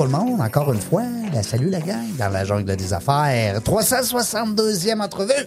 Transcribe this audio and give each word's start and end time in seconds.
Tout 0.00 0.06
le 0.06 0.12
monde, 0.12 0.40
encore 0.40 0.72
une 0.72 0.80
fois. 0.80 1.02
Ben, 1.30 1.42
salut 1.42 1.68
la 1.68 1.80
gang 1.80 2.16
dans 2.18 2.30
la 2.30 2.42
jungle 2.46 2.74
des 2.74 2.94
affaires. 2.94 3.60
362e 3.60 4.98
entrevue. 4.98 5.46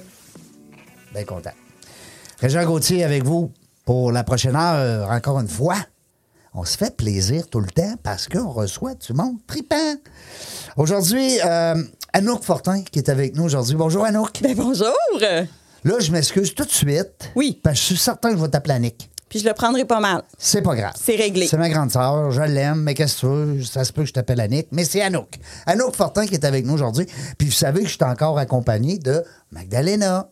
Bien 1.12 1.23
content. 1.23 1.49
Régent 2.39 2.63
Gauthier 2.63 3.03
avec 3.03 3.23
vous 3.23 3.52
pour 3.84 4.12
la 4.12 4.23
prochaine 4.23 4.55
heure, 4.55 5.09
encore 5.09 5.39
une 5.39 5.48
fois. 5.48 5.77
On 6.53 6.66
se 6.66 6.77
fait 6.77 6.95
plaisir 6.95 7.48
tout 7.49 7.62
le 7.62 7.66
temps 7.66 7.95
parce 8.03 8.27
qu'on 8.27 8.52
reçoit 8.52 8.93
du 8.93 9.13
monde 9.13 9.38
tripant. 9.48 9.95
Aujourd'hui, 10.77 11.40
euh, 11.43 11.81
Anouk 12.13 12.43
Fortin 12.43 12.84
qui 12.84 12.99
est 12.99 13.09
avec 13.09 13.35
nous 13.35 13.46
aujourd'hui. 13.46 13.74
Bonjour 13.74 14.05
Anouk. 14.05 14.40
Ben 14.43 14.55
bonjour! 14.55 14.93
Là, 15.20 15.99
je 15.99 16.12
m'excuse 16.12 16.54
tout 16.54 16.65
de 16.65 16.70
suite. 16.70 17.31
Oui. 17.35 17.59
Parce 17.63 17.79
que 17.79 17.81
je 17.81 17.85
suis 17.85 17.98
certain 17.98 18.29
que 18.29 18.37
je 18.37 18.43
vais 18.43 18.49
t'appeler. 18.49 18.96
Puis 19.34 19.39
je 19.39 19.48
le 19.48 19.53
prendrai 19.55 19.84
pas 19.84 19.99
mal. 19.99 20.21
C'est 20.37 20.62
pas 20.62 20.76
grave. 20.76 20.93
C'est 20.95 21.15
réglé. 21.15 21.48
C'est 21.48 21.57
ma 21.57 21.67
grande 21.67 21.89
sœur, 21.89 22.29
je 22.29 22.43
l'aime, 22.43 22.81
mais 22.84 22.93
qu'est-ce 22.93 23.15
que 23.15 23.20
tu 23.21 23.26
veux? 23.26 23.63
Ça 23.63 23.84
se 23.84 23.91
peut 23.91 24.03
que 24.03 24.07
je 24.07 24.13
t'appelle 24.13 24.40
Annick, 24.40 24.67
mais 24.71 24.84
c'est 24.85 25.01
Anouk. 25.01 25.40
Anouk 25.65 25.95
Fortin 25.95 26.27
qui 26.27 26.35
est 26.35 26.45
avec 26.45 26.63
nous 26.67 26.73
aujourd'hui. 26.75 27.07
Puis 27.40 27.48
vous 27.48 27.53
savez 27.53 27.81
que 27.81 27.87
je 27.87 27.93
suis 27.95 28.03
encore 28.03 28.37
accompagné 28.37 28.99
de 28.99 29.23
Magdalena. 29.51 30.29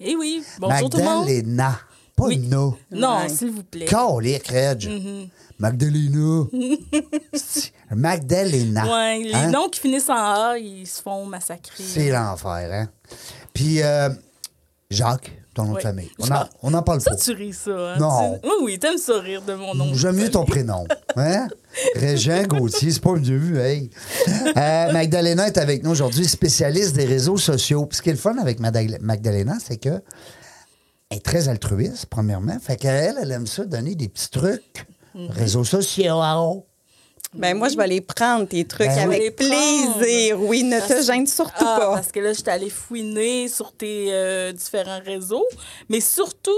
Eh 0.00 0.16
oui, 0.16 0.42
bonjour 0.58 0.90
tout 0.90 0.98
le 0.98 1.04
monde. 1.04 1.26
Magdalena. 1.26 1.78
Pas 2.16 2.24
Oui. 2.24 2.38
no. 2.38 2.76
Non, 2.90 3.18
Ouais. 3.18 3.28
s'il 3.28 3.52
vous 3.52 3.62
plaît. 3.62 3.84
Calique, 3.84 4.48
Reg. 4.48 4.80
Mm-hmm. 4.80 5.28
Magdalena. 5.60 6.46
Magdalena. 7.94 8.86
Ouais, 8.92 9.18
les 9.22 9.34
Hein? 9.34 9.50
noms 9.52 9.68
qui 9.68 9.78
finissent 9.78 10.10
en 10.10 10.14
A, 10.16 10.58
ils 10.58 10.84
se 10.88 11.00
font 11.00 11.24
massacrer. 11.26 11.84
C'est 11.84 12.10
l'enfer, 12.10 12.68
hein? 12.72 12.88
Puis 13.54 13.82
euh, 13.84 14.08
Jacques, 14.90 15.30
ton 15.56 15.64
nom 15.64 15.74
de 15.74 15.80
famille. 15.80 16.10
On 16.20 16.24
en, 16.24 16.26
Jacques. 16.26 16.50
on 16.62 16.74
en 16.74 16.82
parle 16.82 17.00
Ça, 17.00 17.10
pas. 17.10 17.16
tu 17.16 17.32
ris 17.32 17.52
ça. 17.52 17.70
Hein? 17.70 17.96
Non. 17.98 18.38
Tu- 18.42 18.48
Oui, 18.48 18.54
oui, 18.62 18.78
t'aimes 18.78 18.98
ça 18.98 19.18
rire 19.18 19.42
de 19.42 19.54
mon 19.54 19.74
nom. 19.74 19.92
J'aime 19.94 20.16
mieux 20.16 20.30
ton 20.30 20.44
prénom. 20.44 20.84
Hein? 21.16 21.48
Régent 21.96 22.42
Gauthier, 22.44 22.90
c'est 22.92 23.02
pas 23.02 23.14
mieux, 23.14 23.58
hey. 23.60 23.90
Euh, 24.56 24.92
Magdalena 24.92 25.46
est 25.48 25.58
avec 25.58 25.82
nous 25.82 25.90
aujourd'hui, 25.90 26.26
spécialiste 26.26 26.94
des 26.94 27.04
réseaux 27.06 27.36
sociaux. 27.38 27.86
Puis 27.86 27.96
ce 27.98 28.02
qui 28.02 28.10
est 28.10 28.12
le 28.12 28.18
fun 28.18 28.36
avec 28.38 28.60
Magdalena, 28.60 29.54
c'est 29.64 29.78
que 29.78 30.00
elle 31.10 31.18
est 31.18 31.24
très 31.24 31.48
altruiste, 31.48 32.06
premièrement. 32.06 32.58
Fait 32.60 32.76
qu'elle, 32.76 33.16
elle 33.20 33.30
aime 33.32 33.46
ça 33.46 33.64
donner 33.64 33.94
des 33.94 34.08
petits 34.08 34.30
trucs. 34.30 34.86
Mhm. 35.14 35.28
Réseaux 35.30 35.64
sociaux. 35.64 36.04
Ben 37.36 37.56
moi, 37.56 37.68
je 37.68 37.76
vais 37.76 37.86
les 37.86 38.00
prendre, 38.00 38.46
tes 38.48 38.64
trucs, 38.64 38.88
Ben 38.88 38.98
avec 38.98 39.36
plaisir. 39.36 40.40
Oui, 40.40 40.62
ne 40.62 40.80
te 40.80 41.02
gêne 41.02 41.26
surtout 41.26 41.52
Ah, 41.66 41.76
pas. 41.78 41.94
Parce 41.94 42.10
que 42.10 42.20
là, 42.20 42.32
j'étais 42.32 42.50
allée 42.50 42.70
fouiner 42.70 43.48
sur 43.48 43.72
tes 43.72 44.08
euh, 44.10 44.52
différents 44.52 45.00
réseaux, 45.04 45.46
mais 45.88 46.00
surtout 46.00 46.50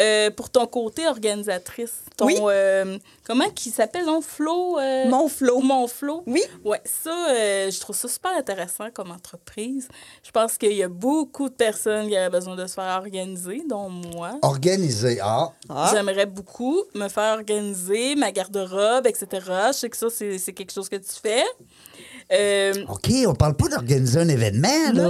euh, 0.00 0.30
pour 0.30 0.48
ton 0.50 0.66
côté 0.66 1.06
organisatrice. 1.06 2.02
Ton, 2.16 2.26
Oui. 2.26 2.36
euh, 2.40 2.98
comment 3.26 3.48
qui 3.50 3.70
s'appelle, 3.70 4.06
non? 4.06 4.20
Flo? 4.22 4.78
euh, 4.78 5.08
Mon 5.08 5.28
Flo. 5.28 5.60
Mon 5.60 5.86
Flo? 5.86 6.22
Oui. 6.26 6.42
Ouais, 6.64 6.80
ça, 6.84 7.10
euh, 7.30 7.70
je 7.70 7.78
trouve 7.80 7.94
ça 7.96 8.08
super 8.08 8.32
intéressant 8.36 8.90
comme 8.92 9.10
entreprise. 9.10 9.88
Je 10.24 10.30
pense 10.30 10.56
qu'il 10.56 10.72
y 10.72 10.82
a 10.82 10.88
beaucoup 10.88 11.48
de 11.50 11.54
personnes 11.54 12.08
qui 12.08 12.14
auraient 12.16 12.30
besoin 12.30 12.56
de 12.56 12.66
se 12.66 12.74
faire 12.74 12.96
organiser, 12.96 13.62
dont 13.68 13.88
moi. 13.90 14.32
Organisé. 14.42 15.18
Ah. 15.22 15.52
Ah. 15.68 15.90
J'aimerais 15.92 16.26
beaucoup 16.26 16.82
me 16.94 17.08
faire 17.08 17.34
organiser 17.34 18.14
ma 18.14 18.32
garde-robe, 18.32 19.06
etc. 19.06 19.26
Je 19.68 19.72
sais 19.72 19.90
que 19.90 19.96
ça, 19.96 20.08
c'est 20.10 20.38
c'est 20.38 20.52
quelque 20.52 20.72
chose 20.72 20.88
que 20.88 20.96
tu 20.96 21.12
fais. 21.22 21.44
Euh, 22.32 22.72
OK, 22.88 23.10
on 23.26 23.34
parle 23.34 23.54
pas 23.54 23.68
d'organiser 23.68 24.20
un 24.20 24.28
événement, 24.28 24.92
là. 24.94 25.02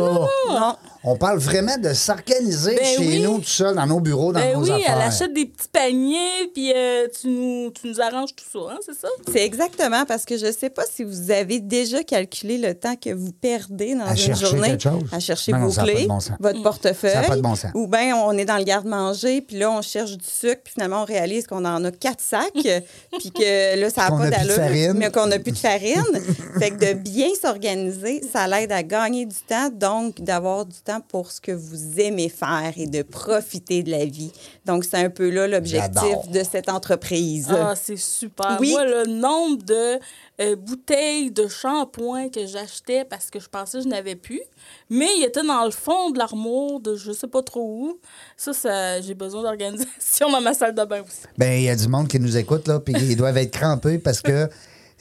Non. 0.49 0.77
On 1.05 1.17
parle 1.17 1.39
vraiment 1.39 1.77
de 1.79 1.93
s'organiser 1.95 2.77
Ben 2.77 2.85
chez 2.85 2.99
oui. 3.01 3.21
nous, 3.23 3.39
tout 3.39 3.45
seul, 3.49 3.75
dans 3.75 3.87
nos 3.87 3.99
bureaux, 3.99 4.33
dans 4.33 4.39
ben 4.39 4.57
nos 4.57 4.63
oui, 4.65 4.71
affaires. 4.71 4.95
elle 4.97 5.03
achète 5.09 5.35
des 5.35 5.47
petits 5.47 5.69
paniers, 5.73 6.51
puis 6.55 6.73
euh, 6.73 7.09
tu, 7.21 7.27
nous, 7.27 7.71
tu 7.73 7.89
nous 7.89 8.01
arranges 8.01 8.31
tout 8.37 8.45
ça, 8.53 8.73
hein, 8.73 8.79
c'est 8.87 8.95
ça? 8.95 9.09
C'est 9.33 9.45
exactement 9.45 10.05
parce 10.07 10.25
que 10.25 10.37
je 10.39 10.47
ne 10.47 10.53
sais 10.53 10.71
pas 10.71 10.85
si 10.89 11.03
vous 11.03 11.33
avez 11.33 11.59
déjà 11.59 12.05
calculé 12.05 12.57
le 12.57 12.75
temps 12.75 12.95
que 12.95 13.13
vous 13.13 13.33
perdez 13.33 13.97
dans 13.97 14.05
À 14.05 14.11
une 14.13 14.17
chercher 14.17 14.47
journée 14.47 14.69
quelque 14.69 14.83
chose? 14.85 15.03
à 15.11 15.19
chercher 15.19 15.53
Non, 15.53 15.59
non, 15.59 15.67
vos 15.69 15.83
clés, 15.83 16.07
bon 16.07 16.19
votre 16.39 16.63
portefeuille. 16.63 17.11
Ça 17.13 17.21
a 17.21 17.25
pas 17.25 17.37
de 17.37 17.41
bon 17.43 17.57
sens. 17.57 17.73
Ou 17.75 17.89
bien 17.89 18.17
on 18.17 18.39
est 18.39 18.45
dans 18.45 18.59
le 18.59 18.65
garde-manger, 18.65 19.41
puis 19.41 19.59
là, 19.59 19.73
on 19.73 19.83
cherche 19.83 20.13
du 20.17 20.25
sucre, 20.29 20.61
puis 20.63 20.75
finalement, 20.75 21.03
on 21.03 21.05
réalise 21.05 21.49
qu'on 21.49 21.65
en 21.65 21.85
a 21.85 21.91
quatre 21.91 22.21
sacs, 22.21 22.53
puis 23.19 23.33
que 23.33 23.81
là, 23.81 23.91
ça 23.91 24.09
n'a 24.09 24.17
pas 24.17 24.31
d'allure, 24.31 24.55
farine. 24.55 24.93
mais 24.95 25.11
qu'on 25.11 25.27
n'a 25.27 25.41
plus 25.41 25.51
de 25.53 25.59
farine. 25.59 26.05
fait 26.61 26.71
que 26.71 26.77
de 26.77 26.93
bien 27.03 27.29
s'organiser, 27.41 28.23
ça 28.33 28.47
l'aide 28.47 28.73
à 28.73 28.83
gagner 28.83 29.27
du 29.27 29.37
temps, 29.47 29.69
donc 29.71 30.21
d'avoir 30.21 30.65
du 30.65 30.79
temps 30.81 31.01
pour 31.01 31.31
ce 31.31 31.41
que 31.41 31.53
vous 31.53 32.01
aimez 32.01 32.29
faire 32.29 32.73
et 32.77 32.87
de 32.87 33.03
profiter 33.03 33.83
de 33.83 33.91
la 33.91 34.05
vie. 34.05 34.33
Donc, 34.65 34.85
c'est 34.85 34.99
un 34.99 35.11
peu 35.11 35.31
là 35.31 35.47
l'objectif 35.49 35.91
J'adore. 35.95 36.29
de 36.29 36.43
cette 36.43 36.69
entreprise. 36.69 37.49
Ah, 37.51 37.75
c'est 37.75 37.97
super. 37.97 38.57
Oui. 38.61 38.71
Moi, 38.73 38.85
le 38.85 39.07
nombre 39.07 39.63
de 39.63 39.99
euh, 40.41 40.57
bouteilles 40.57 41.31
de 41.31 41.47
shampoing 41.47 42.29
que 42.31 42.47
j'achetais 42.47 43.05
parce 43.05 43.31
que 43.31 43.39
je 43.39 43.49
pensais 43.49 43.79
que 43.79 43.85
je 43.85 43.89
n'avais 43.89 44.17
plus, 44.17 44.41
mais 44.89 45.09
il 45.19 45.25
était 45.25 45.43
dans 45.43 45.65
le 45.65 45.71
fond 45.71 46.11
de 46.11 46.19
l'armoire 46.19 46.81
de 46.81 46.97
je 46.97 47.13
sais 47.13 47.27
pas 47.27 47.43
trop 47.43 47.61
où. 47.63 48.01
Ça, 48.37 48.53
ça 48.53 49.01
j'ai 49.01 49.15
besoin 49.15 49.43
d'organisation 49.43 50.31
dans 50.33 50.41
ma 50.41 50.55
salle 50.55 50.75
de 50.75 50.85
bain 50.85 51.03
aussi. 51.03 51.27
Ben, 51.37 51.53
il 51.53 51.65
y 51.65 51.69
a 51.69 51.77
du 51.77 51.87
monde 51.87 52.09
qui 52.09 52.19
nous 52.19 52.37
écoute, 52.37 52.67
là, 52.67 52.81
puis 52.81 52.95
ils 52.95 53.17
doivent 53.17 53.37
être 53.37 53.53
crampés 53.53 53.99
parce 53.99 54.21
que 54.23 54.49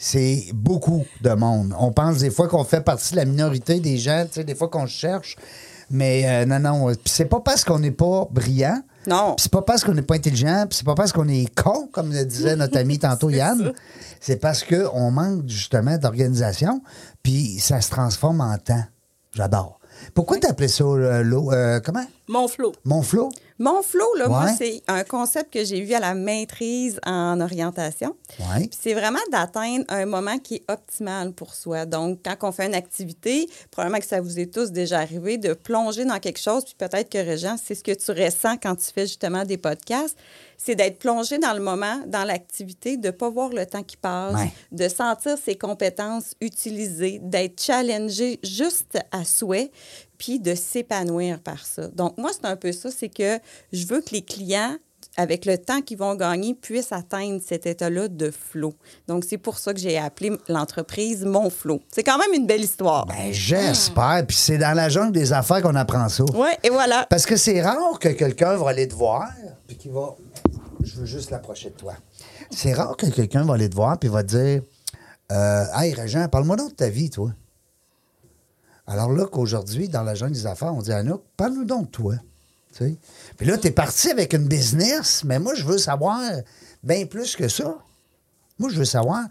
c'est 0.03 0.47
beaucoup 0.55 1.05
de 1.21 1.29
monde. 1.29 1.75
On 1.77 1.91
pense 1.91 2.17
des 2.17 2.31
fois 2.31 2.47
qu'on 2.47 2.63
fait 2.63 2.81
partie 2.81 3.11
de 3.11 3.17
la 3.17 3.25
minorité 3.25 3.79
des 3.79 3.99
gens, 3.99 4.25
tu 4.25 4.33
sais, 4.33 4.43
des 4.43 4.55
fois 4.55 4.67
qu'on 4.67 4.87
se 4.87 4.93
cherche. 4.93 5.35
Mais 5.91 6.23
euh, 6.25 6.45
non, 6.47 6.57
non. 6.59 6.87
Puis 6.87 7.01
c'est 7.05 7.25
pas 7.25 7.39
parce 7.39 7.63
qu'on 7.63 7.77
n'est 7.77 7.91
pas 7.91 8.27
brillant. 8.31 8.81
Non. 9.05 9.35
Puis 9.35 9.43
c'est 9.43 9.51
pas 9.51 9.61
parce 9.61 9.83
qu'on 9.83 9.93
n'est 9.93 10.01
pas 10.01 10.15
intelligent. 10.15 10.65
Puis 10.67 10.77
c'est 10.77 10.85
pas 10.85 10.95
parce 10.95 11.11
qu'on 11.11 11.27
est 11.27 11.53
con, 11.53 11.87
comme 11.91 12.11
le 12.11 12.25
disait 12.25 12.55
notre 12.55 12.79
ami 12.79 12.97
tantôt 12.99 13.29
Yann. 13.29 13.73
C'est 14.19 14.37
parce 14.37 14.63
qu'on 14.63 15.11
manque 15.11 15.47
justement 15.47 15.95
d'organisation. 15.99 16.81
Puis 17.21 17.59
ça 17.59 17.79
se 17.79 17.91
transforme 17.91 18.41
en 18.41 18.57
temps. 18.57 18.83
J'adore. 19.35 19.80
Pourquoi 20.13 20.37
t'appelais 20.37 20.67
ça 20.67 20.83
euh, 20.83 21.23
l'eau? 21.23 21.51
euh, 21.51 21.79
comment? 21.79 22.05
Mon 22.27 22.47
flot. 22.47 22.73
Mon 22.85 23.01
flot? 23.01 23.29
Mon 23.59 23.83
flow, 23.83 24.15
là, 24.17 24.27
moi, 24.27 24.45
Ouais. 24.45 24.51
c'est 24.57 24.81
un 24.87 25.03
concept 25.03 25.53
que 25.53 25.63
j'ai 25.63 25.81
vu 25.81 25.93
à 25.93 25.99
la 25.99 26.15
maîtrise 26.15 26.99
en 27.05 27.39
orientation. 27.41 28.15
Oui. 28.39 28.67
Puis 28.69 28.79
c'est 28.81 28.93
vraiment 28.95 29.19
d'atteindre 29.31 29.85
un 29.89 30.05
moment 30.05 30.39
qui 30.39 30.55
est 30.55 30.63
optimal 30.71 31.31
pour 31.33 31.53
soi. 31.53 31.85
Donc, 31.85 32.19
quand 32.25 32.35
on 32.47 32.51
fait 32.51 32.65
une 32.65 32.73
activité, 32.73 33.47
probablement 33.69 33.99
que 33.99 34.05
ça 34.07 34.19
vous 34.21 34.39
est 34.39 34.51
tous 34.51 34.71
déjà 34.71 34.99
arrivé 34.99 35.37
de 35.37 35.53
plonger 35.53 36.05
dans 36.05 36.17
quelque 36.19 36.39
chose, 36.39 36.63
puis 36.63 36.73
peut-être 36.77 37.09
que 37.09 37.17
Régent, 37.19 37.55
c'est 37.63 37.75
ce 37.75 37.83
que 37.83 37.91
tu 37.91 38.11
ressens 38.11 38.57
quand 38.57 38.75
tu 38.75 38.85
fais 38.91 39.05
justement 39.05 39.43
des 39.43 39.57
podcasts, 39.57 40.17
c'est 40.57 40.75
d'être 40.75 40.97
plongé 40.99 41.37
dans 41.37 41.53
le 41.53 41.59
moment, 41.61 41.99
dans 42.07 42.23
l'activité, 42.23 42.97
de 42.97 43.07
ne 43.07 43.11
pas 43.11 43.29
voir 43.29 43.49
le 43.49 43.65
temps 43.65 43.83
qui 43.83 43.97
passe, 43.97 44.33
Ouais. 44.35 44.51
de 44.71 44.87
sentir 44.87 45.37
ses 45.43 45.55
compétences 45.55 46.33
utilisées, 46.41 47.19
d'être 47.21 47.61
challengé 47.61 48.39
juste 48.43 48.97
à 49.11 49.23
souhait, 49.23 49.71
puis 50.21 50.39
de 50.39 50.53
s'épanouir 50.53 51.39
par 51.39 51.65
ça. 51.65 51.87
Donc, 51.87 52.15
moi, 52.19 52.29
c'est 52.31 52.45
un 52.45 52.55
peu 52.55 52.71
ça, 52.71 52.91
c'est 52.91 53.09
que 53.09 53.39
je 53.73 53.87
veux 53.87 54.01
que 54.01 54.11
les 54.11 54.21
clients 54.21 54.77
avec 55.17 55.45
le 55.45 55.57
temps 55.57 55.81
qu'ils 55.81 55.97
vont 55.97 56.15
gagner, 56.15 56.53
puissent 56.53 56.91
atteindre 56.91 57.41
cet 57.45 57.65
état-là 57.65 58.07
de 58.07 58.31
flow. 58.31 58.73
Donc, 59.07 59.25
c'est 59.27 59.39
pour 59.39 59.57
ça 59.57 59.73
que 59.73 59.79
j'ai 59.79 59.97
appelé 59.97 60.31
l'entreprise 60.47 61.25
Mon 61.25 61.49
Flow. 61.49 61.81
C'est 61.91 62.03
quand 62.03 62.17
même 62.17 62.33
une 62.33 62.47
belle 62.47 62.61
histoire. 62.61 63.07
Ben, 63.07 63.31
j'espère. 63.31 64.23
Puis 64.25 64.37
c'est 64.37 64.57
dans 64.57 64.73
la 64.73 64.87
jungle 64.87 65.11
des 65.11 65.33
affaires 65.33 65.61
qu'on 65.63 65.75
apprend 65.75 66.07
ça. 66.07 66.23
Oui, 66.33 66.49
et 66.63 66.69
voilà. 66.69 67.07
Parce 67.09 67.25
que 67.25 67.35
c'est 67.35 67.61
rare 67.61 67.99
que 67.99 68.09
quelqu'un 68.09 68.55
va 68.55 68.69
aller 68.69 68.87
te 68.87 68.95
voir 68.95 69.27
puis 69.67 69.75
qu'il 69.75 69.91
va. 69.91 70.15
Je 70.83 71.01
veux 71.01 71.05
juste 71.05 71.29
l'approcher 71.29 71.71
de 71.71 71.75
toi. 71.75 71.93
C'est 72.49 72.73
rare 72.73 72.95
que 72.95 73.07
quelqu'un 73.07 73.43
va 73.43 73.55
aller 73.55 73.69
te 73.69 73.75
voir 73.75 73.99
puis 73.99 74.07
va 74.07 74.23
te 74.23 74.29
dire 74.29 74.61
euh, 75.33 75.65
Hey, 75.75 75.93
Régent, 75.93 76.29
parle-moi 76.29 76.55
donc 76.55 76.69
de 76.69 76.75
ta 76.75 76.89
vie, 76.89 77.09
toi. 77.09 77.31
Alors 78.87 79.11
là, 79.11 79.25
qu'aujourd'hui, 79.25 79.87
dans 79.89 80.03
la 80.03 80.15
jungle 80.15 80.33
des 80.33 80.47
affaires, 80.47 80.73
on 80.73 80.81
dit 80.81 80.91
Anouk, 80.91 81.21
parle-nous 81.37 81.65
donc 81.65 81.85
de 81.85 81.91
toi. 81.91 82.15
Puis 83.37 83.47
là, 83.47 83.57
tu 83.57 83.67
es 83.67 83.71
parti 83.71 84.09
avec 84.09 84.33
une 84.33 84.47
business, 84.47 85.23
mais 85.25 85.39
moi, 85.39 85.53
je 85.55 85.65
veux 85.65 85.77
savoir 85.77 86.19
bien 86.83 87.05
plus 87.05 87.35
que 87.35 87.47
ça. 87.47 87.77
Moi, 88.57 88.69
je 88.69 88.77
veux 88.77 88.85
savoir, 88.85 89.25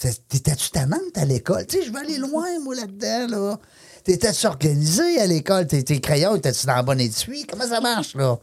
T'étais-tu 0.00 0.70
tannante 0.70 1.16
à 1.16 1.26
l'école? 1.26 1.66
Tu 1.66 1.76
sais, 1.76 1.84
je 1.84 1.92
veux 1.92 1.98
aller 1.98 2.16
loin, 2.16 2.58
moi, 2.60 2.74
là-dedans, 2.74 3.26
là. 3.28 3.58
T'étais-tu 4.02 4.46
organisé 4.46 5.20
à 5.20 5.26
l'école? 5.26 5.66
Tes, 5.66 5.84
tes 5.84 6.00
crayons, 6.00 6.36
étais-tu 6.36 6.66
dans 6.66 6.76
la 6.76 6.82
bonne 6.82 7.00
étui? 7.00 7.44
Comment 7.46 7.66
ça 7.66 7.82
marche, 7.82 8.14
là? 8.14 8.38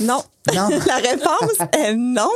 Non. 0.00 0.24
Non. 0.52 0.68
la 0.86 0.96
réponse 0.96 1.68
est 1.72 1.94
non. 1.94 2.30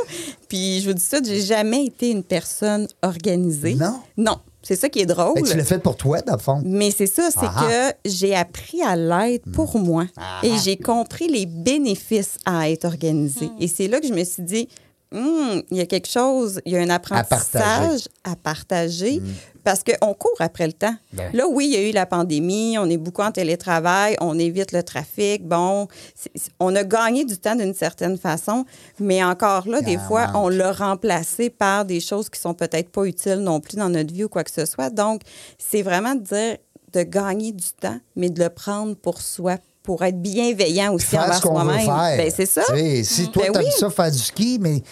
Puis 0.47 0.79
je 0.79 0.87
vous 0.87 0.93
dis 0.93 1.03
ça, 1.03 1.17
j'ai 1.21 1.41
jamais 1.41 1.87
été 1.87 2.09
une 2.09 2.23
personne 2.23 2.87
organisée. 3.01 3.75
Non? 3.75 4.01
Non. 4.15 4.39
C'est 4.67 4.75
ça 4.75 4.89
qui 4.89 4.99
est 4.99 5.05
drôle. 5.05 5.33
Que 5.41 5.49
tu 5.49 5.55
l'as 5.55 5.63
fait 5.63 5.79
pour 5.79 5.95
toi, 5.95 6.19
dans 6.21 6.33
le 6.33 6.39
fond. 6.39 6.61
Mais 6.65 6.91
c'est 6.91 7.07
ça, 7.07 7.29
c'est 7.31 7.45
Ah. 7.55 7.93
que 8.03 8.09
j'ai 8.09 8.35
appris 8.35 8.81
à 8.81 8.97
l'être 8.97 9.49
pour 9.53 9.77
moi. 9.79 10.07
Ah. 10.17 10.41
Et 10.43 10.57
j'ai 10.61 10.75
compris 10.75 11.29
les 11.29 11.45
bénéfices 11.45 12.37
à 12.45 12.69
être 12.69 12.83
organisé. 12.83 13.49
Et 13.61 13.69
c'est 13.69 13.87
là 13.87 14.01
que 14.01 14.07
je 14.07 14.13
me 14.13 14.25
suis 14.25 14.43
dit, 14.43 14.67
Hum, 15.13 15.63
il 15.71 15.77
y 15.77 15.81
a 15.81 15.85
quelque 15.85 16.09
chose, 16.09 16.59
il 16.65 16.73
y 16.73 16.77
a 16.77 16.81
un 16.81 16.89
apprentissage 16.89 18.09
à 18.23 18.35
partager. 18.35 19.21
Parce 19.63 19.83
qu'on 19.83 20.13
court 20.13 20.37
après 20.39 20.65
le 20.65 20.71
temps. 20.71 20.95
Ben. 21.11 21.29
Là, 21.33 21.45
oui, 21.45 21.65
il 21.67 21.73
y 21.73 21.75
a 21.75 21.89
eu 21.89 21.91
la 21.91 22.05
pandémie, 22.05 22.77
on 22.77 22.89
est 22.89 22.95
beaucoup 22.95 23.21
en 23.21 23.33
télétravail, 23.33 24.15
on 24.21 24.39
évite 24.39 24.71
le 24.71 24.81
trafic. 24.81 25.45
Bon, 25.45 25.89
on 26.61 26.73
a 26.73 26.85
gagné 26.85 27.25
du 27.25 27.37
temps 27.37 27.55
d'une 27.55 27.73
certaine 27.73 28.17
façon, 28.17 28.65
mais 28.97 29.21
encore 29.21 29.67
là, 29.67 29.81
des 29.81 29.97
en 29.97 30.07
fois, 30.07 30.31
on 30.35 30.47
l'a 30.47 30.71
remplacé 30.71 31.49
par 31.49 31.83
des 31.83 31.99
choses 31.99 32.29
qui 32.29 32.39
sont 32.39 32.53
peut-être 32.53 32.89
pas 32.89 33.03
utiles 33.03 33.39
non 33.39 33.59
plus 33.59 33.75
dans 33.75 33.89
notre 33.89 34.13
vie 34.13 34.23
ou 34.23 34.29
quoi 34.29 34.45
que 34.45 34.51
ce 34.51 34.65
soit. 34.65 34.89
Donc, 34.89 35.23
c'est 35.57 35.81
vraiment 35.81 36.15
de 36.15 36.21
dire 36.21 36.57
de 36.93 37.03
gagner 37.03 37.51
du 37.51 37.71
temps, 37.79 37.99
mais 38.15 38.29
de 38.29 38.41
le 38.41 38.49
prendre 38.49 38.95
pour 38.95 39.21
soi, 39.21 39.57
pour 39.87 40.03
être 40.03 40.21
bienveillant 40.21 40.93
aussi 40.93 41.05
faire 41.07 41.21
envers 41.23 41.35
ce 41.35 41.41
qu'on 41.41 41.53
veut 41.53 41.63
soi-même. 41.79 41.85
faire. 41.85 42.17
Ben, 42.17 42.29
c'est 42.35 42.45
ça. 42.45 42.61
Tu 42.75 43.05
si 43.05 43.29
toi, 43.31 43.43
Ben 43.47 43.53
t'aimes 43.53 43.63
oui. 43.63 43.71
ça 43.79 43.89
faire 43.89 44.11
du 44.11 44.17
ski, 44.19 44.57
mais 44.61 44.83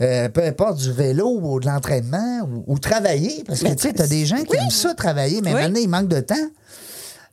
euh, 0.00 0.30
peu 0.30 0.42
importe 0.42 0.78
du 0.78 0.90
vélo 0.90 1.38
ou 1.42 1.60
de 1.60 1.66
l'entraînement 1.66 2.40
ou, 2.50 2.64
ou 2.66 2.78
travailler, 2.78 3.44
parce 3.46 3.58
que 3.60 3.64
Ben, 3.66 3.76
tu 3.76 3.82
sais, 3.86 3.92
t'as 3.92 4.06
des 4.06 4.24
gens 4.24 4.42
qui 4.42 4.56
aiment 4.56 4.70
ça 4.70 4.94
travailler, 4.94 5.42
mais 5.42 5.52
Oui. 5.54 5.60
maintenant, 5.60 5.80
il 5.80 5.88
manque 5.90 6.08
de 6.08 6.20
temps. 6.20 6.34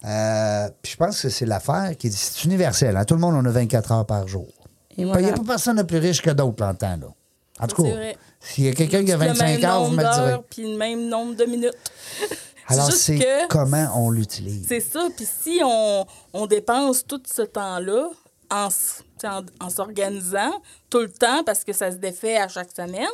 Euh, 0.05 0.67
puis 0.81 0.91
je 0.91 0.97
pense 0.97 1.21
que 1.21 1.29
c'est 1.29 1.45
l'affaire 1.45 1.91
qui 1.97 2.07
est, 2.07 2.11
c'est 2.13 2.43
universel. 2.43 2.97
hein. 2.97 3.05
Tout 3.05 3.13
le 3.15 3.21
monde, 3.21 3.35
on 3.35 3.45
a 3.45 3.49
24 3.49 3.91
heures 3.93 4.05
par 4.05 4.27
jour. 4.27 4.47
Il 4.97 5.05
n'y 5.05 5.11
a 5.11 5.33
pas 5.33 5.43
personne 5.47 5.77
de 5.77 5.83
plus 5.83 5.99
riche 5.99 6.21
que 6.21 6.29
d'autres 6.31 6.65
en 6.65 6.73
temps, 6.75 6.97
là. 7.01 7.07
En 7.61 7.67
tout 7.67 7.81
cas, 7.81 7.89
s'il 8.41 8.65
y 8.65 8.67
a 8.67 8.73
quelqu'un 8.73 9.05
qui 9.05 9.11
a 9.13 9.15
le 9.17 9.25
25 9.27 9.45
même 9.45 9.63
heures, 9.63 9.83
vous 9.85 9.91
me 9.95 10.03
direz. 10.03 10.35
puis 10.49 10.69
le 10.69 10.77
même 10.77 11.07
nombre 11.07 11.35
de 11.37 11.45
minutes. 11.45 11.71
Alors, 12.67 12.91
c'est 12.91 13.47
comment 13.49 13.87
on 13.95 14.09
l'utilise. 14.09 14.67
C'est 14.67 14.79
ça. 14.79 15.07
Puis 15.15 15.27
si 15.41 15.61
on, 15.63 16.05
on 16.33 16.47
dépense 16.47 17.05
tout 17.05 17.21
ce 17.31 17.43
temps-là 17.43 18.09
en, 18.51 18.69
en, 19.23 19.41
en 19.59 19.69
s'organisant 19.69 20.61
tout 20.89 20.99
le 20.99 21.11
temps 21.11 21.43
parce 21.43 21.63
que 21.63 21.73
ça 21.73 21.91
se 21.91 21.97
défait 21.97 22.37
à 22.37 22.47
chaque 22.47 22.71
semaine, 22.75 23.05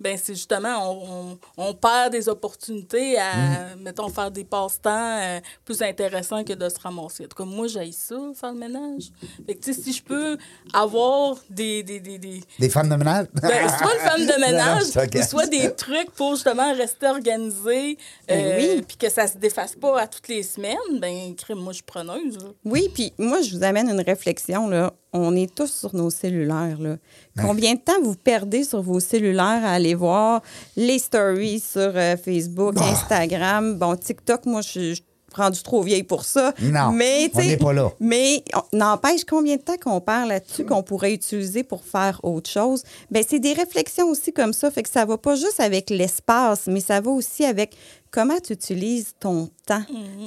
ben 0.00 0.16
c'est 0.22 0.34
justement, 0.34 0.92
on, 0.92 1.38
on, 1.58 1.68
on 1.70 1.74
perd 1.74 2.12
des 2.12 2.28
opportunités 2.28 3.18
à, 3.18 3.34
Mm. 3.76 3.82
mettons, 3.82 4.08
faire 4.08 4.30
des 4.30 4.44
passe-temps 4.44 5.18
euh, 5.20 5.40
plus 5.64 5.82
intéressants 5.82 6.44
que 6.44 6.52
de 6.52 6.68
se 6.68 6.78
ramasser. 6.80 7.24
En 7.24 7.28
tout 7.28 7.36
cas, 7.36 7.44
moi, 7.48 7.66
j'ai 7.68 7.90
ça, 7.92 8.16
faire 8.34 8.52
le 8.52 8.58
ménage. 8.58 9.10
Fait 9.46 9.54
que, 9.54 9.60
tu 9.64 9.72
sais, 9.74 9.80
si 9.80 9.92
je 9.92 10.02
peux 10.02 10.36
avoir 10.72 11.36
des... 11.50 11.82
des, 11.82 12.00
des, 12.00 12.18
des 12.18 12.42
Des 12.58 12.68
femmes 12.68 12.88
de 12.88 12.96
ménage? 12.96 13.26
ben, 13.34 13.68
soit 13.68 13.94
une 13.94 14.00
femme 14.00 14.20
de 14.26 14.26
Non, 14.28 14.34
non, 14.38 14.46
ménage, 14.46 14.82
ou 14.84 15.22
soit 15.22 15.46
des 15.46 15.74
trucs 15.74 16.10
pour 16.12 16.34
justement 16.34 16.72
rester 16.74 17.06
organisé, 17.06 17.98
Ben 18.26 18.44
euh, 18.44 18.56
oui. 18.76 18.82
puis 18.86 18.96
que 18.96 19.08
ça 19.10 19.26
se 19.26 19.36
défasse 19.38 19.74
pas 19.76 20.00
à 20.00 20.06
toutes 20.06 20.28
les 20.28 20.42
semaines, 20.42 20.76
ben, 21.00 21.34
crime, 21.36 21.58
moi, 21.58 21.72
je 21.72 21.76
suis 21.76 21.84
preneuse. 21.84 22.36
là. 22.38 22.50
Oui, 22.64 22.88
puis 22.94 23.12
moi, 23.18 23.40
je 23.42 23.56
vous 23.56 23.62
amène 23.64 23.88
une 23.88 24.00
réflexion. 24.00 24.68
Là. 24.68 24.92
On 25.12 25.34
est 25.34 25.54
tous 25.54 25.70
sur 25.72 25.94
nos 25.96 26.10
cellulaires. 26.10 26.78
Là. 26.80 26.96
Combien 27.40 27.74
de 27.74 27.80
temps 27.80 28.00
vous 28.02 28.14
perdez 28.14 28.62
sur 28.64 28.82
vos 28.82 29.00
cellulaires 29.00 29.64
à 29.64 29.72
aller 29.72 29.94
voir 29.94 30.42
les 30.76 30.98
stories 30.98 31.60
sur 31.60 31.92
euh, 31.94 32.16
Facebook, 32.16 32.74
Ah. 32.78 32.90
Instagram? 32.90 33.78
Bon, 33.78 33.96
TikTok, 33.96 34.44
moi, 34.44 34.60
je 34.60 34.68
suis 34.68 35.02
rendue 35.34 35.62
trop 35.62 35.82
vieille 35.82 36.02
pour 36.02 36.24
ça. 36.24 36.52
Non, 36.60 36.90
mais, 36.92 37.30
on 37.34 37.38
n'est 37.40 37.56
pas 37.56 37.72
là. 37.72 37.92
Mais 38.00 38.42
n'empêche 38.72 39.24
combien 39.24 39.56
de 39.56 39.62
temps 39.62 39.76
qu'on 39.82 40.00
perd 40.00 40.28
là-dessus 40.28 40.64
qu'on 40.64 40.82
pourrait 40.82 41.12
utiliser 41.14 41.62
pour 41.62 41.84
faire 41.84 42.20
autre 42.22 42.50
chose? 42.50 42.82
Ben 43.10 43.22
c'est 43.26 43.38
des 43.38 43.52
réflexions 43.52 44.06
aussi 44.08 44.32
comme 44.32 44.52
ça, 44.52 44.70
fait 44.70 44.82
que 44.82 44.88
ça 44.90 45.04
va 45.04 45.16
pas 45.18 45.36
juste 45.36 45.60
avec 45.60 45.90
l'espace, 45.90 46.66
mais 46.66 46.80
ça 46.80 47.00
va 47.00 47.10
aussi 47.10 47.44
avec 47.44 47.76
comment 48.10 48.38
tu 48.40 48.52
utilises 48.54 49.14
ton 49.20 49.50
temps 49.66 49.82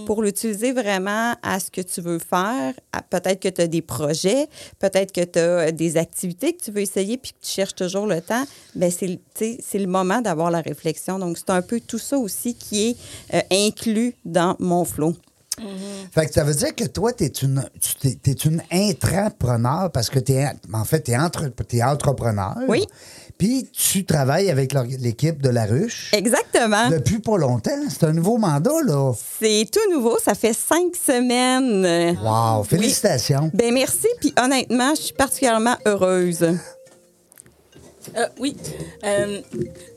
pour 0.06 0.22
l'utiliser 0.24 0.72
vraiment 0.72 1.36
à 1.42 1.60
ce 1.60 1.72
que 1.72 1.82
tu 1.82 2.02
veux 2.02 2.20
faire? 2.20 2.74
À- 2.94 3.02
Peut-être 3.02 3.40
que 3.42 3.50
tu 3.50 3.62
as 3.62 3.68
des 3.68 3.82
projets, 3.82 4.48
peut-être 4.80 5.12
que 5.12 5.24
tu 5.24 5.40
as 5.40 5.72
des 5.72 5.98
activités 5.98 6.54
que 6.54 6.64
tu 6.64 6.72
veux 6.72 6.82
essayer 6.82 7.18
puis 7.18 7.32
que 7.32 7.46
tu 7.46 7.52
cherches 7.52 7.76
toujours 7.76 8.06
le 8.08 8.22
temps. 8.22 8.44
Ben 8.76 8.90
c'est 8.92 9.08
le- 9.78 9.88
moment 9.88 10.22
d'avoir 10.22 10.52
la 10.52 10.62
réflexion. 10.62 11.20
Donc 11.20 11.38
c'est 11.38 11.50
un 11.50 11.62
peu 11.62 11.80
tout 11.80 11.98
ça 12.00 12.18
aussi 12.18 12.56
qui 12.56 12.90
est 12.90 12.98
euh, 13.34 13.42
inclus 13.52 14.16
dans 14.26 14.56
mon 14.60 14.86
flow. 14.86 15.16
Fait 16.12 16.26
que 16.26 16.34
ça 16.34 16.44
veut 16.44 16.56
dire 16.56 16.74
que 16.74 16.86
toi, 16.86 17.14
tu 17.14 17.26
es 17.26 17.28
une, 17.28 17.64
tu 17.80 17.94
t'es- 17.96 18.16
t'es 18.16 18.32
une 18.32 18.64
intrapreneur 18.72 19.92
parce 19.92 20.10
que 20.10 20.18
tu 20.20 20.32
es, 20.34 20.46
en 20.74 20.86
fait, 20.86 21.04
tu 21.04 21.12
es, 21.12 21.84
entrepreneur. 21.84 22.56
Oui. 22.68 22.86
Puis 23.42 23.68
tu 23.74 24.06
travailles 24.06 24.52
avec 24.52 24.72
l'équipe 25.00 25.42
de 25.42 25.50
La 25.50 25.66
Ruche 25.66 26.12
Exactement. 26.14 26.92
depuis 26.92 27.18
pas 27.18 27.40
longtemps. 27.40 27.72
C'est 27.90 28.04
un 28.04 28.14
nouveau 28.14 28.38
mandat, 28.38 28.84
là. 28.86 29.14
C'est 29.42 29.66
tout 29.72 29.92
nouveau, 29.92 30.20
ça 30.20 30.36
fait 30.36 30.54
cinq 30.54 30.96
semaines. 30.96 32.20
Wow, 32.24 32.64
félicitations. 32.64 33.50
Ben 33.52 33.74
merci, 33.74 34.06
puis 34.20 34.32
honnêtement, 34.40 34.94
je 34.94 35.02
suis 35.02 35.14
particulièrement 35.16 35.76
heureuse. 35.88 36.44
Euh, 36.44 38.28
oui. 38.40 38.56
Euh, 39.04 39.42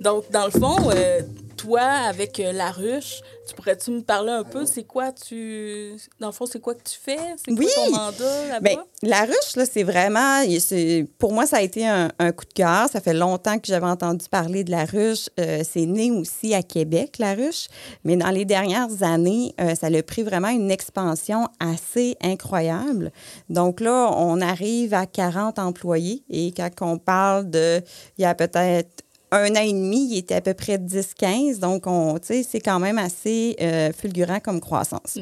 donc, 0.01 0.25
dans 0.31 0.47
le 0.47 0.51
fond, 0.51 0.77
euh, 0.95 1.21
toi, 1.65 1.81
avec 1.83 2.41
euh, 2.41 2.53
la 2.53 2.71
ruche, 2.71 3.21
tu 3.49 3.55
pourrais-tu 3.55 3.91
me 3.91 4.01
parler 4.01 4.33
un 4.33 4.45
peu? 4.45 4.65
C'est 4.67 4.85
quoi 4.85 5.13
tu. 5.13 5.93
Dans 6.21 6.29
le 6.29 6.33
fond, 6.33 6.47
c'est 6.47 6.61
quoi 6.61 6.75
que 6.75 6.83
tu 6.83 6.99
fais? 6.99 7.19
C'est 7.45 7.53
Oui. 7.53 7.67
quoi 7.75 7.85
ton 7.85 7.91
mandat 7.93 8.49
là-bas? 8.49 8.61
Ben, 8.61 8.79
la 9.03 9.21
ruche, 9.23 9.57
là, 9.57 9.65
c'est 9.71 9.83
vraiment. 9.83 10.43
c'est- 10.61 11.07
Pour 11.19 11.33
moi, 11.33 11.47
ça 11.47 11.59
a 11.59 11.61
été 11.63 11.87
un, 11.87 12.11
un 12.19 12.33
coup 12.33 12.45
de 12.47 12.53
cœur. 12.55 12.89
Ça 12.91 13.01
fait 13.01 13.13
longtemps 13.15 13.59
que 13.59 13.67
j'avais 13.67 13.87
entendu 13.87 14.27
parler 14.31 14.65
de 14.65 14.71
la 14.71 14.85
ruche. 14.85 15.29
Euh, 15.39 15.63
c'est 15.71 15.85
né 15.87 16.11
aussi 16.11 16.55
à 16.55 16.63
Québec, 16.63 17.17
la 17.19 17.35
ruche. 17.35 17.67
Mais 18.05 18.17
dans 18.17 18.31
les 18.31 18.45
dernières 18.45 19.03
années, 19.03 19.55
euh, 19.61 19.75
ça 19.75 19.89
a 19.89 20.03
pris 20.03 20.23
vraiment 20.23 20.49
une 20.49 20.71
expansion 20.71 21.49
assez 21.61 22.17
incroyable. 22.23 23.13
Donc 23.51 23.81
là, 23.81 24.11
on 24.17 24.41
arrive 24.41 24.95
à 24.95 25.07
40 25.07 25.59
employés. 25.59 26.23
Et 26.31 26.53
quand 26.53 26.71
on 26.81 26.99
parle 26.99 27.51
de. 27.51 27.83
Il 28.19 28.23
y 28.23 28.25
a 28.25 28.35
peut-être 28.35 29.04
un 29.35 29.51
an 29.57 29.63
et 29.63 29.73
demi, 29.73 30.09
il 30.11 30.19
était 30.19 30.35
à 30.35 30.41
peu 30.41 30.55
près 30.55 30.79
10-15. 30.79 31.59
Donc, 31.59 31.85
c'est 32.23 32.61
quand 32.61 32.79
même 32.79 32.99
assez 32.99 33.57
euh, 33.61 33.93
fulgurant 33.93 34.41
comme 34.41 34.61
croissance. 34.61 35.19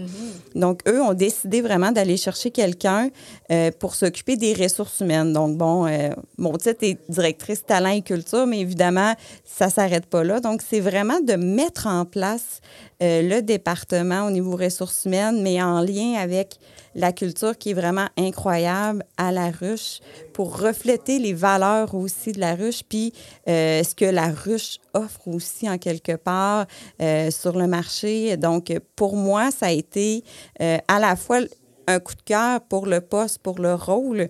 Donc, 0.54 0.80
eux 0.88 1.00
ont 1.00 1.14
décidé 1.14 1.62
vraiment 1.62 1.92
d'aller 1.92 2.16
chercher 2.16 2.50
quelqu'un 2.50 3.08
euh, 3.50 3.70
pour 3.78 3.94
s'occuper 3.94 4.36
des 4.36 4.52
ressources 4.52 5.00
humaines. 5.00 5.32
Donc, 5.32 5.56
bon, 5.56 5.86
euh, 5.86 6.10
mon 6.36 6.56
titre 6.58 6.82
est 6.82 6.98
directrice 7.08 7.64
talent 7.64 7.90
et 7.90 8.02
culture, 8.02 8.46
mais 8.46 8.60
évidemment, 8.60 9.14
ça 9.44 9.66
ne 9.66 9.72
s'arrête 9.72 10.06
pas 10.06 10.24
là. 10.24 10.40
Donc, 10.40 10.62
c'est 10.68 10.80
vraiment 10.80 11.20
de 11.20 11.34
mettre 11.34 11.86
en 11.86 12.04
place 12.04 12.60
le 13.04 13.40
département 13.40 14.26
au 14.26 14.30
niveau 14.30 14.54
ressources 14.54 15.06
humaines, 15.06 15.42
mais 15.42 15.60
en 15.60 15.80
lien 15.80 16.14
avec 16.20 16.60
la 16.94 17.12
culture 17.12 17.56
qui 17.56 17.70
est 17.70 17.74
vraiment 17.74 18.08
incroyable 18.18 19.04
à 19.16 19.32
la 19.32 19.50
ruche 19.50 20.00
pour 20.32 20.58
refléter 20.58 21.18
les 21.18 21.32
valeurs 21.32 21.94
aussi 21.94 22.32
de 22.32 22.40
la 22.40 22.54
ruche, 22.54 22.82
puis 22.88 23.12
euh, 23.48 23.82
ce 23.82 23.94
que 23.94 24.04
la 24.04 24.28
ruche 24.28 24.78
offre 24.94 25.26
aussi 25.26 25.68
en 25.68 25.78
quelque 25.78 26.16
part 26.16 26.66
euh, 27.00 27.30
sur 27.30 27.56
le 27.58 27.66
marché. 27.66 28.36
Donc, 28.36 28.72
pour 28.96 29.16
moi, 29.16 29.50
ça 29.50 29.66
a 29.66 29.70
été 29.70 30.24
euh, 30.60 30.78
à 30.88 30.98
la 30.98 31.16
fois 31.16 31.40
un 31.86 31.98
coup 31.98 32.14
de 32.14 32.22
cœur 32.22 32.60
pour 32.60 32.86
le 32.86 33.00
poste, 33.00 33.38
pour 33.38 33.58
le 33.58 33.74
rôle, 33.74 34.28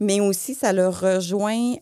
mais 0.00 0.20
aussi 0.20 0.54
ça 0.54 0.72
le 0.72 0.88
rejoint 0.88 1.74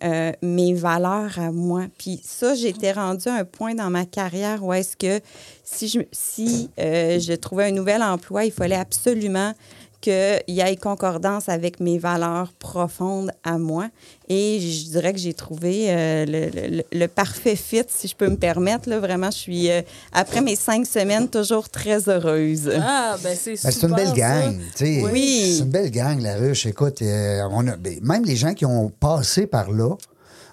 mes 0.42 0.74
valeurs 0.74 1.38
à 1.38 1.52
moi. 1.52 1.84
Puis 1.98 2.20
ça, 2.24 2.54
j'étais 2.54 2.92
rendue 2.92 3.28
à 3.28 3.34
un 3.34 3.44
point 3.44 3.74
dans 3.74 3.90
ma 3.90 4.06
carrière 4.06 4.64
où 4.64 4.72
est-ce 4.72 4.96
que 4.96 5.20
si 5.62 5.88
je, 5.88 6.00
si, 6.10 6.70
je 6.76 7.34
trouvais 7.34 7.66
un 7.66 7.72
nouvel 7.72 8.02
emploi, 8.02 8.44
il 8.44 8.52
fallait 8.52 8.76
absolument 8.76 9.54
qu'il 10.00 10.40
y 10.48 10.60
ait 10.60 10.76
concordance 10.76 11.48
avec 11.48 11.80
mes 11.80 11.98
valeurs 11.98 12.52
profondes 12.58 13.32
à 13.42 13.58
moi. 13.58 13.88
Et 14.28 14.60
je 14.60 14.90
dirais 14.90 15.12
que 15.12 15.18
j'ai 15.18 15.34
trouvé 15.34 15.86
euh, 15.88 16.24
le, 16.24 16.76
le- 16.76 16.84
le 16.92 17.06
parfait 17.08 17.56
fit, 17.56 17.82
si 17.88 18.06
je 18.08 18.14
peux 18.14 18.28
me 18.28 18.36
permettre. 18.36 18.88
Là. 18.88 19.00
Vraiment, 19.00 19.30
je 19.30 19.36
suis, 19.38 19.70
euh, 19.70 19.82
après 20.12 20.40
mes 20.40 20.54
cinq 20.54 20.86
semaines, 20.86 21.28
toujours 21.28 21.68
très 21.68 22.08
heureuse. 22.08 22.70
Ah, 22.80 23.16
ben 23.24 23.36
c'est 23.36 23.50
Ben, 23.52 23.56
super. 23.56 23.72
c'est 23.72 23.86
une 23.88 23.94
belle 23.96 24.12
gang. 24.12 24.58
tu 24.76 24.84
sais. 24.86 25.02
Oui. 25.10 25.54
C'est 25.56 25.64
une 25.64 25.70
belle 25.70 25.90
gang, 25.90 26.20
la 26.20 26.36
ruche. 26.36 26.66
Écoute, 26.66 27.02
euh, 27.02 27.42
on 27.50 27.66
a, 27.66 27.76
ben, 27.76 27.98
même 28.02 28.24
les 28.24 28.36
gens 28.36 28.54
qui 28.54 28.66
ont 28.66 28.90
passé 28.90 29.46
par 29.48 29.70
là, 29.72 29.96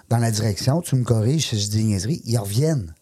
dans 0.08 0.18
la 0.18 0.30
direction, 0.30 0.80
tu 0.80 0.96
me 0.96 1.04
corriges 1.04 1.48
si 1.50 1.60
je 1.60 1.68
dis 1.68 1.84
niaiserie, 1.84 2.20
ils 2.24 2.38
reviennent. 2.38 2.92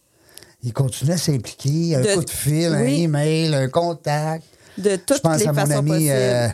Ils 0.62 0.72
continuent 0.72 1.12
à 1.12 1.16
s'impliquer. 1.18 1.96
Un 1.96 2.00
De- 2.00 2.14
coup 2.14 2.24
de 2.24 2.30
fil, 2.30 2.66
un 2.66 2.82
oui. 2.82 3.02
email, 3.02 3.54
un 3.54 3.68
contact. 3.68 4.44
De 4.78 4.96
toutes 4.96 5.16
je 5.18 5.22
pense 5.22 5.38
les 5.38 5.46
à 5.46 5.52
mon 5.52 5.70
ami 5.70 6.10
euh, 6.10 6.48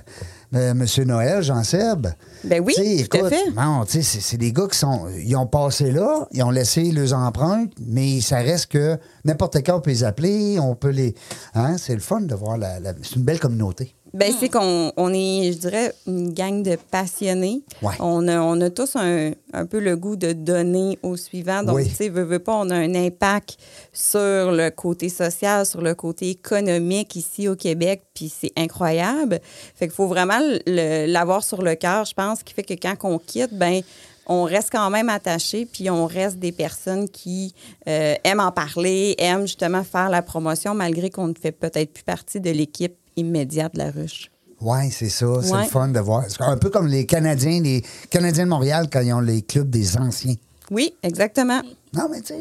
euh, 0.55 0.75
Monsieur 0.75 1.05
Noël, 1.05 1.43
Jean-Seb. 1.43 2.09
Ben 2.45 2.61
oui, 2.65 2.75
Tu 2.77 2.99
sais, 2.99 3.05
tout 3.07 3.25
à 3.25 3.29
fait. 3.31 3.51
Non, 3.57 3.85
c'est 3.87 4.03
c'est 4.03 4.37
des 4.37 4.53
gars 4.53 4.67
qui 4.71 4.77
sont. 4.79 5.07
Ils 5.25 5.37
ont 5.37 5.47
passé 5.47 5.91
là, 5.93 6.27
ils 6.33 6.43
ont 6.43 6.51
laissé 6.51 6.91
leurs 6.91 7.15
empreintes, 7.15 7.73
mais 7.81 8.21
ça 8.21 8.39
reste 8.39 8.67
que 8.67 8.99
n'importe 9.25 9.59
quand 9.65 9.77
on 9.77 9.81
peut 9.81 9.91
les 9.91 10.05
appeler, 10.05 10.59
on 10.59 10.75
peut 10.75 10.89
les. 10.91 11.15
Hein, 11.55 11.77
c'est 11.79 11.95
le 11.95 12.01
fun 12.01 12.21
de 12.23 12.35
voir 12.35 12.59
la. 12.59 12.81
la- 12.81 12.95
c'est 13.03 13.17
une 13.17 13.23
belle 13.23 13.39
communauté. 13.41 13.95
Ben, 14.13 14.33
c'est 14.39 14.49
qu'on 14.49 14.93
on 14.97 15.13
est, 15.15 15.53
je 15.53 15.59
dirais, 15.59 15.93
une 16.07 16.33
gang 16.33 16.63
de 16.63 16.77
passionnés. 16.91 17.63
Ouais. 17.83 17.95
On, 18.01 18.27
a, 18.29 18.41
on 18.41 18.61
a 18.61 18.71
tous 18.71 18.97
un, 18.97 19.31
un 19.53 19.67
peu 19.67 19.79
le 19.79 19.97
goût 19.97 20.17
de 20.17 20.33
donner 20.33 20.99
au 21.03 21.17
suivant. 21.17 21.63
Donc, 21.63 21.77
Oui. 21.77 21.89
tu 21.89 21.95
sais, 21.95 22.09
veux, 22.09 22.25
veux 22.25 22.39
pas, 22.41 22.55
on 22.57 22.71
a 22.71 22.75
un 22.77 22.95
impact 22.95 23.57
sur 23.93 24.19
le 24.53 24.71
côté 24.71 25.09
social, 25.09 25.65
sur 25.67 25.81
le 25.81 25.95
côté 25.95 26.31
économique 26.31 27.15
ici 27.17 27.49
au 27.49 27.57
Québec, 27.57 28.03
puis 28.15 28.29
c'est 28.29 28.53
incroyable. 28.57 29.41
Fait 29.75 29.87
qu'il 29.87 29.95
faut 29.95 30.07
vraiment 30.09 30.41
l'avoir 30.67 31.45
sur 31.45 31.63
le 31.63 31.75
cœur, 31.75 32.05
je 32.05 32.15
pense, 32.15 32.43
qui 32.43 32.53
fait 32.55 32.63
que 32.63 32.75
quand 32.75 32.95
on 33.05 33.19
quitte, 33.19 33.55
ben 33.55 33.81
on 34.27 34.45
reste 34.45 34.69
quand 34.71 34.91
même 34.91 35.09
attaché, 35.09 35.67
puis 35.67 35.91
on 35.91 36.07
reste 36.07 36.39
des 36.39 36.53
personnes 36.53 37.09
qui 37.09 37.53
euh, 37.89 38.15
aiment 38.23 38.39
en 38.39 38.53
parler, 38.53 39.17
aiment 39.19 39.43
justement 39.43 39.83
faire 39.83 40.09
la 40.09 40.23
promotion, 40.23 40.73
malgré 40.73 41.11
qu'on 41.11 41.27
ne 41.29 41.35
fait 41.35 41.51
peut-être 41.51 41.93
plus 41.93 42.05
partie 42.05 42.41
de 42.41 42.51
l'équipe 42.51 42.95
immédiate 43.17 43.75
de 43.75 43.79
la 43.79 43.91
ruche. 43.91 44.31
Oui, 44.61 44.91
c'est 44.91 45.09
ça. 45.09 45.27
C'est 45.43 45.53
Ouais. 45.53 45.63
le 45.63 45.69
fun 45.69 45.89
de 45.89 46.01
voir. 46.01 46.25
C'est 46.29 46.43
un 46.43 46.57
peu 46.59 46.69
comme 46.71 46.87
les 46.87 47.07
Canadiens, 47.07 47.61
les 47.63 47.83
Canadiens 48.11 48.45
de 48.45 48.51
Montréal 48.51 48.89
quand 48.93 49.01
ils 49.01 49.13
ont 49.15 49.21
les 49.21 49.41
clubs 49.43 49.71
des 49.71 49.97
anciens. 49.97 50.35
Oui, 50.71 50.95
exactement. 51.03 51.61
Non, 51.93 52.09
mais 52.09 52.21
tu 52.21 52.29
sais, 52.29 52.39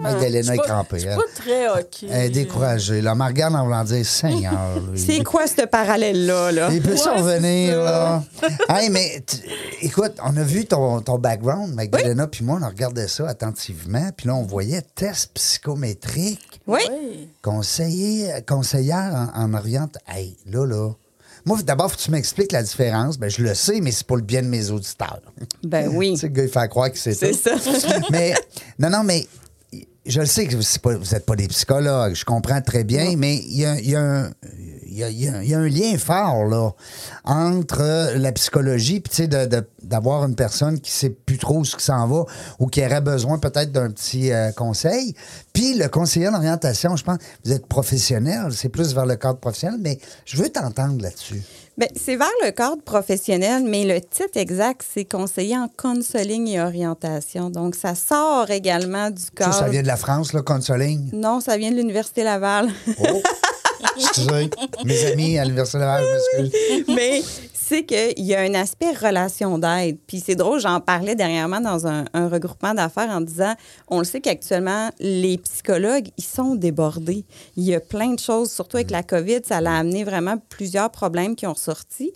Magdalena 0.00 0.40
Je 0.42 0.52
est 0.52 0.58
crampée. 0.64 0.96
Je 0.96 1.00
suis 1.00 1.08
Elle, 1.10 1.16
pas 1.16 1.22
très 1.36 1.68
hockey. 1.68 2.06
elle 2.10 2.22
est 2.26 2.30
découragée. 2.30 3.02
Là, 3.02 3.14
me 3.14 3.24
regarde 3.26 3.54
en 3.54 3.64
voulant 3.64 3.84
dire 3.84 4.06
Seigneur. 4.06 4.80
lui. 4.90 4.98
C'est 4.98 5.22
quoi 5.22 5.46
ce 5.46 5.66
parallèle-là? 5.66 6.52
Là? 6.52 6.70
Il 6.72 6.80
peut 6.80 6.96
s'en 6.96 7.16
revenir, 7.16 7.76
là. 7.82 8.22
hey, 8.70 8.88
mais 8.88 9.22
tu- 9.26 9.36
écoute, 9.82 10.12
on 10.24 10.34
a 10.38 10.42
vu 10.42 10.64
ton, 10.64 11.02
ton 11.02 11.18
background, 11.18 11.74
Magdalena, 11.74 12.26
puis 12.26 12.42
moi, 12.44 12.58
on 12.62 12.66
regardait 12.66 13.08
ça 13.08 13.28
attentivement, 13.28 14.08
puis 14.16 14.28
là, 14.28 14.34
on 14.36 14.42
voyait 14.44 14.80
test 14.94 15.32
psychométrique, 15.34 16.60
Oui. 16.66 16.80
Oui. 16.90 17.28
conseiller, 17.42 18.30
conseillère 18.48 19.30
en, 19.34 19.42
en 19.42 19.54
oriente. 19.54 19.98
Hey, 20.08 20.36
là, 20.46 20.64
là. 20.66 20.90
Moi, 21.44 21.60
d'abord, 21.62 21.90
faut 21.90 21.96
que 21.96 22.02
tu 22.02 22.10
m'expliques 22.10 22.52
la 22.52 22.62
différence. 22.62 23.18
Ben, 23.18 23.28
je 23.30 23.42
le 23.42 23.54
sais, 23.54 23.80
mais 23.80 23.90
c'est 23.90 24.06
pour 24.06 24.16
le 24.16 24.22
bien 24.22 24.42
de 24.42 24.48
mes 24.48 24.70
auditeurs. 24.70 25.20
Ben 25.64 25.88
oui. 25.92 26.12
Tu 26.14 26.18
sais, 26.18 26.26
le 26.28 26.32
gars, 26.34 26.42
il 26.44 26.48
fait 26.48 26.68
croire 26.68 26.90
que 26.92 26.98
c'est 26.98 27.14
C'est 27.14 27.32
tout. 27.32 27.38
ça. 27.38 27.98
mais, 28.10 28.34
non, 28.78 28.90
non, 28.90 29.02
mais 29.02 29.26
je 30.06 30.20
le 30.20 30.26
sais 30.26 30.46
que 30.46 30.56
vous 30.56 31.04
n'êtes 31.12 31.26
pas 31.26 31.36
des 31.36 31.48
psychologues, 31.48 32.14
je 32.14 32.24
comprends 32.24 32.60
très 32.60 32.84
bien, 32.84 33.16
mais 33.16 33.36
il 33.36 33.58
y 33.58 33.64
a, 33.64 33.78
il 33.78 33.90
y 33.90 33.96
a 33.96 34.00
un. 34.00 34.30
Il 34.94 34.98
y, 34.98 35.04
a, 35.04 35.08
y 35.42 35.48
y 35.48 35.54
un 35.54 35.66
lien 35.68 35.96
fort 35.96 36.44
là, 36.44 36.70
entre 37.24 38.16
la 38.16 38.32
psychologie 38.32 39.00
puis 39.00 39.10
tu 39.10 39.16
sais, 39.22 39.26
de- 39.26 39.46
de- 39.46 39.66
d'avoir 39.82 40.24
une 40.24 40.34
personne 40.34 40.78
qui 40.80 40.90
sait 40.90 41.10
plus 41.10 41.38
trop 41.38 41.64
ce 41.64 41.76
qui 41.76 41.84
s'en 41.84 42.06
va 42.06 42.24
ou 42.58 42.66
qui 42.66 42.84
aurait 42.84 43.00
besoin 43.00 43.38
peut-être 43.38 43.72
d'un 43.72 43.90
petit 43.90 44.32
euh, 44.32 44.52
conseil. 44.52 45.14
Puis 45.52 45.74
le 45.74 45.88
conseiller 45.88 46.28
en 46.28 46.34
orientation, 46.34 46.96
je 46.96 47.04
pense, 47.04 47.18
vous 47.44 47.52
êtes 47.52 47.66
professionnel, 47.66 48.48
c'est 48.52 48.68
plus 48.68 48.94
vers 48.94 49.06
le 49.06 49.16
cadre 49.16 49.38
professionnel, 49.38 49.78
mais 49.80 49.98
je 50.24 50.36
veux 50.36 50.48
t'entendre 50.48 51.02
là-dessus. 51.02 51.42
Ben, 51.78 51.88
c'est 51.96 52.16
vers 52.16 52.28
le 52.44 52.50
cadre 52.50 52.82
professionnel, 52.82 53.64
mais 53.66 53.84
le 53.86 53.98
titre 54.02 54.36
exact, 54.36 54.82
c'est 54.92 55.06
conseiller 55.06 55.56
en 55.56 55.68
counseling 55.68 56.46
et 56.48 56.60
orientation. 56.60 57.48
Donc, 57.48 57.74
ça 57.76 57.94
sort 57.94 58.50
également 58.50 59.08
du 59.10 59.22
Ça, 59.22 59.30
cadre. 59.34 59.54
ça 59.54 59.68
vient 59.70 59.80
de 59.82 59.86
la 59.86 59.96
France, 59.96 60.34
là, 60.34 60.42
Consoling. 60.42 61.08
Non, 61.14 61.40
ça 61.40 61.56
vient 61.56 61.70
de 61.70 61.76
l'Université 61.76 62.24
Laval. 62.24 62.68
Oh. 63.00 63.22
Excusez, 63.98 64.50
mes 64.84 65.04
amis 65.06 65.38
à 65.38 65.44
l'Université 65.44 65.78
Laval, 65.78 66.04
je 66.04 66.42
m'excuse. 66.42 66.84
mais 66.88 67.22
c'est 67.72 67.84
qu'il 67.84 68.26
y 68.26 68.34
a 68.34 68.40
un 68.40 68.52
aspect 68.52 68.92
relation 68.92 69.56
d'aide. 69.56 69.96
Puis 70.06 70.22
c'est 70.24 70.34
drôle, 70.34 70.60
j'en 70.60 70.80
parlais 70.80 71.14
dernièrement 71.14 71.60
dans 71.60 71.86
un, 71.86 72.04
un 72.12 72.28
regroupement 72.28 72.74
d'affaires 72.74 73.08
en 73.08 73.22
disant, 73.22 73.54
on 73.88 73.98
le 73.98 74.04
sait 74.04 74.20
qu'actuellement, 74.20 74.90
les 75.00 75.38
psychologues, 75.38 76.08
ils 76.18 76.24
sont 76.24 76.54
débordés. 76.54 77.24
Il 77.56 77.64
y 77.64 77.74
a 77.74 77.80
plein 77.80 78.12
de 78.12 78.18
choses, 78.18 78.52
surtout 78.52 78.76
avec 78.76 78.90
la 78.90 79.02
COVID, 79.02 79.40
ça 79.46 79.62
l'a 79.62 79.78
amené 79.78 80.04
vraiment 80.04 80.36
plusieurs 80.50 80.90
problèmes 80.90 81.34
qui 81.34 81.46
ont 81.46 81.54
sorti. 81.54 82.12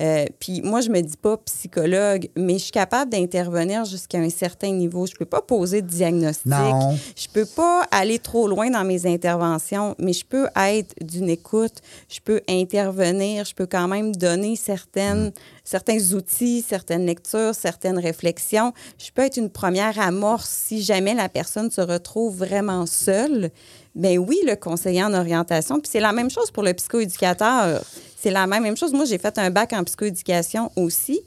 Euh, 0.00 0.26
puis 0.38 0.62
moi, 0.62 0.80
je 0.80 0.90
me 0.90 1.00
dis 1.00 1.16
pas 1.16 1.36
psychologue, 1.38 2.28
mais 2.36 2.54
je 2.54 2.64
suis 2.64 2.72
capable 2.72 3.10
d'intervenir 3.10 3.84
jusqu'à 3.86 4.18
un 4.18 4.30
certain 4.30 4.70
niveau. 4.70 5.06
Je 5.06 5.16
peux 5.16 5.24
pas 5.24 5.42
poser 5.42 5.82
de 5.82 5.88
diagnostic. 5.88 6.46
Non. 6.46 6.96
Je 7.16 7.26
peux 7.32 7.46
pas 7.46 7.82
aller 7.90 8.20
trop 8.20 8.46
loin 8.46 8.70
dans 8.70 8.84
mes 8.84 9.06
interventions, 9.06 9.96
mais 9.98 10.12
je 10.12 10.24
peux 10.24 10.46
être 10.54 10.94
d'une 11.00 11.30
écoute, 11.30 11.78
je 12.08 12.20
peux 12.20 12.40
intervenir, 12.48 13.44
je 13.44 13.54
peux 13.56 13.66
quand 13.66 13.88
même 13.88 14.14
donner 14.14 14.54
certaines, 15.00 15.32
certains 15.64 16.14
outils, 16.14 16.64
certaines 16.66 17.06
lectures, 17.06 17.54
certaines 17.54 17.98
réflexions. 17.98 18.72
Je 18.98 19.10
peux 19.12 19.22
être 19.22 19.36
une 19.36 19.50
première 19.50 19.98
amorce 19.98 20.48
si 20.48 20.82
jamais 20.82 21.14
la 21.14 21.28
personne 21.28 21.70
se 21.70 21.80
retrouve 21.80 22.36
vraiment 22.36 22.86
seule. 22.86 23.50
Ben 23.94 24.18
oui, 24.18 24.38
le 24.46 24.56
conseiller 24.56 25.02
en 25.02 25.14
orientation. 25.14 25.80
Puis 25.80 25.90
c'est 25.90 26.00
la 26.00 26.12
même 26.12 26.30
chose 26.30 26.50
pour 26.50 26.62
le 26.62 26.74
psychoéducateur. 26.74 27.82
C'est 28.16 28.30
la 28.30 28.46
même, 28.46 28.62
même 28.62 28.76
chose. 28.76 28.92
Moi, 28.92 29.06
j'ai 29.06 29.18
fait 29.18 29.38
un 29.38 29.50
bac 29.50 29.72
en 29.72 29.82
psychoéducation 29.84 30.70
aussi. 30.76 31.20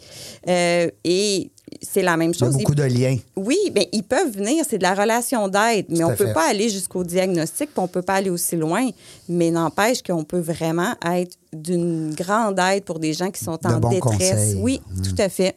Euh, 0.48 0.90
et 1.04 1.50
c'est 1.84 2.02
la 2.02 2.18
même 2.18 2.32
Il 2.34 2.40
y 2.40 2.44
a 2.44 2.46
chose. 2.48 2.58
beaucoup 2.58 2.74
de 2.76 2.84
liens. 2.84 3.18
Oui, 3.36 3.58
bien, 3.72 3.84
ils 3.92 4.04
peuvent 4.04 4.32
venir, 4.32 4.64
c'est 4.68 4.78
de 4.78 4.84
la 4.84 4.94
relation 4.96 5.48
d'aide, 5.48 5.86
mais 5.90 6.04
on 6.04 6.10
ne 6.12 6.16
peut 6.16 6.28
fait. 6.28 6.34
pas 6.34 6.50
aller 6.50 6.70
jusqu'au 6.70 7.04
diagnostic, 7.04 7.70
puis 7.72 7.80
on 7.80 7.84
ne 7.84 7.88
peut 7.88 8.02
pas 8.02 8.16
aller 8.16 8.30
aussi 8.30 8.56
loin. 8.56 8.90
Mais 9.30 9.52
n'empêche 9.52 10.02
qu'on 10.02 10.24
peut 10.24 10.40
vraiment 10.40 10.94
être 11.06 11.38
d'une 11.52 12.14
grande 12.16 12.58
aide 12.60 12.84
pour 12.84 13.00
des 13.00 13.14
gens 13.14 13.30
qui 13.32 13.44
sont 13.44 13.58
De 13.62 13.68
en 13.68 13.80
détresse. 13.90 14.02
conseils. 14.02 14.56
Oui, 14.60 14.82
tout 15.04 15.16
à 15.22 15.30
fait. 15.30 15.56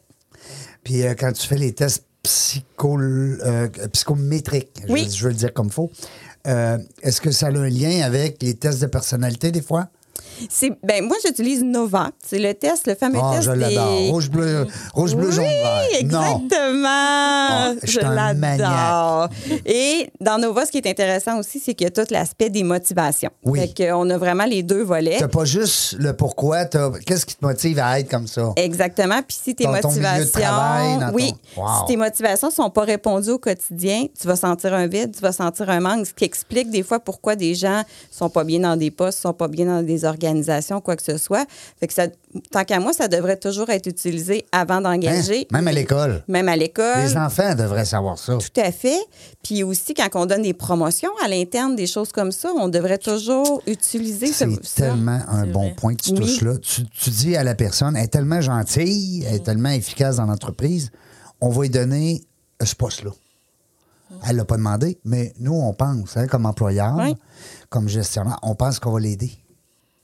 Puis 0.85 1.03
euh, 1.03 1.15
quand 1.19 1.33
tu 1.33 1.47
fais 1.47 1.57
les 1.57 1.73
tests 1.73 2.05
psycho, 2.23 2.99
euh, 3.01 3.69
psychométriques, 3.93 4.69
je- 4.87 4.93
Oui. 4.93 5.09
je, 5.11 5.23
veux 5.25 5.31
le 5.31 5.37
dire 5.37 5.53
comme 5.55 5.71
faut, 5.71 5.91
euh, 6.47 6.79
est-ce 7.03 7.21
que 7.21 7.31
ça 7.31 7.47
a 7.47 7.51
un 7.51 7.69
lien 7.69 8.03
avec 8.03 8.43
les 8.43 8.55
tests 8.55 8.81
de 8.83 8.87
personnalité 8.87 9.51
des 9.53 9.63
fois? 9.63 9.89
C'est, 10.49 10.73
ben, 10.83 11.05
moi, 11.05 11.17
j'utilise 11.25 11.63
Nova. 11.63 12.11
C'est 12.25 12.39
le 12.39 12.53
test, 12.55 12.87
le 12.87 12.95
fameux 12.95 13.19
Ah, 13.23 13.37
test 13.37 13.45
je 13.45 13.53
des... 13.53 14.11
Rouge, 14.11 14.31
bleu, 14.31 14.67
rouge, 14.95 15.15
bleu, 15.15 15.31
jaune, 15.31 15.45
vert. 15.45 15.81
Oui, 16.01 16.07
Non. 16.07 16.21
exactement. 16.23 17.75
je 17.83 17.91
je 17.93 18.01
l'adore. 18.01 19.29
Et 19.65 20.11
dans 20.21 20.39
Nova, 20.39 20.67
ce 20.67 20.71
qui 20.73 20.79
est 20.79 20.87
intéressant 20.89 21.39
aussi, 21.39 21.59
c'est 21.61 21.75
qu'il 21.75 21.87
y 21.87 21.89
a 21.89 21.91
tout 21.91 22.07
l'aspect 22.13 22.51
des 22.51 22.63
motivations. 22.63 23.31
Oui. 23.45 23.61
Fait 23.61 23.87
qu'on 23.89 24.09
a 24.11 24.19
vraiment 24.19 24.45
les 24.45 24.63
deux 24.63 24.83
volets. 24.83 25.17
T'as 25.19 25.29
pas 25.29 25.45
juste 25.45 25.97
le 25.99 26.13
pourquoi, 26.15 26.65
qu'est-ce 26.67 27.27
qui 27.27 27.37
te 27.37 27.45
motive 27.45 27.79
à 27.79 27.99
être 28.01 28.11
comme 28.11 28.27
ça? 28.27 28.53
Exactement. 28.57 29.21
Puis 29.27 29.37
si 29.43 29.55
tes 29.55 29.65
Dans 29.65 29.75
ton 29.81 29.89
motivations, 29.89 30.41
travail, 30.41 30.99
dans 30.99 31.09
ton- 31.11 31.15
oui, 31.15 31.33
Wow. 31.57 31.65
si 31.81 31.87
tes 31.93 31.97
motivations 31.97 32.51
sont 32.51 32.71
pas 32.71 32.83
répondues 32.83 33.31
au 33.31 33.39
quotidien, 33.39 34.07
tu 34.19 34.27
vas 34.27 34.37
sentir 34.37 34.75
un 34.75 34.87
vide, 34.87 35.13
tu 35.15 35.21
vas 35.23 35.33
sentir 35.33 35.71
un 35.71 35.81
manque, 35.81 36.07
ce 36.07 36.13
qui 36.15 36.25
explique 36.25 36.71
des 36.71 36.83
fois 36.83 37.01
pourquoi 37.01 37.37
des 37.37 37.55
gens 37.55 37.83
sont 38.11 38.29
pas 38.29 38.45
bien 38.45 38.61
dans 38.61 38.77
des 38.77 38.91
postes, 38.91 39.21
sont 39.21 39.33
pas 39.33 39.49
bien 39.49 39.67
dans 39.67 39.83
des 39.83 40.05
organisations, 40.27 40.81
quoi 40.81 40.97
que 40.97 41.03
ce 41.03 41.17
soit. 41.19 41.47
Fait 41.81 41.87
que 41.87 41.95
ça, 41.95 42.07
tant 42.51 42.65
qu'à 42.65 42.81
moi, 42.81 42.93
ça 42.93 43.09
devrait 43.09 43.37
toujours 43.37 43.71
être 43.71 43.87
utilisé 43.87 44.45
avant 44.53 44.77
Hein? 44.77 44.81
d'engager. 44.83 45.47
Même 45.53 45.69
à 45.69 45.73
l'école. 45.73 46.23
Même 46.29 46.49
à 46.49 46.57
l'école. 46.57 46.99
Les 47.05 47.17
enfants 47.17 47.55
devraient 47.55 47.85
savoir 47.85 48.19
ça. 48.19 48.37
Tout 48.39 48.61
à 48.61 48.71
fait. 48.73 48.99
Puis 49.43 49.63
aussi, 49.63 49.95
quand 49.95 50.09
on 50.15 50.27
donne 50.27 50.43
des 50.43 50.53
promotions 50.55 51.11
à 51.25 51.29
l'interne, 51.29 51.77
des 51.77 51.87
choses 51.87 52.13
comme 52.13 52.33
ça, 52.33 52.51
on 52.59 52.69
devrait 52.69 52.99
toujours 52.99 53.63
utiliser 53.67 54.27
ce, 54.27 54.33
C'est 54.51 54.65
ça. 54.67 54.87
tellement 54.89 55.21
un 55.29 55.47
bon 55.47 55.73
point 55.75 55.95
que 55.95 56.03
tu 56.03 56.11
Oui. 56.13 56.19
touches 56.21 56.43
là. 56.43 56.57
Tu, 56.59 56.85
tu 56.87 57.11
dis 57.11 57.37
à 57.37 57.45
la 57.45 57.55
personne, 57.55 57.97
elle 57.97 58.05
est 58.05 58.09
tellement 58.09 58.41
gentille, 58.41 59.25
elle 59.29 59.37
est 59.37 59.45
tellement 59.45 59.71
efficace 59.71 60.17
dans 60.17 60.27
l'entreprise, 60.27 60.91
on 61.41 61.49
va 61.51 61.63
lui 61.63 61.71
donner 61.71 62.23
ce 62.65 62.75
poste-là. 62.75 63.11
Elle 64.29 64.37
l'a 64.37 64.45
pas 64.45 64.57
demandé, 64.57 64.99
mais 65.05 65.33
nous, 65.41 65.53
on 65.55 65.73
pense, 65.75 66.17
hein, 66.17 66.27
comme 66.29 66.47
employeur, 66.47 66.95
Oui. 66.99 67.17
comme 67.71 67.89
gestionnaire, 67.89 68.39
on 68.43 68.55
pense 68.55 68.79
qu'on 68.79 68.93
va 68.93 69.01
l'aider. 69.01 69.33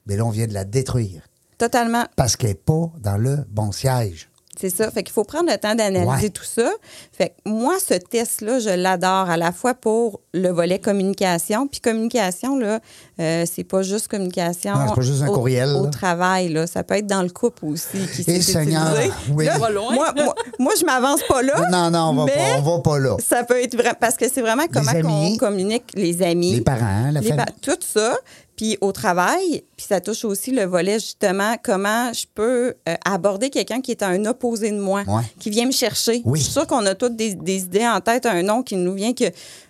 Mais 0.06 0.16
là, 0.16 0.25
on 0.25 0.30
vient 0.30 0.47
de 0.47 0.54
la 0.54 0.64
détruire 0.64 1.23
Totalement. 1.59 2.04
parce 2.16 2.37
qu'elle 2.37 2.50
n'est 2.50 2.54
pas 2.56 2.90
dans 3.00 3.16
le 3.16 3.38
bon 3.49 3.73
siège. 3.73 4.28
C'est 4.61 4.68
ça. 4.68 4.90
Fait 4.90 5.02
qu'il 5.02 5.14
faut 5.14 5.25
prendre 5.25 5.50
le 5.50 5.56
temps 5.56 5.75
d'analyser 5.75 6.06
Ouais. 6.26 6.28
tout 6.28 6.44
ça. 6.44 6.71
Fait 7.11 7.30
que 7.30 7.49
moi, 7.49 7.76
ce 7.80 7.94
test-là, 7.94 8.59
je 8.59 8.68
l'adore 8.68 9.30
à 9.30 9.38
la 9.38 9.50
fois 9.50 9.73
pour 9.73 10.21
le 10.35 10.50
volet 10.50 10.78
communication. 10.78 11.66
Puis 11.66 11.80
communication, 11.80 12.59
là, 12.59 12.78
euh, 13.18 13.44
c'est 13.50 13.64
pas 13.64 13.80
juste 13.80 14.09
communication. 14.09 14.75
Non, 14.75 14.88
c'est 14.88 14.94
pas 14.94 15.00
juste 15.00 15.23
un 15.23 15.28
au, 15.28 15.32
courriel, 15.35 15.71
Au 15.71 15.87
travail, 15.87 16.50
là. 16.50 16.66
Ça 16.66 16.85
peut 16.85 16.97
être 16.97 17.06
dans 17.06 17.23
le 17.23 17.30
couple 17.30 17.64
aussi. 17.64 17.97
Qui 18.14 18.30
Et 18.30 18.42
Seigneur, 18.42 18.94
oui. 19.35 19.47
Là, 19.47 19.56
loin. 19.71 19.94
Moi, 19.94 20.12
moi, 20.16 20.35
moi, 20.59 20.73
je 20.78 20.85
m'avance 20.85 21.23
pas 21.26 21.40
là. 21.40 21.71
Non, 21.71 21.90
non, 21.90 22.11
on 22.11 22.14
va, 22.14 22.25
mais 22.26 22.32
pas, 22.35 22.59
on 22.59 22.76
va 22.76 22.82
pas 22.82 22.99
là. 22.99 23.16
Ça 23.26 23.44
peut 23.44 23.59
être 23.62 23.75
vrai 23.75 23.94
parce 23.99 24.16
que 24.18 24.28
c'est 24.30 24.42
vraiment 24.42 24.66
comment 24.71 24.90
amis. 24.90 25.32
on 25.35 25.37
communique 25.38 25.85
les 25.94 26.23
amis, 26.23 26.56
Les 26.56 26.61
parents, 26.61 27.11
la 27.11 27.23
famille. 27.23 27.37
pa- 27.38 27.47
tout 27.62 27.78
ça. 27.80 28.16
Puis 28.56 28.76
au 28.80 28.92
travail, 28.92 29.64
puis 29.76 29.87
ça 29.88 30.00
touche 30.00 30.25
aussi 30.25 30.50
le 30.50 30.64
volet 30.64 30.94
justement 31.00 31.56
comment 31.62 32.12
je 32.12 32.26
peux 32.35 32.75
euh, 32.88 32.94
aborder 33.04 33.49
quelqu'un 33.50 33.80
qui 33.80 33.90
est 33.92 34.02
un 34.02 34.25
opposé 34.26 34.71
de 34.71 34.78
moi, 34.78 35.02
Ouais. 35.06 35.23
qui 35.38 35.50
vient 35.50 35.66
me 35.66 35.73
chercher. 35.73 36.23
Oui. 36.25 36.38
Je 36.38 36.44
suis 36.44 36.52
sûre 36.52 36.66
qu'on 36.66 36.85
a 36.87 36.94
toutes 36.94 37.16
des, 37.16 37.35
des 37.35 37.62
idées 37.62 37.87
en 37.87 38.00
tête, 38.00 38.26
un 38.26 38.42
nom 38.42 38.62
qui 38.62 38.76
nous 38.76 38.94
vient 38.94 39.14
que 39.14 39.25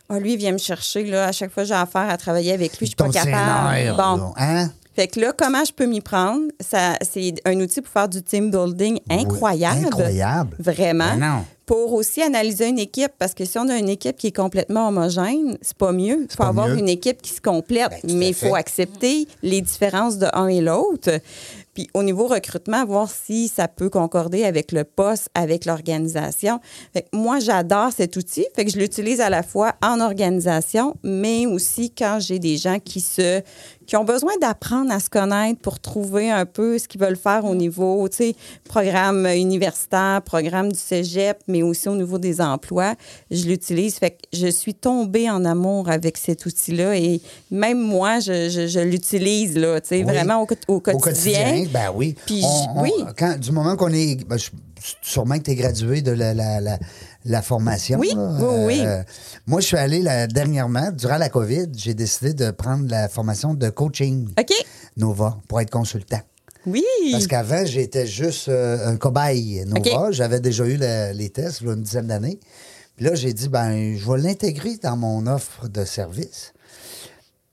ah, 0.09 0.19
lui 0.19 0.33
il 0.35 0.37
vient 0.39 0.53
me 0.53 0.59
chercher 0.59 1.05
là, 1.05 1.27
à 1.29 1.33
chaque 1.33 1.51
fois 1.53 1.65
j'ai 1.65 1.75
affaire 1.75 2.11
à 2.11 2.17
travailler 2.17 2.53
avec 2.53 2.77
lui, 2.79 2.87
je 2.87 2.91
suis 2.91 2.97
pas 2.97 3.09
capable. 3.09 3.97
Bon, 3.97 4.33
hein? 4.37 4.71
Fait 4.95 5.09
que 5.09 5.21
là, 5.21 5.33
comment 5.37 5.65
je 5.65 5.73
peux 5.73 5.87
m'y 5.87 6.01
prendre? 6.01 6.43
Ça, 6.61 6.97
c'est 7.01 7.35
un 7.45 7.59
outil 7.61 7.81
pour 7.81 7.93
faire 7.93 8.09
du 8.09 8.23
team 8.23 8.51
building 8.51 8.99
incroyable. 9.11 9.87
Incroyable. 9.87 10.57
Vraiment. 10.59 11.17
Ben 11.17 11.37
non. 11.37 11.45
Pour 11.65 11.95
aussi 11.95 12.21
analyser 12.21 12.69
une 12.69 12.79
équipe, 12.79 13.13
parce 13.19 13.35
que 13.35 13.45
si 13.45 13.57
on 13.57 13.69
a 13.69 13.77
une 13.77 13.89
équipe 13.89 14.17
qui 14.17 14.27
est 14.27 14.37
complètement 14.37 14.89
homogène, 14.89 15.57
c'est 15.63 15.77
pas 15.77 15.93
mieux. 15.93 16.27
Il 16.29 16.37
faut 16.37 16.43
avoir 16.43 16.69
mieux. 16.69 16.79
une 16.79 16.89
équipe 16.89 17.23
qui 17.23 17.33
se 17.33 17.41
complète, 17.41 17.93
Ben, 18.03 18.17
mais 18.17 18.29
il 18.31 18.35
faut 18.35 18.55
accepter 18.55 19.27
les 19.43 19.61
différences 19.63 20.19
de 20.19 20.27
un 20.35 20.49
et 20.49 20.61
l'autre. 20.61 21.21
Puis 21.73 21.89
au 21.95 22.03
niveau 22.03 22.27
recrutement, 22.27 22.85
voir 22.85 23.09
si 23.11 23.49
ça 23.49 23.69
peut 23.69 23.89
concorder 23.89 24.45
avec 24.45 24.73
le 24.73 24.85
poste, 24.85 25.29
avec 25.35 25.65
l'organisation. 25.65 26.61
Fait 26.93 27.03
que 27.03 27.17
moi, 27.17 27.39
j'adore 27.39 27.93
cet 27.97 28.17
outil. 28.17 28.45
Fait 28.55 28.65
que 28.65 28.71
je 28.71 28.79
l'utilise 28.79 29.21
à 29.21 29.31
la 29.31 29.43
fois 29.43 29.75
en 29.83 30.01
organisation, 30.01 30.97
mais 31.03 31.47
aussi 31.47 31.91
quand 31.91 32.19
j'ai 32.21 32.39
des 32.39 32.59
gens 32.59 32.79
qui 32.79 33.01
se 33.01 33.41
qui 33.87 33.97
ont 33.97 34.05
besoin 34.05 34.33
d'apprendre 34.41 34.93
à 34.93 35.01
se 35.01 35.11
connaître 35.11 35.61
pour 35.61 35.81
trouver 35.81 36.31
un 36.31 36.47
peu 36.47 36.79
ce 36.79 36.89
qu'ils 36.89 37.01
veulent 37.01 37.17
faire 37.17 37.45
au 37.45 37.55
niveau, 37.55 38.09
tu 38.09 38.17
sais, 38.17 38.35
programme 38.65 39.27
universitaire, 39.27 40.23
programme 40.25 40.73
du 40.73 40.79
cégep, 40.79 41.39
mais 41.49 41.63
aussi 41.63 41.89
au 41.89 41.95
niveau 41.97 42.19
des 42.19 42.41
emplois. 42.41 42.95
Je 43.31 43.45
l'utilise. 43.47 43.97
Fait 43.97 44.11
que 44.13 44.17
je 44.33 44.47
suis 44.49 44.75
tombée 44.75 45.29
en 45.31 45.45
amour 45.45 45.89
avec 45.91 46.17
cet 46.17 46.47
outil-là 46.47 46.97
et 46.97 47.21
même 47.51 47.81
moi, 47.81 48.21
je, 48.21 48.49
je- 48.49 48.67
je 48.67 48.81
l'utilise, 48.81 49.57
là, 49.57 49.81
tu 49.81 49.89
sais, 49.89 49.97
Oui. 49.99 50.03
vraiment 50.05 50.41
au, 50.43 50.47
co- 50.47 50.55
au 50.69 50.75
Au 50.77 50.81
quotidien. 50.81 51.01
quotidien, 51.01 51.67
ben 51.73 51.91
oui. 51.95 52.15
Puis 52.27 52.43
On- 52.45 52.79
on- 52.79 52.83
oui. 52.83 52.93
quand- 53.19 53.39
du 53.39 53.53
moment 53.53 53.77
qu'on 53.77 53.93
est. 53.93 54.25
ben, 54.27 54.39
je- 54.39 54.51
sûrement 55.03 55.39
que 55.39 55.43
tu 55.45 55.51
es 55.53 55.55
gradué 55.55 56.03
de 56.03 56.11
la, 56.11 56.35
la, 56.35 56.61
la, 56.61 56.79
la 57.25 57.43
formation. 57.43 57.99
Oui, 57.99 58.13
là. 58.15 58.37
oui, 58.41 58.65
oui. 58.67 58.81
Euh, 58.85 59.03
moi, 59.47 59.61
je 59.61 59.67
suis 59.67 59.77
allé 59.77 60.03
là, 60.03 60.27
dernièrement, 60.27 60.91
durant 60.93 61.17
la 61.19 61.29
COVID, 61.29 61.67
j'ai 61.77 61.95
décidé 61.95 62.35
de 62.35 62.51
prendre 62.51 62.89
la 62.91 63.09
formation 63.09 63.55
de 63.55 63.69
coaching 63.71 64.29
OK. 64.39 64.53
Nova 64.97 65.39
pour 65.49 65.61
être 65.61 65.71
consultant. 65.71 66.21
Oui. 66.67 66.85
Parce 67.11 67.27
qu'avant, 67.27 67.65
j'étais 67.65 68.07
juste 68.07 68.49
euh, 68.49 68.87
un 68.89 68.97
cobaye 68.97 69.65
Nova. 69.67 70.13
J'avais 70.13 70.41
déjà 70.41 70.65
eu 70.65 70.77
le- 70.77 71.13
les 71.13 71.31
tests 71.31 71.61
il 71.61 71.67
y 71.67 71.71
a 71.71 71.73
une 71.75 71.83
dizaine 71.83 72.07
d'années. 72.07 72.39
Puis 72.97 73.07
là, 73.07 73.15
j'ai 73.15 73.33
dit, 73.33 73.49
ben, 73.49 73.97
je 73.97 74.11
vais 74.11 74.19
l'intégrer 74.19 74.77
dans 74.83 74.97
mon 74.97 75.27
offre 75.27 75.67
de 75.69 75.85
service. 75.85 76.53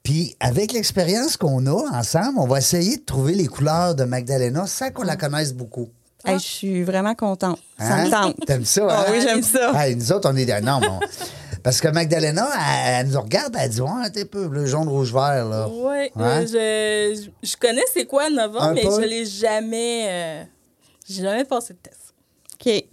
Puis, 0.03 0.35
avec 0.39 0.73
l'expérience 0.73 1.37
qu'on 1.37 1.65
a 1.67 1.97
ensemble, 1.97 2.39
on 2.39 2.47
va 2.47 2.57
essayer 2.59 2.97
de 2.97 3.03
trouver 3.03 3.35
les 3.35 3.47
couleurs 3.47 3.95
de 3.95 4.03
Magdalena 4.03 4.65
sans 4.67 4.91
qu'on 4.91 5.03
la 5.03 5.15
connaisse 5.15 5.53
beaucoup. 5.53 5.89
Hey, 6.25 6.35
je 6.37 6.43
suis 6.43 6.83
vraiment 6.83 7.15
contente. 7.15 7.59
Ça 7.77 7.95
Hein? 7.95 8.05
me 8.05 8.11
tente. 8.11 8.45
T'aimes 8.45 8.65
ça, 8.65 8.87
Ah 8.89 9.05
hein? 9.07 9.11
oui, 9.11 9.21
j'aime 9.21 9.41
ça. 9.41 9.71
Hey, 9.75 9.95
nous 9.95 10.11
autres, 10.11 10.29
on 10.31 10.35
est 10.35 10.45
des. 10.45 10.59
Non, 10.61 10.79
bon. 10.79 10.99
Parce 11.63 11.79
que 11.81 11.87
Magdalena, 11.89 12.47
elle, 12.85 13.05
elle 13.05 13.11
nous 13.13 13.21
regarde, 13.21 13.55
elle 13.59 13.69
dit, 13.69 13.81
ouais, 13.81 14.09
t'es 14.13 14.25
peu, 14.25 14.47
le 14.49 14.65
jaune, 14.65 14.87
rouge, 14.87 15.13
vert, 15.13 15.45
là. 15.47 15.67
Oui, 15.69 16.09
Hein? 16.15 16.45
je, 16.45 17.21
je, 17.43 17.47
je 17.49 17.55
connais 17.57 17.83
c'est 17.93 18.05
quoi 18.05 18.29
Nova, 18.29 18.61
Un 18.61 18.73
mais 18.73 18.83
peu. 18.83 19.01
je 19.01 19.05
l'ai 19.07 19.25
jamais. 19.25 20.05
euh, 20.09 20.43
j'ai 21.07 21.23
jamais 21.23 21.43
passé 21.45 21.73
de 21.73 21.79
test. 21.79 22.13
OK. 22.55 22.83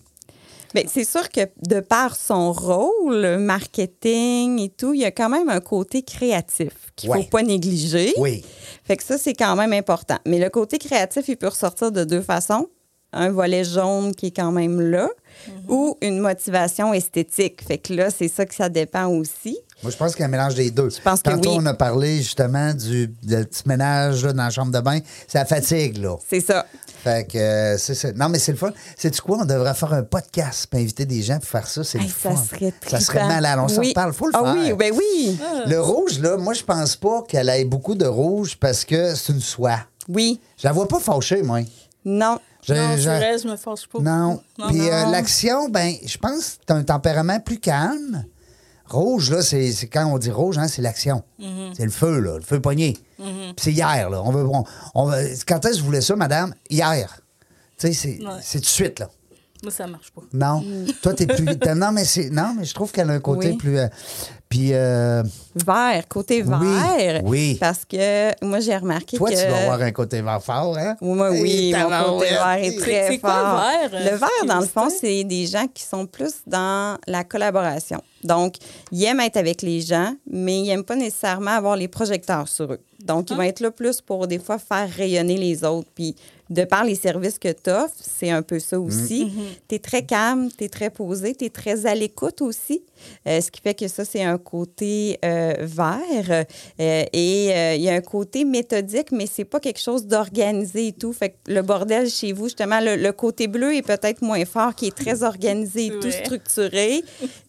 Bien, 0.75 0.83
c'est 0.93 1.05
sûr 1.05 1.29
que 1.31 1.41
de 1.63 1.81
par 1.81 2.17
son 2.17 2.53
rôle, 2.53 3.39
marketing 3.39 4.59
et 4.61 4.69
tout, 4.69 4.95
il 4.95 5.01
y 5.01 5.05
a 5.05 5.11
quand 5.11 5.29
même 5.29 5.49
un 5.49 5.61
côté 5.61 6.03
créatif 6.03 6.73
qu'il 6.97 7.09
ne 7.11 7.15
Ouais. 7.17 7.23
faut 7.23 7.29
pas 7.31 7.43
négliger. 7.43 8.15
Oui. 8.19 8.45
Fait 8.85 8.97
que 8.97 9.03
ça, 9.05 9.17
c'est 9.19 9.33
quand 9.35 9.55
même 9.57 9.73
important. 9.73 10.19
Mais 10.27 10.39
le 10.39 10.51
côté 10.51 10.79
créatif, 10.79 11.29
il 11.29 11.37
peut 11.37 11.49
ressortir 11.49 11.93
de 11.93 12.05
deux 12.05 12.21
façons. 12.21 12.69
Un 13.13 13.31
volet 13.31 13.65
jaune 13.65 14.15
qui 14.15 14.27
est 14.27 14.37
quand 14.37 14.53
même 14.53 14.81
là 14.81 15.09
ou 15.69 15.97
une 16.03 16.19
motivation 16.19 16.93
esthétique. 16.93 17.63
Fait 17.67 17.79
que 17.79 17.93
là, 17.95 18.11
c'est 18.11 18.29
ça 18.29 18.45
que 18.47 18.55
ça 18.55 18.69
dépend 18.69 19.07
aussi. 19.07 19.59
Moi, 19.83 19.93
je 19.93 19.97
pense 19.97 20.13
qu'il 20.13 20.21
y 20.21 20.23
a 20.25 20.27
un 20.27 20.31
mélange 20.31 20.55
des 20.55 20.71
deux. 20.71 20.89
Je 20.91 21.01
pense 21.01 21.21
que 21.23 21.31
Tantôt, 21.31 21.51
oui. 21.51 21.57
on 21.61 21.67
a 21.67 21.75
parlé 21.75 22.17
justement 22.19 22.73
du 22.75 23.15
petit 23.27 23.63
ménage 23.67 24.25
là, 24.25 24.33
dans 24.33 24.43
la 24.45 24.51
chambre 24.51 24.73
de 24.73 24.81
bain. 24.81 24.99
Ça 25.29 25.45
fatigue, 25.45 25.99
là. 25.99 26.17
C'est 26.29 26.41
ça. 26.41 26.67
Fait 27.05 27.31
que 27.31 27.39
euh, 27.39 27.79
c'est 27.79 27.95
ça. 27.95 28.13
Non, 28.13 28.29
mais 28.29 28.39
c'est 28.39 28.53
le 28.53 28.59
fun. 28.59 28.73
Sais-tu 28.97 29.21
quoi? 29.21 29.39
On 29.43 29.45
devrait 29.45 29.75
faire 29.75 29.93
un 29.93 30.03
podcast 30.03 30.67
pour 30.67 30.81
inviter 30.81 31.05
des 31.07 31.23
gens 31.23 31.39
pour 31.39 31.49
faire 31.49 31.67
ça. 31.67 31.85
C'est 31.85 31.99
Hey, 31.99 32.05
le 32.05 32.11
ça 32.11 32.31
fun. 32.31 32.37
serait 32.37 32.73
Ça 32.87 33.01
serait 33.01 33.27
malade. 33.29 33.59
On 33.63 33.69
s'en 33.69 33.81
Oui. 33.83 33.89
reparle. 33.91 34.13
Faut 34.15 34.27
le 34.27 34.33
ah 34.35 34.43
faire. 34.43 34.55
oui, 34.55 34.73
ben 34.73 34.93
oui. 34.97 35.39
Le 35.67 35.81
rouge, 35.81 36.19
là, 36.21 36.37
moi, 36.39 36.55
je 36.55 36.63
pense 36.65 36.97
pas 36.97 37.23
qu'elle 37.29 37.49
ait 37.51 37.65
beaucoup 37.67 37.95
de 37.95 38.07
rouge 38.07 38.57
parce 38.59 38.85
que 38.85 39.15
c'est 39.15 39.33
une 39.33 39.41
soie. 39.41 39.81
Oui. 40.09 40.41
Je 40.59 40.67
la 40.67 40.73
vois 40.73 40.89
pas 40.89 40.99
fâchée, 41.01 41.43
moi. 41.43 41.61
Non. 42.05 42.39
Je- 42.67 42.75
non, 42.75 42.97
je- 42.97 43.03
vrai, 43.09 43.39
je 43.39 43.49
me 43.49 43.57
fâche 43.57 43.87
pas. 43.87 44.01
Non. 44.01 44.41
Non, 44.59 44.69
Puis 44.69 44.81
euh, 44.81 45.07
l'action, 45.11 45.69
ben, 45.69 45.95
je 46.05 46.19
pense 46.19 46.59
que 46.61 46.67
tu 46.67 46.73
un 46.73 46.83
tempérament 46.85 47.39
plus 47.41 47.59
calme. 47.59 48.25
Rouge, 48.89 49.31
là, 49.33 49.43
c'est 49.43 49.73
quand 49.93 50.07
on 50.07 50.19
dit 50.19 50.31
rouge, 50.31 50.59
hein, 50.59 50.69
c'est 50.69 50.81
l'action. 50.83 51.23
Mm-hmm. 51.41 51.73
C'est 51.77 51.85
le 51.85 51.91
feu, 51.91 52.21
là, 52.21 52.37
le 52.37 52.43
feu 52.43 52.61
pogné. 52.61 52.97
Puis 53.17 53.55
c'est 53.59 53.73
hier, 53.73 54.11
là. 54.11 54.23
On 54.23 54.31
veut, 54.31 54.45
on, 54.47 54.65
on 54.95 55.07
veut- 55.07 55.29
quand 55.47 55.65
est-ce 55.65 55.75
que 55.77 55.81
vous 55.81 55.87
voulez 55.87 56.01
ça, 56.01 56.15
madame? 56.15 56.55
Hier. 56.71 57.21
Tu 57.79 57.89
sais, 57.89 57.93
c'est 57.93 58.25
Ouais. 58.25 58.41
tout 58.53 58.59
de 58.61 58.65
suite, 58.65 58.99
là. 59.01 59.11
Moi, 59.63 59.73
ça 59.73 59.87
marche 59.87 60.13
pas. 60.13 60.23
Non. 60.33 60.63
Toi, 61.03 61.15
t'es 61.15 61.27
plus. 61.27 61.45
non, 61.75 61.91
mais. 61.91 62.05
Non, 62.31 62.55
mais 62.57 62.65
je 62.65 62.75
trouve 62.75 62.93
qu'elle 62.93 63.11
a 63.11 63.15
un 63.15 63.21
côté 63.21 63.51
Oui. 63.51 63.57
plus. 63.57 63.79
euh, 63.79 63.89
puis 64.49 64.71
euh, 64.73 65.23
Vert, 65.55 66.07
côté 66.09 66.43
vert. 66.43 67.21
oui. 67.25 67.57
Parce 67.59 67.85
que 67.85 68.45
moi, 68.45 68.61
j'ai 68.61 68.77
remarqué 68.77 69.17
toi, 69.17 69.31
que. 69.31 69.35
tu 69.35 69.51
vas 69.51 69.63
avoir 69.63 69.83
un 69.83 69.91
côté 69.93 70.23
vert 70.23 70.43
fort, 70.43 70.77
hein? 70.79 70.97
Moi, 71.01 71.31
oui, 71.31 71.75
mon 71.75 72.15
côté 72.19 72.31
vert 72.31 72.59
est 72.61 72.79
très 72.79 73.09
c'est 73.09 73.19
quoi 73.19 73.31
fort. 73.31 73.65
le 73.65 73.89
vert, 73.89 74.01
euh, 74.01 74.11
Le 74.13 74.17
vert, 74.17 74.47
dans 74.47 74.61
le 74.61 74.67
fond, 74.67 74.89
c'est 74.89 75.25
des 75.25 75.47
gens 75.47 75.67
qui 75.73 75.83
sont 75.83 76.07
plus 76.07 76.35
dans 76.47 76.97
la 77.07 77.25
collaboration. 77.25 78.01
Donc, 78.23 78.57
ils 78.93 79.05
aiment 79.05 79.21
être 79.21 79.37
avec 79.37 79.63
les 79.63 79.81
gens, 79.81 80.15
mais 80.31 80.59
ils 80.61 80.67
n'aiment 80.67 80.85
pas 80.85 80.97
nécessairement 80.97 81.53
avoir 81.53 81.77
les 81.77 81.89
projecteurs 81.89 82.49
sur 82.49 82.73
eux. 82.73 82.81
Donc, 83.05 83.31
ils 83.31 83.37
vont 83.37 83.43
être 83.43 83.61
là 83.61 83.71
plus 83.71 84.01
pour, 84.01 84.27
des 84.27 84.39
fois, 84.39 84.59
faire 84.59 84.89
rayonner 84.91 85.37
les 85.37 85.65
autres. 85.65 85.89
Puis, 85.95 86.17
de 86.51 86.65
par 86.65 86.85
les 86.85 86.95
services 86.95 87.39
que 87.39 87.53
tu 87.53 87.71
offres, 87.71 87.95
c'est 88.01 88.31
un 88.31 88.43
peu 88.43 88.59
ça 88.59 88.79
aussi. 88.79 89.33
Tu 89.69 89.75
es 89.75 89.79
très 89.79 90.05
calme, 90.05 90.49
tu 90.57 90.65
es 90.65 90.69
très 90.69 90.91
posé, 90.91 91.35
tu 91.35 91.45
es 91.45 91.51
très 91.51 91.87
à 91.87 91.95
l'écoute 91.95 92.41
aussi. 92.41 92.83
Euh, 93.27 93.41
ce 93.41 93.51
qui 93.51 93.61
fait 93.61 93.75
que 93.75 93.89
ça, 93.89 94.05
c'est 94.05 94.23
un 94.23 94.39
côté 94.39 95.19
euh, 95.25 95.55
vert. 95.61 96.31
Euh, 96.31 96.45
et 97.13 97.51
euh, 97.55 97.75
il 97.75 97.83
y 97.83 97.89
a 97.91 97.95
un 97.95 98.01
côté 98.01 98.45
méthodique, 98.45 99.13
mais 99.13 99.27
c'est 99.27 99.45
pas 99.45 99.61
quelque 99.61 99.81
chose 99.81 100.07
d'organisé 100.07 100.89
et 100.89 100.93
tout. 100.93 101.13
Fait 101.13 101.31
que 101.31 101.37
le 101.53 101.63
bordel 101.63 102.09
chez 102.09 102.33
vous, 102.33 102.45
justement, 102.45 102.81
le, 102.81 102.97
le 102.97 103.13
côté 103.13 103.47
bleu 103.49 103.75
est 103.75 103.83
peut-être 103.83 104.23
moins 104.23 104.45
fort, 104.45 104.75
qui 104.75 104.87
est 104.89 104.97
très 104.97 105.23
organisé 105.23 105.87
et 105.87 105.93
C'est 105.93 106.01
tout 106.01 106.11
structuré. 106.11 107.03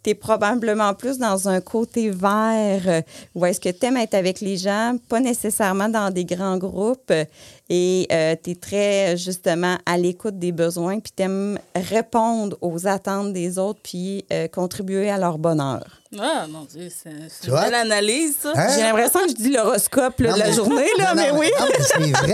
tu 0.03 0.09
es 0.09 0.13
probablement 0.15 0.93
plus 0.93 1.17
dans 1.17 1.47
un 1.49 1.61
côté 1.61 2.09
vert 2.09 2.81
euh, 2.87 3.01
où 3.35 3.45
est-ce 3.45 3.59
que 3.59 3.69
tu 3.69 3.85
aimes 3.85 3.97
être 3.97 4.13
avec 4.15 4.41
les 4.41 4.57
gens, 4.57 4.95
pas 5.09 5.19
nécessairement 5.19 5.89
dans 5.89 6.11
des 6.13 6.25
grands 6.25 6.57
groupes. 6.57 7.11
euh, 7.11 7.25
Et 7.69 8.07
tu 8.43 8.51
es 8.51 8.55
très, 8.55 9.17
justement, 9.17 9.77
à 9.85 9.97
l'écoute 9.97 10.39
des 10.39 10.51
besoins, 10.51 10.99
puis 10.99 11.11
tu 11.15 11.23
aimes 11.23 11.59
répondre 11.75 12.57
aux 12.61 12.87
attentes 12.87 13.33
des 13.33 13.57
autres, 13.59 13.79
puis 13.83 14.23
euh, 14.31 14.47
contribuer 14.47 15.09
à 15.09 15.17
leur 15.17 15.37
bonheur. 15.47 15.83
Ah, 16.17 16.45
mon 16.49 16.63
Dieu, 16.63 16.89
c'est 16.89 17.09
une 17.09 17.49
vois? 17.51 17.63
belle 17.65 17.75
analyse, 17.75 18.35
ça. 18.41 18.53
Hein? 18.55 18.67
J'ai 18.75 18.81
l'impression 18.81 19.19
que 19.25 19.29
je 19.31 19.35
dis 19.35 19.49
l'horoscope 19.51 20.19
là, 20.21 20.33
de 20.33 20.39
la 20.39 20.47
mais- 20.47 20.53
journée, 20.53 20.85
là, 20.97 21.13
Non, 21.13 21.21
mais 21.21 21.31
non, 21.33 21.39
oui. 21.39 21.47
non, 21.59 21.65
mais 21.69 21.83
c'est 21.85 22.11
vrai. 22.17 22.33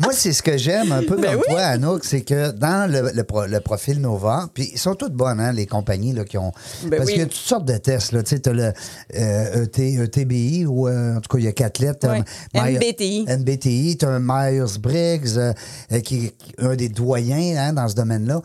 Moi, 0.00 0.12
c'est 0.12 0.32
ce 0.32 0.42
que 0.42 0.56
j'aime 0.58 0.90
un 0.90 1.02
peu 1.04 1.16
Ben 1.16 1.30
comme 1.32 1.36
oui. 1.40 1.44
toi, 1.50 1.60
Anouk, 1.60 2.04
c'est 2.04 2.22
que 2.22 2.50
dans 2.50 2.90
le, 2.90 3.12
le 3.14 3.24
pro- 3.24 3.46
le 3.46 3.60
profil 3.60 4.00
Nova, 4.00 4.48
puis 4.52 4.70
ils 4.72 4.78
sont 4.78 4.94
toutes 4.96 5.12
bonnes, 5.14 5.38
hein, 5.40 5.52
les 5.52 5.66
compagnies 5.66 6.12
là, 6.14 6.24
qui 6.24 6.36
ont. 6.36 6.52
Ben 6.84 6.96
parce 6.98 7.06
oui. 7.06 7.12
qu'il 7.12 7.20
y 7.22 7.24
a 7.24 7.26
toutes 7.26 7.34
sortes 7.34 7.64
de 7.64 7.76
tests. 7.76 8.10
Tu 8.10 8.30
sais, 8.30 8.40
tu 8.40 8.50
as 8.50 8.52
le 8.52 8.72
euh, 9.14 9.64
ET, 9.64 9.94
ETBI, 10.02 10.66
ou 10.66 10.88
euh, 10.88 11.16
en 11.16 11.20
tout 11.20 11.28
cas, 11.28 11.38
il 11.38 11.44
y 11.44 11.48
a 11.48 11.52
quatre 11.52 11.78
lettres. 11.78 12.08
Ouais. 12.08 12.22
Meyer- 12.54 12.78
MBTI. 12.78 13.26
MBTI, 13.28 13.96
tu 13.98 14.04
as 14.04 14.08
un 14.08 14.20
Myers-Briggs, 14.20 15.36
euh, 15.38 15.52
euh, 15.92 16.00
qui 16.00 16.26
est 16.26 16.34
un 16.58 16.74
des 16.74 16.88
doyens 16.88 17.56
hein, 17.68 17.72
dans 17.72 17.86
ce 17.88 17.94
domaine-là. 17.94 18.42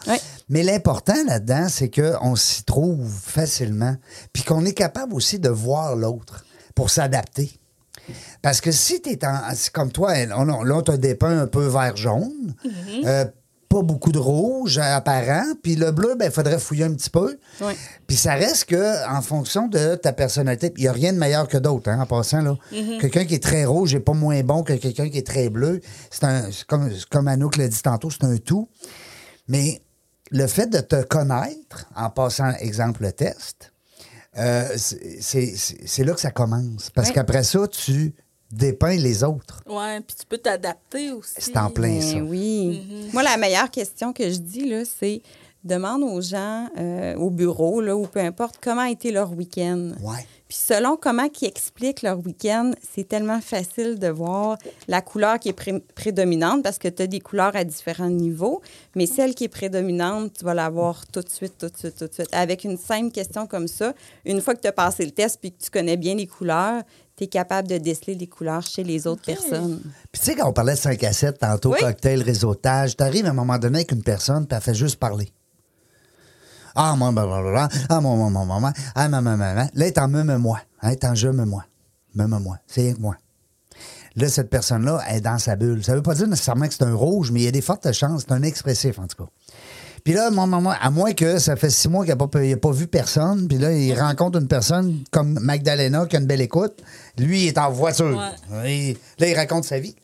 Mais 0.50 0.63
l'important 0.63 1.15
là-dedans, 1.28 1.67
c'est 1.69 1.89
qu'on 1.89 2.36
s'y 2.36 2.63
trouve 2.63 3.10
facilement, 3.10 3.95
puis 4.34 4.43
qu'on 4.52 4.66
est 4.66 4.74
capable 4.74 5.14
aussi 5.14 5.40
de 5.40 5.48
voir 5.48 5.96
l'autre 5.96 6.44
pour 6.76 6.90
s'adapter. 6.90 7.58
Parce 8.42 8.60
que 8.60 8.72
si 8.72 9.02
tu 9.02 9.12
es 9.12 9.20
comme 9.72 9.94
toi, 9.94 10.14
on, 10.36 10.44
là, 10.44 10.76
on 10.76 10.82
t'a 10.82 10.98
dépeint 10.98 11.40
un 11.40 11.48
peu 11.48 11.68
vert-jaune, 11.68 12.54
euh, 13.06 13.24
pas 13.70 13.82
beaucoup 13.82 14.12
de 14.12 14.20
rouge 14.20 14.78
apparent, 14.78 15.46
puis 15.64 15.78
le 15.78 15.92
bleu, 15.92 16.16
ben, 16.20 16.26
il 16.26 16.32
faudrait 16.32 16.60
fouiller 16.60 16.84
un 16.84 16.94
petit 16.94 17.10
peu. 17.10 17.38
Oui. 17.62 17.72
Puis 18.08 18.18
ça 18.18 18.34
reste 18.34 18.66
que 18.66 19.10
en 19.10 19.22
fonction 19.22 19.70
de 19.70 19.96
ta 19.96 20.12
personnalité, 20.12 20.74
il 20.76 20.82
n'y 20.82 20.88
a 20.90 20.92
rien 20.92 21.14
de 21.14 21.18
meilleur 21.18 21.48
que 21.48 21.58
d'autres, 21.58 21.90
hein, 21.90 22.02
en 22.02 22.06
passant. 22.06 22.42
là. 22.42 22.58
Quelqu'un 23.00 23.24
qui 23.24 23.36
est 23.36 23.44
très 23.44 23.64
rouge 23.64 23.94
n'est 23.94 24.02
pas 24.02 24.14
moins 24.14 24.42
bon 24.44 24.64
que 24.64 24.74
quelqu'un 24.74 25.08
qui 25.08 25.20
est 25.20 25.26
très 25.26 25.50
bleu. 25.50 25.80
C'est 26.10 26.26
un, 26.26 26.50
comme, 26.68 26.90
comme 27.10 27.30
Anouk 27.30 27.56
l'a 27.56 27.70
dit 27.70 27.82
tantôt, 27.82 28.10
c'est 28.10 28.26
un 28.26 28.36
tout. 28.36 28.68
Mais 29.48 29.82
le 30.30 30.46
fait 30.48 30.68
de 30.68 30.80
te 30.80 31.02
connaître, 31.04 31.86
en 31.96 32.10
passant, 32.10 32.52
exemple, 32.60 33.04
le 33.04 33.14
test, 33.14 33.71
euh, 34.38 34.67
c'est- 34.78 35.22
c'est 35.22 35.56
c'est- 35.56 35.78
c'est 35.88 36.04
là 36.04 36.13
que 36.13 36.20
ça 36.22 36.32
commence. 36.32 36.89
Parce 36.89 37.10
Ouais. 37.10 37.13
qu'après 37.15 37.44
ça, 37.44 37.67
tu 37.67 38.13
dépeins 38.52 38.98
les 38.98 39.24
autres. 39.24 39.62
Ouais, 39.67 40.00
puis 40.02 40.15
tu 40.20 40.26
peux 40.26 40.38
t'adapter 40.38 41.12
aussi. 41.12 41.34
C'est 41.38 41.58
en 41.58 41.70
plein 41.70 42.00
Ben 42.00 42.02
ça. 42.02 42.17
oui. 42.17 43.10
Moi, 43.13 43.24
la 43.24 43.38
meilleure 43.38 43.70
question 43.72 44.12
que 44.13 44.30
je 44.30 44.38
dis, 44.39 44.70
là, 44.70 44.84
c'est 44.86 45.22
demande 45.63 46.02
aux 46.04 46.22
gens 46.22 46.67
euh, 46.78 47.15
au 47.15 47.30
bureau, 47.30 47.82
là, 47.82 47.96
ou 47.96 48.08
peu 48.08 48.20
importe, 48.20 48.56
comment 48.62 48.82
a 48.82 48.89
été 48.89 49.12
leur 49.12 49.32
week-end? 49.34 49.91
Ouais. 50.02 50.26
Puis 50.52 50.60
selon 50.62 50.98
comment 50.98 51.30
ils 51.42 51.48
expliquent 51.48 52.02
leur 52.02 52.18
week-end, 52.26 52.74
c'est 52.94 53.08
tellement 53.08 53.40
facile 53.40 53.98
de 53.98 54.10
voir 54.10 54.58
la 54.90 55.02
couleur 55.02 55.40
qui 55.40 55.48
est 55.48 55.54
pré- 55.54 55.82
prédominante 55.96 56.62
parce 56.62 56.78
que 56.78 56.90
tu 56.90 57.04
as 57.04 57.08
des 57.08 57.22
couleurs 57.22 57.56
à 57.56 57.64
différents 57.64 58.10
niveaux, 58.10 58.62
mais 58.94 59.06
celle 59.06 59.34
qui 59.34 59.46
est 59.46 59.48
prédominante, 59.48 60.34
tu 60.40 60.44
vas 60.44 60.54
la 60.54 60.70
voir 60.70 61.08
tout 61.08 61.22
de 61.22 61.30
suite, 61.30 61.54
tout 61.58 61.70
de 61.70 61.78
suite, 61.78 61.96
tout 61.98 62.06
de 62.06 62.14
suite. 62.14 62.28
Avec 62.34 62.66
une 62.66 62.78
simple 62.78 63.12
question 63.14 63.48
comme 63.48 63.70
ça, 63.70 63.94
une 64.26 64.42
fois 64.42 64.54
que 64.54 64.60
tu 64.60 64.68
as 64.68 64.74
passé 64.74 65.06
le 65.06 65.12
test 65.12 65.38
puis 65.40 65.54
que 65.54 65.64
tu 65.64 65.70
connais 65.72 65.96
bien 65.96 66.16
les 66.16 66.28
couleurs, 66.28 66.84
tu 67.16 67.24
es 67.24 67.28
capable 67.28 67.70
de 67.70 67.78
déceler 67.78 68.16
les 68.16 68.28
couleurs 68.28 68.64
chez 68.64 68.84
les 68.84 69.08
autres 69.08 69.22
personnes. 69.24 69.80
Puis 70.12 70.20
tu 70.20 70.26
sais, 70.32 70.36
quand 70.36 70.50
on 70.50 70.54
parlait 70.54 70.74
de 70.74 70.80
5 70.80 71.02
à 71.06 71.14
7 71.14 71.40
tantôt, 71.40 71.72
Oui. 71.72 71.80
cocktail, 71.80 72.24
réseautage, 72.24 72.98
t'arrives 72.98 73.26
à 73.26 73.30
un 73.30 73.34
moment 73.34 73.58
donné 73.58 73.78
avec 73.78 73.94
une 73.94 74.04
personne, 74.04 74.46
puis 74.46 74.58
elle 74.58 74.62
fait 74.62 74.74
juste 74.76 74.98
parler. 74.98 75.30
Ah, 76.76 76.96
moi, 76.96 77.12
blablabla. 77.12 77.70
Ah, 77.90 78.02
moi, 78.02 78.16
moi, 78.16 78.30
moi, 78.30 78.46
moi, 78.46 78.60
moi. 78.60 78.74
Ah, 78.96 79.10
maman, 79.10 79.38
maman. 79.38 79.56
Là, 79.56 79.70
elle 79.76 79.84
est 79.84 79.98
en 79.98 80.08
me, 80.08 80.38
moi. 80.38 80.62
Elle 80.82 80.92
est 80.92 81.06
en 81.06 81.16
je, 81.16 81.28
me, 81.28 81.46
moi. 81.46 81.66
Me, 82.16 82.26
moi. 82.26 82.58
C'est 82.68 82.82
rien 82.82 82.94
que 82.94 83.02
moi. 83.02 83.16
Là, 84.16 84.28
cette 84.28 84.50
personne-là, 84.50 85.02
elle 85.08 85.18
est 85.18 85.22
dans 85.22 85.38
sa 85.38 85.56
bulle. 85.56 85.84
Ça 85.84 85.96
veut 85.96 86.02
pas 86.02 86.16
dire 86.16 86.28
nécessairement 86.28 86.68
que 86.68 86.74
c'est 86.74 86.84
un 86.84 86.94
rouge, 86.94 87.32
mais 87.32 87.42
il 87.42 87.44
y 87.44 87.48
a 87.48 87.52
des 87.52 87.62
fortes 87.62 87.92
chances. 87.94 88.26
C'est 88.28 88.34
un 88.34 88.44
expressif, 88.44 89.00
en 89.00 89.08
tout 89.08 89.24
cas. 89.24 89.30
Puis 90.04 90.14
là, 90.14 90.32
moi, 90.32 90.48
moi, 90.48 90.60
moi, 90.60 90.78
à 90.82 90.90
moins 90.90 91.14
que 91.14 91.38
ça 91.38 91.56
fait 91.56 91.70
six 91.70 91.88
mois 91.88 92.04
qu'il 92.04 92.16
n'a 92.16 92.18
pas, 92.18 92.28
pas 92.28 92.72
vu 92.72 92.88
personne, 92.88 93.48
puis 93.48 93.58
là, 93.58 93.72
il 93.72 93.94
rencontre 94.00 94.40
une 94.40 94.48
personne 94.48 95.04
comme 95.12 95.40
Magdalena 95.40 96.06
qui 96.08 96.16
a 96.16 96.20
une 96.20 96.26
belle 96.26 96.42
écoute. 96.42 96.82
Lui, 97.18 97.44
il 97.44 97.48
est 97.50 97.58
en 97.58 97.72
voiture. 97.72 98.20
Et 98.66 98.98
là, 99.20 99.28
il 99.28 99.36
raconte 99.36 99.66
sa 99.66 99.80
vie. 99.80 99.96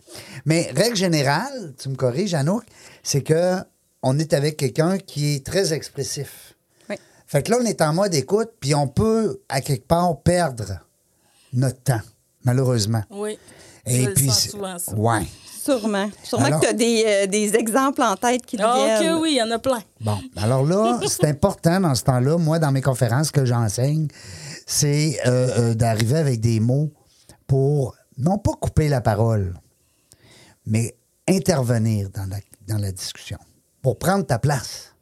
Mais 0.46 0.72
règle 0.76 0.96
générale, 0.96 1.74
tu 1.78 1.90
me 1.90 1.96
corriges, 1.96 2.34
Anouk, 2.36 2.64
c'est 3.04 3.24
que 3.24 3.56
on 4.04 4.20
est 4.20 4.34
avec 4.34 4.58
quelqu'un 4.58 5.00
qui 5.00 5.36
est 5.36 5.46
très 5.46 5.74
expressif. 5.74 6.54
Fait 7.28 7.44
que 7.44 7.52
là, 7.52 7.58
on 7.62 7.66
est 7.66 7.82
en 7.82 7.94
mode 7.94 8.14
écoute, 8.16 8.52
puis 8.60 8.74
on 8.74 8.88
peut, 8.88 9.42
à 9.50 9.60
quelque 9.62 9.86
part, 9.86 10.22
perdre 10.22 10.80
notre 11.54 11.82
temps, 11.84 12.02
malheureusement. 12.46 13.04
Oui. 13.12 13.38
Et 13.86 14.04
je 14.06 14.10
puis, 14.12 14.26
le 14.26 14.32
sens 14.32 14.40
c'est- 14.42 14.50
souvent, 14.50 14.78
ça. 14.80 14.96
ouais. 14.96 15.26
Sûrement. 15.62 16.10
Sûrement 16.24 16.46
Alors- 16.46 16.60
que 16.62 16.66
tu 16.68 16.72
as 16.72 16.74
des, 16.74 17.04
euh, 17.06 17.28
des 17.28 17.56
exemples 17.56 18.02
en 18.02 18.16
tête 18.16 18.46
qui 18.46 18.56
te 18.56 18.62
Ah, 18.66 18.98
viennent. 19.00 19.16
ok, 19.16 19.22
oui, 19.22 19.32
il 19.34 19.38
y 19.38 19.42
en 19.44 19.52
a 19.52 19.60
plein. 19.60 19.82
Bon, 20.00 20.18
alors 20.38 20.66
là, 20.66 21.00
c'est 21.08 21.26
important 21.26 21.82
dans 21.82 21.94
ce 21.94 22.04
temps-là, 22.04 22.38
moi, 22.38 22.58
dans 22.60 22.72
mes 22.72 22.82
conférences 22.82 23.32
que 23.32 23.44
j'enseigne, 23.44 24.08
c'est 24.66 25.20
euh, 25.26 25.50
euh, 25.72 25.74
d'arriver 25.74 26.18
avec 26.18 26.40
des 26.40 26.62
mots 26.62 26.90
pour 27.48 27.96
non 28.18 28.38
pas 28.38 28.54
couper 28.54 28.88
la 28.88 29.02
parole, 29.02 29.54
mais 30.66 30.96
intervenir 31.28 32.10
dans 32.12 32.26
la, 32.30 32.38
dans 32.68 32.82
la 32.82 32.92
discussion, 32.94 33.38
pour 33.82 34.00
prendre 34.00 34.26
ta 34.26 34.40
place. 34.40 34.94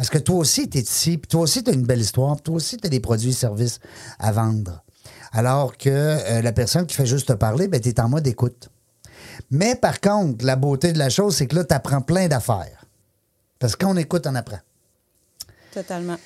Parce 0.00 0.08
que 0.08 0.16
toi 0.16 0.36
aussi, 0.36 0.66
tu 0.66 0.78
es 0.78 0.80
ici, 0.80 1.18
puis 1.18 1.28
toi 1.28 1.42
aussi, 1.42 1.62
tu 1.62 1.68
as 1.68 1.74
une 1.74 1.82
belle 1.82 2.00
histoire, 2.00 2.34
puis 2.36 2.44
toi 2.44 2.54
aussi, 2.54 2.78
tu 2.78 2.86
as 2.86 2.88
des 2.88 3.00
produits 3.00 3.28
et 3.28 3.34
services 3.34 3.80
à 4.18 4.32
vendre. 4.32 4.82
Alors 5.30 5.76
que 5.76 5.90
euh, 5.90 6.40
la 6.40 6.52
personne 6.52 6.86
qui 6.86 6.96
fait 6.96 7.04
juste 7.04 7.28
te 7.28 7.34
parler, 7.34 7.68
ben, 7.68 7.78
tu 7.82 7.90
es 7.90 8.00
en 8.00 8.08
mode 8.08 8.26
écoute. 8.26 8.70
Mais 9.50 9.74
par 9.74 10.00
contre, 10.00 10.42
la 10.42 10.56
beauté 10.56 10.94
de 10.94 10.98
la 10.98 11.10
chose, 11.10 11.36
c'est 11.36 11.46
que 11.46 11.54
là, 11.54 11.64
tu 11.64 11.74
apprends 11.74 12.00
plein 12.00 12.28
d'affaires. 12.28 12.86
Parce 13.58 13.76
que 13.76 13.84
quand 13.84 13.92
on 13.92 13.96
écoute, 13.98 14.26
on 14.26 14.34
apprend. 14.36 14.60
Totalement. 15.70 16.16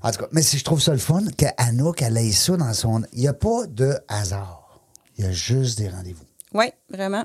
En 0.00 0.12
tout 0.12 0.20
cas, 0.20 0.28
mais 0.30 0.42
si 0.42 0.56
je 0.56 0.62
trouve 0.62 0.80
ça 0.80 0.92
le 0.92 0.98
fun, 0.98 1.24
qu'Anouk, 1.36 2.02
elle 2.02 2.16
ait 2.18 2.30
ça 2.30 2.56
dans 2.56 2.72
son. 2.72 3.02
Il 3.14 3.18
n'y 3.18 3.26
a 3.26 3.34
pas 3.34 3.66
de 3.66 3.98
hasard. 4.06 4.80
Il 5.18 5.24
y 5.24 5.26
a 5.26 5.32
juste 5.32 5.76
des 5.76 5.88
rendez-vous. 5.88 6.22
Oui, 6.52 6.66
vraiment. 6.88 7.24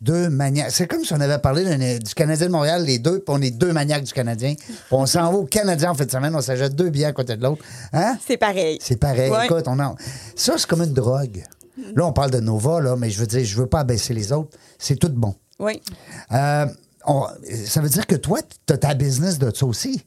Deux 0.00 0.28
maniaques. 0.30 0.70
C'est 0.70 0.86
comme 0.86 1.02
si 1.04 1.12
on 1.12 1.20
avait 1.20 1.38
parlé 1.38 1.64
du 1.98 2.14
Canadien 2.14 2.46
de 2.46 2.52
Montréal, 2.52 2.84
les 2.84 2.98
deux, 3.00 3.18
puis 3.18 3.24
on 3.36 3.42
est 3.42 3.50
deux 3.50 3.72
maniaques 3.72 4.04
du 4.04 4.12
Canadien. 4.12 4.54
Puis 4.54 4.74
on 4.92 5.06
s'en 5.06 5.32
va 5.32 5.38
au 5.38 5.44
Canadien 5.44 5.90
en 5.90 5.94
fin 5.94 6.04
de 6.04 6.10
semaine, 6.10 6.34
on 6.36 6.40
s'achète 6.40 6.74
deux 6.76 6.88
billets 6.90 7.06
à 7.06 7.12
côté 7.12 7.36
de 7.36 7.42
l'autre. 7.42 7.64
Hein? 7.92 8.16
C'est 8.24 8.36
pareil. 8.36 8.78
C'est 8.80 8.96
pareil. 8.96 9.30
Ouais. 9.30 9.46
Écoute, 9.46 9.64
on 9.66 9.78
en- 9.80 9.96
ça, 10.36 10.54
c'est 10.56 10.66
comme 10.68 10.82
une 10.82 10.92
drogue. 10.94 11.42
Là, 11.96 12.06
on 12.06 12.12
parle 12.12 12.30
de 12.30 12.40
Nova, 12.40 12.80
là, 12.80 12.96
mais 12.96 13.10
je 13.10 13.18
veux 13.18 13.26
dire, 13.26 13.44
je 13.44 13.56
veux 13.56 13.66
pas 13.66 13.80
abaisser 13.80 14.14
les 14.14 14.32
autres. 14.32 14.56
C'est 14.78 14.96
tout 14.96 15.08
bon. 15.10 15.34
Oui. 15.58 15.80
Euh, 16.32 16.66
on- 17.04 17.26
ça 17.66 17.80
veut 17.80 17.88
dire 17.88 18.06
que 18.06 18.14
toi, 18.16 18.38
tu 18.66 18.72
as 18.72 18.78
ta 18.78 18.94
business 18.94 19.38
de 19.38 19.52
ça 19.54 19.66
aussi. 19.66 20.04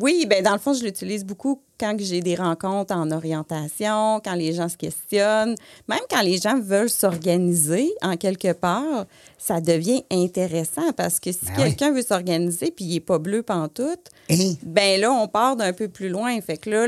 Oui, 0.00 0.26
ben 0.28 0.42
dans 0.42 0.52
le 0.52 0.58
fond, 0.58 0.74
je 0.74 0.82
l'utilise 0.84 1.24
beaucoup 1.24 1.60
quand 1.78 1.94
j'ai 1.98 2.20
des 2.20 2.36
rencontres 2.36 2.94
en 2.94 3.10
orientation, 3.10 4.20
quand 4.24 4.34
les 4.34 4.52
gens 4.52 4.68
se 4.68 4.76
questionnent, 4.76 5.56
même 5.88 5.98
quand 6.10 6.22
les 6.22 6.38
gens 6.38 6.60
veulent 6.60 6.88
s'organiser 6.90 7.92
en 8.02 8.16
quelque 8.16 8.52
part, 8.52 9.06
ça 9.38 9.60
devient 9.60 10.04
intéressant 10.10 10.92
parce 10.96 11.18
que 11.20 11.32
si 11.32 11.38
Ben 11.46 11.52
oui. 11.56 11.62
quelqu'un 11.64 11.92
veut 11.92 12.02
s'organiser 12.02 12.70
puis 12.74 12.84
il 12.84 12.94
n'est 12.94 13.00
pas 13.00 13.18
bleu 13.18 13.42
pantoute, 13.42 14.10
Et 14.28 14.56
ben 14.62 15.00
là, 15.00 15.10
on 15.12 15.26
part 15.28 15.56
d'un 15.56 15.72
peu 15.72 15.88
plus 15.88 16.08
loin. 16.08 16.40
Fait 16.40 16.56
que 16.56 16.70
là, 16.70 16.86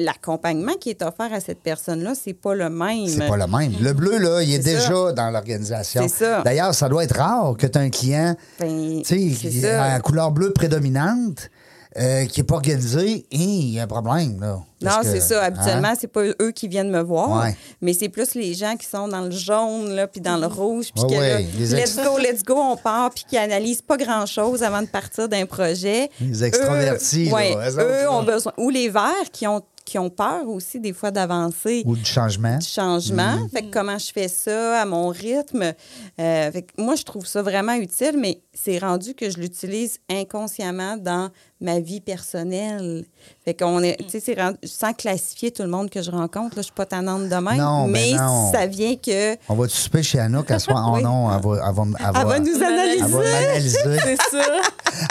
l'accompagnement 0.00 0.74
qui 0.80 0.90
est 0.90 1.02
offert 1.02 1.32
à 1.32 1.40
cette 1.40 1.60
personne-là, 1.60 2.14
c'est 2.14 2.34
pas 2.34 2.54
le 2.54 2.68
même. 2.70 3.06
c'est 3.06 3.26
pas 3.26 3.36
le 3.36 3.46
même. 3.46 3.72
Le 3.80 3.92
bleu, 3.92 4.18
là, 4.18 4.42
il 4.42 4.52
est, 4.52 4.62
ça. 4.62 4.70
déjà 4.74 5.12
dans 5.12 5.30
l'organisation. 5.30 6.02
C'est 6.02 6.24
ça. 6.24 6.42
D'ailleurs, 6.42 6.74
ça 6.74 6.88
doit 6.88 7.04
être 7.04 7.16
rare 7.16 7.56
que 7.56 7.66
tu 7.66 7.78
as 7.78 7.80
un 7.82 7.90
client 7.90 8.36
Ben, 8.60 9.02
tu 9.02 9.30
sais, 9.30 9.34
c'est 9.40 9.48
qui 9.48 9.60
ça. 9.60 9.82
a 9.84 9.88
la 9.94 10.00
couleur 10.00 10.30
bleue 10.32 10.52
prédominante, 10.52 11.50
euh, 11.96 12.26
qui 12.26 12.40
n'est 12.40 12.44
pas 12.46 12.56
organisé, 12.56 13.26
et 13.30 13.36
il 13.36 13.70
y 13.70 13.80
a 13.80 13.84
un 13.84 13.86
problème. 13.86 14.40
Là, 14.40 14.60
Non, 14.82 14.98
c'est 15.02 15.20
ça. 15.20 15.42
Habituellement, 15.44 15.88
hein? 15.88 15.94
c'est 15.98 16.06
pas 16.06 16.22
eux 16.40 16.52
qui 16.54 16.68
viennent 16.68 16.90
me 16.90 17.00
voir, 17.02 17.42
Ouais. 17.44 17.56
mais 17.80 17.92
c'est 17.92 18.08
plus 18.08 18.34
les 18.34 18.54
gens 18.54 18.76
qui 18.76 18.86
sont 18.86 19.08
dans 19.08 19.22
le 19.22 19.30
jaune, 19.30 19.90
là, 19.94 20.06
puis 20.06 20.20
dans 20.20 20.36
le 20.36 20.46
rouge, 20.46 20.88
puis 20.94 21.02
Ouais, 21.04 21.46
que 21.52 21.74
let's 21.74 21.96
go, 21.96 22.18
let's 22.18 22.42
go, 22.44 22.54
on 22.56 22.76
part, 22.76 23.10
puis 23.10 23.24
qui 23.28 23.36
analysent 23.38 23.82
pas 23.82 23.96
grand-chose 23.96 24.62
avant 24.62 24.82
de 24.82 24.88
partir 24.88 25.28
d'un 25.28 25.46
projet. 25.46 26.10
Les 26.20 26.44
extravertis, 26.44 27.30
Eux, 27.30 28.04
eux 28.04 28.10
ont 28.10 28.22
besoin. 28.22 28.52
Ou 28.58 28.70
les 28.70 28.88
verts 28.88 29.30
qui 29.32 29.46
ont, 29.46 29.62
qui 29.84 29.98
ont 29.98 30.10
peur 30.10 30.46
aussi, 30.46 30.78
des 30.80 30.92
fois, 30.92 31.10
d'avancer 31.10 31.82
Ou 31.86 31.96
du 31.96 32.04
changement. 32.04 32.58
du 32.58 32.66
changement. 32.66 33.36
Mm-hmm. 33.36 33.50
Fait 33.50 33.62
que 33.62 33.70
comment 33.72 33.98
je 33.98 34.12
fais 34.12 34.28
ça 34.28 34.82
à 34.82 34.84
mon 34.84 35.08
rythme? 35.08 35.72
Euh, 36.20 36.52
fait 36.52 36.62
que 36.62 36.72
moi, 36.82 36.94
je 36.94 37.04
trouve 37.04 37.26
ça 37.26 37.40
vraiment 37.40 37.72
utile, 37.72 38.16
mais 38.18 38.42
c'est 38.64 38.78
rendu 38.78 39.14
que 39.14 39.30
je 39.30 39.38
l'utilise 39.38 39.98
inconsciemment 40.10 40.96
dans 40.96 41.30
ma 41.60 41.80
vie 41.80 42.00
personnelle. 42.00 43.04
Fait 43.44 43.54
qu'on 43.54 43.82
est, 43.82 43.96
tu 43.98 44.08
sais, 44.10 44.20
c'est 44.20 44.40
rendu- 44.40 44.58
sans 44.64 44.92
classifier 44.92 45.50
tout 45.50 45.62
le 45.62 45.68
monde 45.68 45.90
que 45.90 46.02
je 46.02 46.10
rencontre, 46.10 46.56
là, 46.56 46.62
je 46.62 46.66
suis 46.66 46.72
pas 46.72 46.86
tannante 46.86 47.24
de 47.28 47.34
même, 47.36 47.56
Non, 47.56 47.84
ben 47.86 47.92
mais 47.92 48.12
non. 48.12 48.52
ça 48.52 48.66
vient 48.66 48.94
que 48.96 49.36
On 49.48 49.54
va 49.54 49.68
souper 49.68 50.02
chez 50.02 50.18
Anouk 50.18 50.50
à 50.50 50.58
soir. 50.58 50.88
Oh 50.90 50.96
Oui. 50.96 51.02
non, 51.02 51.28
elle 51.34 51.42
va, 51.42 51.68
elle 51.68 51.74
va, 51.74 51.82
elle 51.98 52.12
va- 52.12 52.20
elle 52.20 52.26
va 52.26 52.38
nous 52.40 52.62
analyser. 52.62 53.04
elle 53.04 53.10
va 53.10 53.18
m'analyser. 53.18 53.78
C'est 54.04 54.16
ça. 54.38 54.44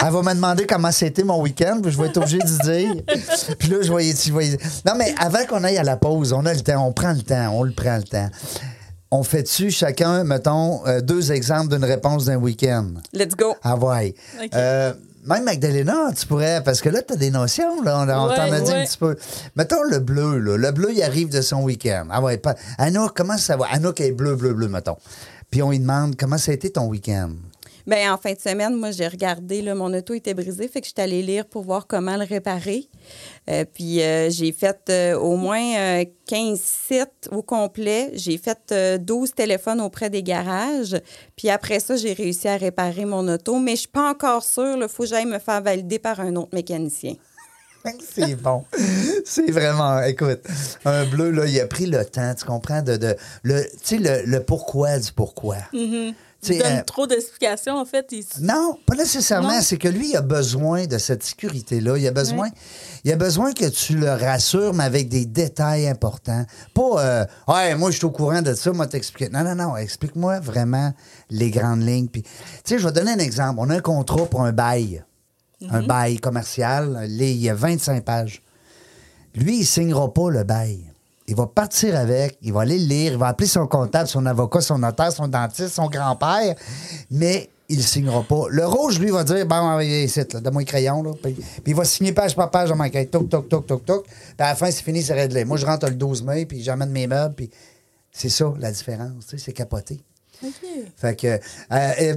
Elle 0.06 0.12
va 0.12 0.22
me 0.22 0.34
demander 0.34 0.66
comment 0.66 0.92
c'était 0.92 1.24
mon 1.24 1.40
week-end, 1.42 1.80
puis 1.82 1.90
je 1.92 1.98
vais 2.00 2.08
être 2.08 2.18
obligé 2.18 2.38
de 2.38 2.62
dire. 2.62 3.02
Puis 3.58 3.68
là, 3.68 3.76
je 3.80 3.88
je 3.88 4.32
vais 4.32 4.46
y- 4.48 4.56
Non, 4.86 4.92
mais 4.96 5.14
avant 5.18 5.44
qu'on 5.46 5.64
aille 5.64 5.78
à 5.78 5.82
la 5.84 5.96
pause, 5.96 6.32
on 6.32 6.44
a 6.46 6.52
le 6.52 6.60
temps, 6.60 6.86
on 6.86 6.92
prend 6.92 7.12
le 7.12 7.22
temps, 7.22 7.50
on 7.54 7.62
le 7.62 7.72
prend 7.72 7.96
le 7.96 8.02
temps. 8.04 8.28
On 9.10 9.22
fait-tu 9.22 9.70
chacun, 9.70 10.22
mettons, 10.24 10.86
euh, 10.86 11.00
deux 11.00 11.32
exemples 11.32 11.74
d'une 11.74 11.84
réponse 11.84 12.26
d'un 12.26 12.36
week-end? 12.36 12.86
Let's 13.14 13.34
go. 13.34 13.54
Ah 13.62 13.76
ouais. 13.76 14.14
OK. 14.42 14.50
Euh, 14.54 14.92
même 15.24 15.44
Magdalena, 15.44 16.10
tu 16.18 16.26
pourrais, 16.26 16.62
parce 16.62 16.80
que 16.80 16.90
là, 16.90 17.00
tu 17.02 17.14
as 17.14 17.16
des 17.16 17.30
notions, 17.30 17.82
là, 17.82 18.00
on, 18.00 18.28
Ouais, 18.28 18.36
t'en 18.36 18.52
a 18.52 18.60
dit 18.60 18.72
un 18.72 18.84
petit 18.84 18.98
peu. 18.98 19.16
Mettons 19.56 19.82
le 19.82 19.98
bleu, 19.98 20.38
là. 20.38 20.56
Le 20.56 20.72
bleu, 20.72 20.92
il 20.92 21.02
arrive 21.02 21.30
de 21.30 21.40
son 21.40 21.62
week-end. 21.62 22.06
Ah 22.10 22.20
ouais, 22.22 22.36
pas... 22.36 22.54
Anouk, 22.76 23.12
comment 23.16 23.38
ça 23.38 23.56
va? 23.56 23.66
Anouk 23.70 24.00
est 24.00 24.12
bleu, 24.12 24.36
bleu, 24.36 24.52
bleu, 24.52 24.68
mettons. 24.68 24.96
Puis 25.50 25.62
on 25.62 25.70
lui 25.70 25.78
demande, 25.78 26.14
comment 26.16 26.38
ça 26.38 26.50
a 26.50 26.54
été 26.54 26.70
ton 26.70 26.86
week-end? 26.86 27.30
Ben, 27.88 28.12
en 28.12 28.18
fin 28.18 28.34
de 28.34 28.38
semaine, 28.38 28.74
moi, 28.74 28.90
j'ai 28.90 29.08
regardé, 29.08 29.62
là, 29.62 29.74
mon 29.74 29.94
auto 29.94 30.12
était 30.12 30.34
brisé, 30.34 30.68
fait 30.68 30.82
que 30.82 30.86
j'étais 30.86 31.00
allée 31.00 31.22
lire 31.22 31.46
pour 31.46 31.62
voir 31.62 31.86
comment 31.86 32.18
le 32.18 32.24
réparer. 32.24 32.86
Euh, 33.48 33.64
puis 33.64 34.02
euh, 34.02 34.28
j'ai 34.28 34.52
fait 34.52 34.78
euh, 34.90 35.14
au 35.18 35.36
moins 35.36 35.74
euh, 35.78 36.04
15 36.26 36.60
sites 36.60 37.30
au 37.32 37.40
complet. 37.40 38.10
J'ai 38.12 38.36
fait 38.36 38.58
euh, 38.72 38.98
12 38.98 39.32
téléphones 39.32 39.80
auprès 39.80 40.10
des 40.10 40.22
garages. 40.22 41.00
Puis 41.34 41.48
après 41.48 41.80
ça, 41.80 41.96
j'ai 41.96 42.12
réussi 42.12 42.46
à 42.46 42.58
réparer 42.58 43.06
mon 43.06 43.26
auto, 43.26 43.58
mais 43.58 43.70
je 43.70 43.80
suis 43.80 43.88
pas 43.88 44.10
encore 44.10 44.44
sûre. 44.44 44.76
Il 44.78 44.88
faut 44.88 45.04
que 45.04 45.08
j'aille 45.08 45.24
me 45.24 45.38
faire 45.38 45.62
valider 45.62 45.98
par 45.98 46.20
un 46.20 46.36
autre 46.36 46.50
mécanicien. 46.52 47.14
C'est 48.14 48.34
bon. 48.34 48.64
C'est 49.24 49.50
vraiment, 49.50 50.02
écoute, 50.02 50.40
un 50.84 51.06
bleu, 51.06 51.30
là, 51.30 51.46
il 51.46 51.58
a 51.58 51.66
pris 51.66 51.86
le 51.86 52.04
temps, 52.04 52.34
tu 52.34 52.44
comprends, 52.44 52.82
de, 52.82 52.98
de 52.98 53.16
le, 53.44 53.62
tu 53.82 53.96
sais, 53.96 53.96
le, 53.96 54.30
le 54.30 54.42
pourquoi 54.42 54.98
du 54.98 55.10
pourquoi. 55.10 55.56
Sais, 55.72 56.14
Il 56.46 56.58
donne 56.58 56.72
euh, 56.72 56.84
trop 56.84 57.06
d'explications, 57.06 57.76
en 57.76 57.84
fait. 57.84 58.06
Il... 58.12 58.24
Non, 58.40 58.78
pas 58.86 58.94
nécessairement. 58.94 59.60
C'est 59.60 59.76
que 59.76 59.88
lui, 59.88 60.10
il 60.10 60.16
a 60.16 60.22
besoin 60.22 60.86
de 60.86 60.96
cette 60.98 61.24
sécurité-là. 61.24 61.98
Il 61.98 62.06
a 62.06 62.12
besoin, 62.12 62.48
il 63.04 63.12
a 63.12 63.16
besoin 63.16 63.52
que 63.52 63.64
tu 63.68 63.96
le 63.96 64.10
rassures, 64.10 64.72
mais 64.72 64.84
avec 64.84 65.08
des 65.08 65.26
détails 65.26 65.88
importants. 65.88 66.44
Pas, 66.74 67.04
euh, 67.04 67.26
ouais, 67.48 67.74
moi, 67.74 67.90
je 67.90 67.96
suis 67.96 68.06
au 68.06 68.10
courant 68.10 68.40
de 68.40 68.54
ça, 68.54 68.72
moi, 68.72 68.86
t'expliquer. 68.86 69.30
Non, 69.30 69.42
non, 69.42 69.56
non. 69.56 69.76
Explique-moi 69.76 70.38
vraiment 70.38 70.92
les 71.28 71.50
grandes 71.50 71.82
lignes. 71.82 72.08
Puis, 72.08 72.22
tu 72.22 72.30
sais, 72.64 72.78
je 72.78 72.84
vais 72.84 72.92
te 72.92 72.98
donner 73.00 73.12
un 73.12 73.18
exemple. 73.18 73.58
On 73.58 73.68
a 73.70 73.76
un 73.76 73.80
contrat 73.80 74.26
pour 74.26 74.42
un 74.44 74.52
bail, 74.52 75.04
un 75.68 75.82
bail 75.82 76.18
commercial. 76.18 77.04
Il 77.08 77.36
y 77.36 77.50
a 77.50 77.54
25 77.54 78.04
pages. 78.04 78.42
Lui, 79.34 79.58
il 79.58 79.66
signera 79.66 80.12
pas 80.12 80.30
le 80.30 80.44
bail. 80.44 80.87
Il 81.28 81.36
va 81.36 81.46
partir 81.46 81.94
avec, 81.94 82.38
il 82.42 82.52
va 82.52 82.62
aller 82.62 82.78
le 82.78 82.86
lire, 82.86 83.12
il 83.12 83.18
va 83.18 83.28
appeler 83.28 83.46
son 83.46 83.66
comptable, 83.66 84.08
son 84.08 84.24
avocat, 84.26 84.60
son 84.62 84.78
notaire, 84.78 85.12
son 85.12 85.28
dentiste, 85.28 85.68
son 85.74 85.86
grand-père, 85.88 86.54
mais 87.10 87.50
il 87.68 87.82
signera 87.82 88.22
pas. 88.22 88.44
Le 88.48 88.66
rouge, 88.66 88.98
lui, 88.98 89.10
va 89.10 89.24
dire 89.24 89.44
Bon, 89.46 89.78
ici, 89.80 90.18
là, 90.20 90.40
donne-moi 90.40 90.62
le 90.62 90.66
crayon. 90.66 91.02
Là. 91.02 91.10
Puis, 91.22 91.34
puis 91.34 91.62
il 91.66 91.74
va 91.74 91.84
signer 91.84 92.12
page 92.12 92.34
par 92.34 92.50
page 92.50 92.70
dans 92.70 92.76
ma 92.76 92.88
cahier. 92.88 93.08
Toc, 93.08 93.28
toc, 93.28 93.46
toc, 93.46 93.66
toc, 93.66 93.84
toc. 93.84 94.04
Puis 94.06 94.14
à 94.38 94.48
la 94.48 94.54
fin, 94.54 94.70
c'est 94.70 94.82
fini, 94.82 95.02
c'est 95.02 95.12
réglé. 95.12 95.44
Moi, 95.44 95.58
je 95.58 95.66
rentre 95.66 95.86
le 95.86 95.94
12 95.94 96.22
mai, 96.22 96.46
puis 96.46 96.62
j'amène 96.62 96.90
mes 96.90 97.06
meubles. 97.06 97.34
Puis 97.34 97.50
c'est 98.10 98.30
ça, 98.30 98.50
la 98.58 98.72
différence. 98.72 99.26
Tu 99.28 99.36
sais, 99.36 99.44
c'est 99.44 99.52
capoté. 99.52 100.00
Fait 100.96 101.14
que, 101.14 101.26
euh, 101.26 101.38
euh, 101.70 102.14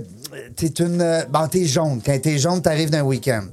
t'es 0.56 0.68
une. 0.68 1.02
euh, 1.02 1.26
Bon, 1.30 1.46
t'es 1.50 1.66
jaune. 1.66 2.02
Quand 2.06 2.18
t'es 2.22 2.38
jaune, 2.38 2.62
t'arrives 2.62 2.90
d'un 2.90 3.02
week-end. 3.04 3.44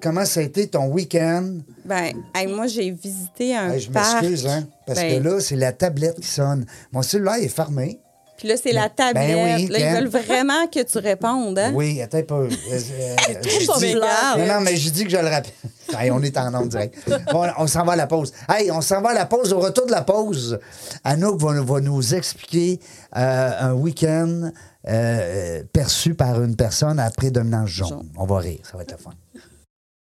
Comment 0.00 0.24
ça 0.24 0.40
a 0.40 0.42
été 0.44 0.66
ton 0.68 0.86
week-end? 0.86 1.58
Ben, 1.84 2.12
hey, 2.34 2.46
moi, 2.46 2.66
j'ai 2.66 2.90
visité 2.90 3.56
un 3.56 3.72
Hey, 3.72 3.80
je 3.80 3.90
parc. 3.90 4.22
m'excuse, 4.22 4.46
hein? 4.46 4.66
Parce 4.86 5.00
Ben, 5.00 5.22
que 5.22 5.28
là, 5.28 5.40
c'est 5.40 5.56
la 5.56 5.72
tablette 5.72 6.20
qui 6.20 6.28
sonne. 6.28 6.66
Mon 6.92 7.02
cellulaire 7.02 7.34
est 7.36 7.48
fermé. 7.48 8.00
Puis 8.36 8.46
là, 8.46 8.54
c'est 8.56 8.70
la 8.70 8.82
Ben 8.88 8.94
tablette. 9.12 9.58
oui, 9.58 9.66
là, 9.66 9.78
ils 9.80 9.94
veulent 9.96 10.08
vraiment 10.22 10.68
que 10.68 10.80
tu 10.84 10.98
répondes, 10.98 11.58
hein? 11.58 11.72
Oui, 11.74 12.00
attends 12.00 12.18
un 12.18 12.22
peu. 12.22 12.34
Euh, 12.34 12.48
euh, 12.48 13.16
je 13.42 13.78
dis- 13.80 13.94
non, 13.96 14.46
non, 14.46 14.60
mais 14.60 14.76
je 14.76 14.90
dis 14.90 15.02
que 15.04 15.10
je 15.10 15.16
le 15.16 15.28
rappelle. 15.28 15.52
Hey, 15.98 16.10
on 16.10 16.20
est 16.22 16.36
en 16.36 16.54
onde 16.54 16.68
direct. 16.68 16.96
Bon, 17.32 17.46
on 17.56 17.66
s'en 17.66 17.82
va 17.82 17.94
à 17.94 17.96
la 17.96 18.06
pause. 18.06 18.30
Hey, 18.48 18.70
on 18.70 18.82
s'en 18.82 19.00
va 19.00 19.08
à 19.10 19.14
la 19.14 19.24
pause. 19.24 19.52
Au 19.54 19.58
retour 19.58 19.86
de 19.86 19.90
la 19.90 20.02
pause, 20.02 20.58
Anouk 21.02 21.40
va, 21.40 21.58
va 21.62 21.80
nous 21.80 22.14
expliquer 22.14 22.78
euh, 23.16 23.50
un 23.58 23.72
week-end 23.72 24.50
euh, 24.86 25.62
perçu 25.72 26.14
par 26.14 26.42
une 26.42 26.56
personne 26.56 27.00
à 27.00 27.10
prédominance 27.10 27.70
jaune. 27.70 27.88
Jaune. 27.88 28.08
On 28.18 28.26
va 28.26 28.38
rire, 28.38 28.60
ça 28.70 28.76
va 28.76 28.82
être 28.82 28.92
le 28.92 28.98
fun. 28.98 29.10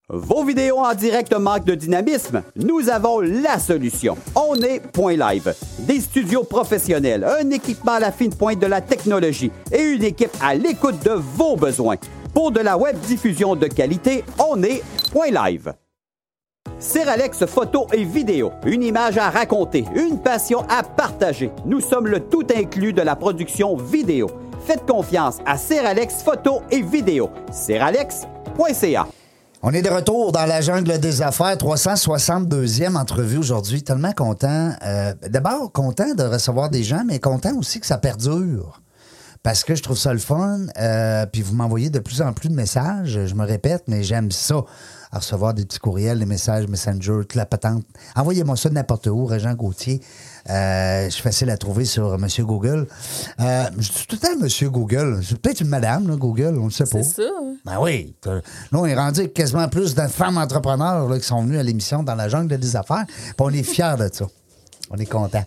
Vos 0.09 0.45
vidéos 0.45 0.77
en 0.77 0.93
direct 0.93 1.33
manquent 1.33 1.65
de 1.65 1.75
dynamisme? 1.75 2.41
Nous 2.55 2.87
avons 2.87 3.19
la 3.19 3.59
solution. 3.59 4.17
On 4.35 4.55
est 4.55 4.79
Point 4.79 5.17
Live. 5.17 5.53
Des 5.79 5.99
studios 5.99 6.45
professionnels, 6.45 7.25
un 7.25 7.49
équipement 7.49 7.91
à 7.91 7.99
la 7.99 8.13
fine 8.13 8.33
pointe 8.33 8.57
de 8.57 8.67
la 8.67 8.79
technologie 8.79 9.51
et 9.69 9.81
une 9.81 10.05
équipe 10.05 10.31
à 10.41 10.55
l'écoute 10.55 11.03
de 11.03 11.11
vos 11.11 11.57
besoins. 11.57 11.97
Pour 12.33 12.51
de 12.51 12.61
la 12.61 12.77
web 12.77 12.97
diffusion 13.01 13.57
de 13.57 13.67
qualité, 13.67 14.23
on 14.39 14.63
est 14.63 14.81
Point 15.11 15.31
Live. 15.31 15.73
Seralex 16.79 17.45
photo 17.45 17.87
et 17.91 18.05
vidéo, 18.05 18.53
une 18.65 18.83
image 18.83 19.17
à 19.17 19.29
raconter, 19.29 19.83
une 19.93 20.21
passion 20.21 20.63
à 20.69 20.83
partager. 20.83 21.51
Nous 21.65 21.81
sommes 21.81 22.07
le 22.07 22.21
tout 22.21 22.47
inclus 22.55 22.93
de 22.93 23.01
la 23.01 23.17
production 23.17 23.75
vidéo. 23.75 24.27
Faites 24.65 24.85
confiance 24.85 25.39
à 25.45 25.57
Seralex 25.57 26.23
photo 26.23 26.61
et 26.71 26.81
vidéo. 26.81 27.29
Seralex.ca. 27.51 29.05
On 29.63 29.73
est 29.73 29.81
de 29.81 29.89
retour 29.89 30.31
dans 30.31 30.45
la 30.45 30.61
jungle 30.61 30.99
des 30.99 31.21
affaires, 31.21 31.55
362e 31.57 32.95
entrevue 32.95 33.37
aujourd'hui. 33.37 33.83
Tellement 33.83 34.11
content. 34.13 34.71
euh, 34.83 35.13
D'abord, 35.29 35.71
content 35.71 36.13
de 36.13 36.23
recevoir 36.23 36.69
des 36.69 36.83
gens, 36.83 37.03
mais 37.05 37.19
content 37.19 37.55
aussi 37.57 37.79
que 37.79 37.85
ça 37.87 37.97
perdure. 37.97 38.81
Parce 39.43 39.63
que 39.63 39.75
je 39.75 39.81
trouve 39.83 39.97
ça 39.97 40.13
le 40.13 40.19
fun. 40.19 40.59
euh, 40.77 41.25
puis 41.25 41.41
vous 41.41 41.55
m'envoyez 41.55 41.89
de 41.89 41.99
plus 41.99 42.21
en 42.21 42.33
plus 42.33 42.49
de 42.49 42.53
messages. 42.53 43.19
Je 43.25 43.35
me 43.35 43.45
répète, 43.45 43.83
mais 43.87 44.03
j'aime 44.03 44.31
ça. 44.31 44.63
À 45.11 45.19
recevoir 45.19 45.53
des 45.53 45.63
petits 45.65 45.79
courriels, 45.79 46.19
des 46.19 46.25
messages 46.25 46.67
Messenger, 46.67 47.19
toute 47.21 47.35
la 47.35 47.45
patente. 47.45 47.83
Envoyez-moi 48.15 48.57
ça 48.57 48.69
n'importe 48.69 49.07
où, 49.07 49.25
Régent 49.25 49.53
Gauthier. 49.53 50.01
Euh, 50.49 51.05
je 51.05 51.09
suis 51.09 51.21
facile 51.23 51.49
à 51.49 51.57
trouver 51.57 51.85
sur 51.85 52.17
Monsieur 52.17 52.45
Google. 52.45 52.87
Euh, 53.39 53.63
je 53.77 53.89
dis 53.91 54.05
tout 54.07 54.15
le 54.21 54.27
temps 54.27 54.35
Monsieur 54.39 54.69
Google. 54.69 55.19
C'est 55.27 55.37
peut-être 55.39 55.61
une 55.61 55.67
madame, 55.67 56.07
là, 56.07 56.15
Google, 56.15 56.57
on 56.59 56.65
ne 56.65 56.69
sait 56.69 56.85
pas. 56.85 57.03
C'est 57.03 57.23
ça. 57.23 57.29
hein. 57.41 57.55
Ben 57.65 57.77
oui. 57.81 58.15
Là, 58.25 58.41
on 58.71 58.85
est 58.85 58.95
rendu 58.95 59.29
quasiment 59.29 59.67
plus 59.67 59.93
de 59.95 60.07
femmes 60.07 60.37
entrepreneurs 60.37 61.07
là, 61.09 61.19
qui 61.19 61.25
sont 61.25 61.41
venues 61.43 61.57
à 61.59 61.63
l'émission 61.63 62.01
dans 62.03 62.15
la 62.15 62.29
jungle 62.29 62.57
des 62.57 62.75
affaires. 62.75 63.05
Puis 63.07 63.33
on 63.39 63.49
est 63.49 63.63
fiers 63.63 63.95
de 63.99 64.09
ça. 64.11 64.25
On 64.89 64.95
est 64.97 65.05
content. 65.05 65.43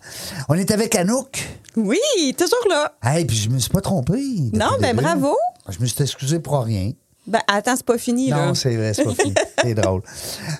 On 0.49 0.53
est 0.53 0.69
avec 0.69 0.93
Anouk. 0.95 1.47
Oui, 1.75 1.97
toujours 2.37 2.67
là. 2.69 2.93
Hey, 3.01 3.25
puis 3.25 3.35
je 3.35 3.49
me 3.49 3.57
suis 3.57 3.71
pas 3.71 3.81
trompé. 3.81 4.13
Non, 4.53 4.67
le 4.75 4.81
ben 4.81 4.95
bravo. 4.95 5.35
Je 5.69 5.79
me 5.79 5.85
suis 5.87 6.01
excusé 6.03 6.39
pour 6.39 6.61
rien. 6.63 6.91
Ben, 7.27 7.39
attends, 7.47 7.75
c'est 7.75 7.85
pas 7.85 7.99
fini, 7.99 8.29
là. 8.29 8.47
Non, 8.47 8.53
c'est 8.55 8.75
vrai, 8.75 8.93
c'est 8.93 9.03
pas 9.03 9.13
fini. 9.13 9.35
c'est 9.61 9.75
drôle. 9.75 10.01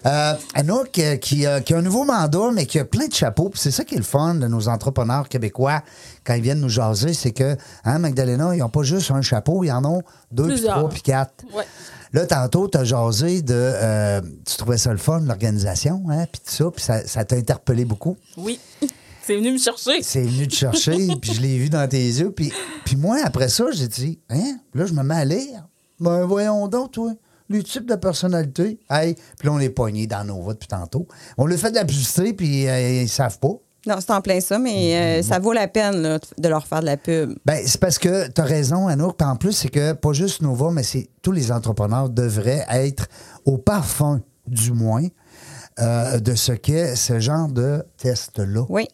Euh, 0.06 0.34
Anouk, 0.54 1.00
euh, 1.00 1.16
qui, 1.18 1.48
euh, 1.48 1.60
qui 1.60 1.74
a 1.74 1.78
un 1.78 1.82
nouveau 1.82 2.04
mandat, 2.04 2.52
mais 2.54 2.68
qui 2.68 2.78
a 2.78 2.86
plein 2.86 3.08
de 3.08 3.14
chapeaux. 3.14 3.50
Puis 3.50 3.60
c'est 3.60 3.72
ça 3.72 3.84
qui 3.84 3.96
est 3.96 3.98
le 3.98 4.04
fun 4.04 4.36
de 4.36 4.48
nos 4.48 4.68
entrepreneurs 4.70 5.28
québécois 5.28 5.82
quand 6.24 6.36
ils 6.36 6.42
viennent 6.42 6.60
nous 6.60 6.70
jaser. 6.70 7.14
C'est 7.14 7.32
que, 7.32 7.58
hein, 7.84 7.98
Magdalena, 7.98 8.54
ils 8.56 8.60
n'ont 8.60 8.70
pas 8.70 8.84
juste 8.84 9.10
un 9.10 9.24
chapeau, 9.24 9.64
ils 9.64 9.72
en 9.72 9.84
ont 9.86 10.04
deux, 10.32 10.50
puis 10.50 10.62
trois, 10.62 10.90
puis 10.90 11.02
quatre. 11.02 11.44
Ouais. 11.56 11.66
Là, 12.14 12.28
tantôt, 12.28 12.68
tu 12.68 12.78
as 12.78 12.84
jasé 12.84 13.42
de. 13.42 13.56
euh, 13.56 14.22
tu 14.46 14.58
trouvais 14.58 14.78
ça 14.78 14.92
le 14.92 14.98
fun, 14.98 15.22
l'organisation, 15.22 16.04
hein, 16.10 16.26
puis 16.32 16.42
tout 16.46 16.52
ça, 16.54 16.66
puis 16.72 16.84
ça, 16.84 17.08
ça 17.08 17.26
t'a 17.26 17.38
interpellé 17.38 17.86
beaucoup. 17.86 18.18
Oui. 18.38 18.60
C'est 19.26 19.36
venu 19.38 19.54
me 19.54 19.58
chercher. 19.60 20.02
C'est 20.02 20.24
venu 20.24 20.48
te 20.48 20.56
chercher, 20.56 21.08
puis 21.22 21.34
je 21.34 21.42
l'ai 21.42 21.58
vu 21.58 21.70
dans 21.70 21.88
tes 21.88 22.04
yeux. 22.04 22.32
Puis, 22.32 22.52
puis 22.86 22.96
moi, 22.96 23.18
après 23.24 23.50
ça, 23.50 23.66
j'ai 23.72 23.88
dit, 23.88 24.20
hein, 24.30 24.58
là, 24.74 24.86
je 24.86 24.94
me 24.94 25.04
mets 25.04 25.16
à 25.16 25.26
lire. 25.26 25.68
Ben, 26.02 26.26
voyons 26.26 26.68
donc, 26.68 26.94
toi, 26.94 27.12
les 27.48 27.62
types 27.62 27.86
de 27.86 27.94
personnalité. 27.94 28.80
Hey, 28.90 29.14
puis 29.38 29.48
là, 29.48 29.54
on 29.54 29.60
est 29.60 29.70
pognés 29.70 30.08
dans 30.08 30.24
nos 30.24 30.42
voix 30.42 30.54
depuis 30.54 30.68
tantôt. 30.68 31.08
On 31.38 31.46
le 31.46 31.56
fait 31.56 31.70
de 31.70 31.76
la 31.76 31.86
publicité, 31.86 32.34
puis 32.34 32.68
euh, 32.68 33.04
ils 33.04 33.10
savent 33.10 33.38
pas. 33.38 33.54
Non, 33.86 33.96
c'est 34.00 34.12
en 34.12 34.22
plein 34.22 34.40
ça, 34.42 34.58
mais 34.58 34.96
euh, 34.96 35.24
ça 35.24 35.38
vaut 35.38 35.54
la 35.54 35.68
peine 35.68 36.02
là, 36.02 36.20
de 36.38 36.48
leur 36.48 36.66
faire 36.66 36.82
de 36.82 36.88
la 36.88 36.98
pub. 36.98 37.36
Ben, 37.46 37.62
c'est 37.66 37.80
parce 37.80 38.00
que 38.00 38.28
tu 38.30 38.42
as 38.42 38.44
raison, 38.44 38.88
Anouk. 38.88 39.16
Puis 39.16 39.28
en 39.28 39.36
plus, 39.36 39.54
c'est 39.54 39.70
que 39.70 39.94
pas 39.94 40.14
juste 40.14 40.42
Nova, 40.42 40.72
mais 40.72 40.84
c'est 40.84 41.08
tous 41.22 41.32
les 41.32 41.52
entrepreneurs 41.52 42.10
devraient 42.10 42.66
être 42.70 43.08
au 43.46 43.60
parfum, 43.60 44.22
du 44.48 44.72
moins, 44.72 45.06
euh, 45.80 46.20
de 46.20 46.34
ce 46.34 46.52
qu'est 46.52 46.96
ce 46.96 47.20
genre 47.20 47.48
de 47.48 47.86
test-là. 47.98 48.66
Oui. 48.70 48.88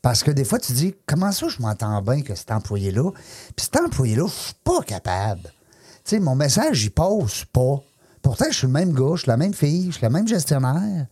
Parce 0.00 0.22
que 0.22 0.30
des 0.30 0.44
fois, 0.44 0.58
tu 0.58 0.72
dis, 0.72 0.94
comment 1.06 1.32
ça, 1.32 1.48
je 1.48 1.60
m'entends 1.60 2.00
bien 2.00 2.22
que 2.22 2.34
cet 2.34 2.50
employé-là, 2.50 3.10
puis 3.54 3.66
cet 3.66 3.76
employé-là, 3.80 4.26
je 4.26 4.32
suis 4.32 4.54
pas 4.64 4.80
capable. 4.82 5.52
Sais, 6.08 6.20
mon 6.20 6.34
message, 6.34 6.84
il 6.84 6.90
passe 6.90 7.44
pas. 7.52 7.82
Pourtant, 8.22 8.46
je 8.50 8.56
suis 8.56 8.66
le 8.66 8.72
même 8.72 8.94
gars, 8.94 9.10
je 9.12 9.20
suis 9.20 9.28
la 9.28 9.36
même 9.36 9.52
fille, 9.52 9.88
je 9.88 9.98
suis 9.98 10.06
le 10.06 10.10
même 10.10 10.26
gestionnaire. 10.26 11.06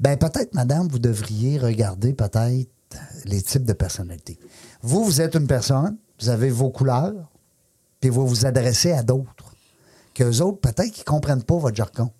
Ben, 0.00 0.16
peut-être, 0.16 0.54
madame, 0.54 0.88
vous 0.88 0.98
devriez 0.98 1.58
regarder 1.58 2.14
peut-être 2.14 2.70
les 3.26 3.42
types 3.42 3.66
de 3.66 3.74
personnalités. 3.74 4.38
Vous, 4.80 5.04
vous 5.04 5.20
êtes 5.20 5.34
une 5.34 5.46
personne, 5.46 5.98
vous 6.18 6.30
avez 6.30 6.48
vos 6.48 6.70
couleurs, 6.70 7.30
puis 8.00 8.08
vous 8.08 8.26
vous 8.26 8.46
adressez 8.46 8.92
à 8.92 9.02
d'autres. 9.02 9.54
Qu'eux 10.14 10.40
autres, 10.40 10.58
peut-être 10.58 10.90
qu'ils 10.90 11.04
comprennent 11.04 11.42
pas 11.42 11.58
votre 11.58 11.76
jargon. 11.76 12.10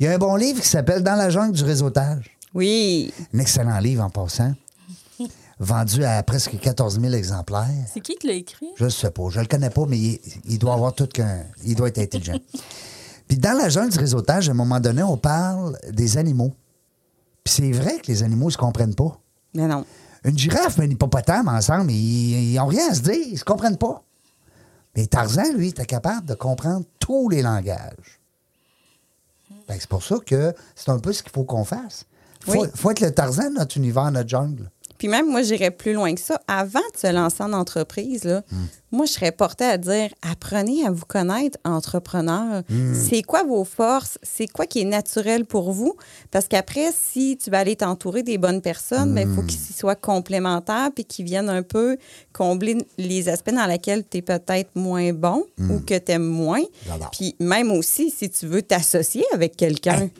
Il 0.00 0.06
y 0.06 0.08
a 0.08 0.12
un 0.12 0.18
bon 0.18 0.34
livre 0.34 0.60
qui 0.60 0.66
s'appelle 0.66 1.04
Dans 1.04 1.14
la 1.14 1.30
jungle 1.30 1.52
du 1.52 1.62
réseautage. 1.62 2.36
Oui. 2.54 3.14
Un 3.32 3.38
excellent 3.38 3.78
livre 3.78 4.02
en 4.02 4.10
passant. 4.10 4.52
Vendu 5.62 6.04
à 6.04 6.22
presque 6.22 6.58
14 6.58 6.98
000 7.00 7.12
exemplaires. 7.12 7.68
C'est 7.92 8.00
qui 8.00 8.16
qui 8.16 8.26
l'a 8.26 8.32
écrit? 8.32 8.70
Je 8.76 8.84
ne 8.84 8.88
sais 8.88 9.10
pas. 9.10 9.28
Je 9.28 9.40
le 9.40 9.46
connais 9.46 9.68
pas, 9.68 9.84
mais 9.86 9.98
il, 9.98 10.20
il 10.46 10.58
doit 10.58 10.72
avoir 10.72 10.94
tout 10.94 11.06
qu'un. 11.06 11.44
Il 11.64 11.74
doit 11.76 11.88
être 11.88 11.98
intelligent. 11.98 12.38
Puis 13.28 13.36
dans 13.36 13.56
la 13.56 13.68
jungle 13.68 13.90
du 13.92 13.98
réseautage, 13.98 14.48
à 14.48 14.52
un 14.52 14.54
moment 14.54 14.80
donné, 14.80 15.02
on 15.02 15.18
parle 15.18 15.78
des 15.92 16.16
animaux. 16.16 16.52
Puis 17.44 17.54
c'est 17.54 17.72
vrai 17.72 17.98
que 17.98 18.06
les 18.08 18.22
animaux 18.22 18.46
ne 18.46 18.50
se 18.52 18.56
comprennent 18.58 18.94
pas. 18.94 19.18
Mais 19.54 19.66
non. 19.66 19.84
Une 20.24 20.36
girafe 20.38 20.78
et 20.78 20.82
un 20.82 20.90
hippopotame 20.90 21.48
ensemble, 21.48 21.90
ils 21.92 22.54
n'ont 22.56 22.66
rien 22.66 22.90
à 22.90 22.94
se 22.94 23.00
dire, 23.02 23.14
ils 23.14 23.38
se 23.38 23.44
comprennent 23.44 23.78
pas. 23.78 24.02
Mais 24.96 25.06
Tarzan, 25.06 25.52
lui, 25.54 25.68
était 25.68 25.86
capable 25.86 26.26
de 26.26 26.34
comprendre 26.34 26.84
tous 26.98 27.28
les 27.28 27.42
langages. 27.42 28.18
C'est 29.68 29.86
pour 29.86 30.02
ça 30.02 30.16
que 30.26 30.52
c'est 30.74 30.88
un 30.90 30.98
peu 30.98 31.12
ce 31.12 31.22
qu'il 31.22 31.30
faut 31.32 31.44
qu'on 31.44 31.64
fasse. 31.64 32.04
Il 32.46 32.52
faut, 32.52 32.62
Oui. 32.62 32.68
faut 32.74 32.90
être 32.90 33.00
le 33.00 33.12
Tarzan 33.14 33.50
de 33.50 33.58
notre 33.58 33.76
univers, 33.76 34.10
notre 34.10 34.28
jungle. 34.28 34.68
Puis 35.00 35.08
même, 35.08 35.30
moi, 35.30 35.40
j'irais 35.40 35.70
plus 35.70 35.94
loin 35.94 36.14
que 36.14 36.20
ça. 36.20 36.38
Avant 36.46 36.78
de 36.94 36.98
se 37.00 37.10
lancer 37.10 37.42
en 37.42 37.54
entreprise, 37.54 38.24
là, 38.24 38.42
Hmm. 38.52 38.66
moi, 38.92 39.06
je 39.06 39.12
serais 39.12 39.32
portée 39.32 39.64
à 39.64 39.78
dire 39.78 40.10
apprenez 40.20 40.84
à 40.86 40.90
vous 40.90 41.06
connaître, 41.06 41.56
entrepreneur. 41.64 42.62
Hmm. 42.68 42.92
C'est 42.94 43.22
quoi 43.22 43.42
vos 43.42 43.64
forces? 43.64 44.18
C'est 44.22 44.46
quoi 44.46 44.66
qui 44.66 44.80
est 44.82 44.84
naturel 44.84 45.46
pour 45.46 45.72
vous? 45.72 45.94
Parce 46.30 46.48
qu'après, 46.48 46.90
si 46.92 47.38
tu 47.42 47.50
vas 47.50 47.60
aller 47.60 47.76
t'entourer 47.76 48.22
des 48.22 48.36
bonnes 48.36 48.60
personnes, 48.60 49.14
ben, 49.14 49.22
il 49.22 49.28
Hmm. 49.28 49.36
faut 49.36 49.42
qu'ils 49.42 49.58
soient 49.74 49.94
complémentaires 49.96 50.90
puis 50.94 51.06
qu'ils 51.06 51.24
viennent 51.24 51.48
un 51.48 51.62
peu 51.62 51.96
combler 52.34 52.76
les 52.98 53.28
aspects 53.30 53.54
dans 53.54 53.66
lesquels 53.66 54.04
tu 54.08 54.18
es 54.18 54.22
peut-être 54.22 54.70
moins 54.76 55.12
bon 55.14 55.44
ou 55.58 55.78
que 55.80 55.96
tu 55.98 56.12
aimes 56.12 56.22
moins. 56.26 56.60
Hmm. 56.86 56.92
Puis 57.10 57.36
même 57.40 57.72
aussi, 57.72 58.10
si 58.10 58.28
tu 58.28 58.46
veux 58.46 58.60
t'associer 58.62 59.24
avec 59.32 59.56
quelqu'un. 59.56 60.10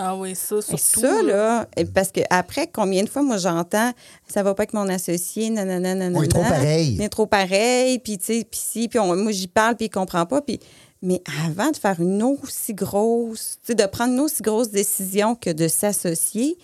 Ah 0.00 0.16
oui, 0.16 0.34
ça, 0.36 0.56
Et 0.58 0.76
surtout. 0.76 1.00
ça, 1.00 1.22
là, 1.22 1.66
parce 1.92 2.12
que 2.12 2.20
après, 2.30 2.68
combien 2.68 3.02
de 3.02 3.08
fois, 3.08 3.22
moi, 3.22 3.36
j'entends, 3.36 3.92
ça 4.28 4.42
va 4.44 4.54
pas 4.54 4.62
avec 4.62 4.72
mon 4.74 4.88
associé, 4.88 5.50
nanana, 5.50 5.94
nanana. 5.94 6.18
On 6.18 6.22
est 6.22 6.28
trop 6.28 6.42
pareil. 6.42 6.96
On 7.00 7.02
est 7.02 7.08
trop 7.08 7.26
pareil, 7.26 7.98
puis 7.98 8.16
tu 8.18 8.24
sais, 8.26 8.46
puis 8.48 8.60
si, 8.62 8.88
puis 8.88 8.98
on- 8.98 9.16
moi, 9.16 9.32
j'y 9.32 9.48
parle, 9.48 9.74
puis 9.76 9.86
il 9.86 9.90
comprend 9.90 10.24
pas. 10.26 10.40
Puis, 10.40 10.60
mais 11.02 11.20
avant 11.46 11.70
de 11.70 11.76
faire 11.76 12.00
une 12.00 12.22
aussi 12.22 12.74
grosse, 12.74 13.58
tu 13.64 13.68
sais, 13.68 13.74
de 13.74 13.86
prendre 13.86 14.12
une 14.12 14.20
aussi 14.20 14.42
grosse 14.42 14.70
décision 14.70 15.34
que 15.34 15.50
de 15.50 15.66
s'associer, 15.68 16.56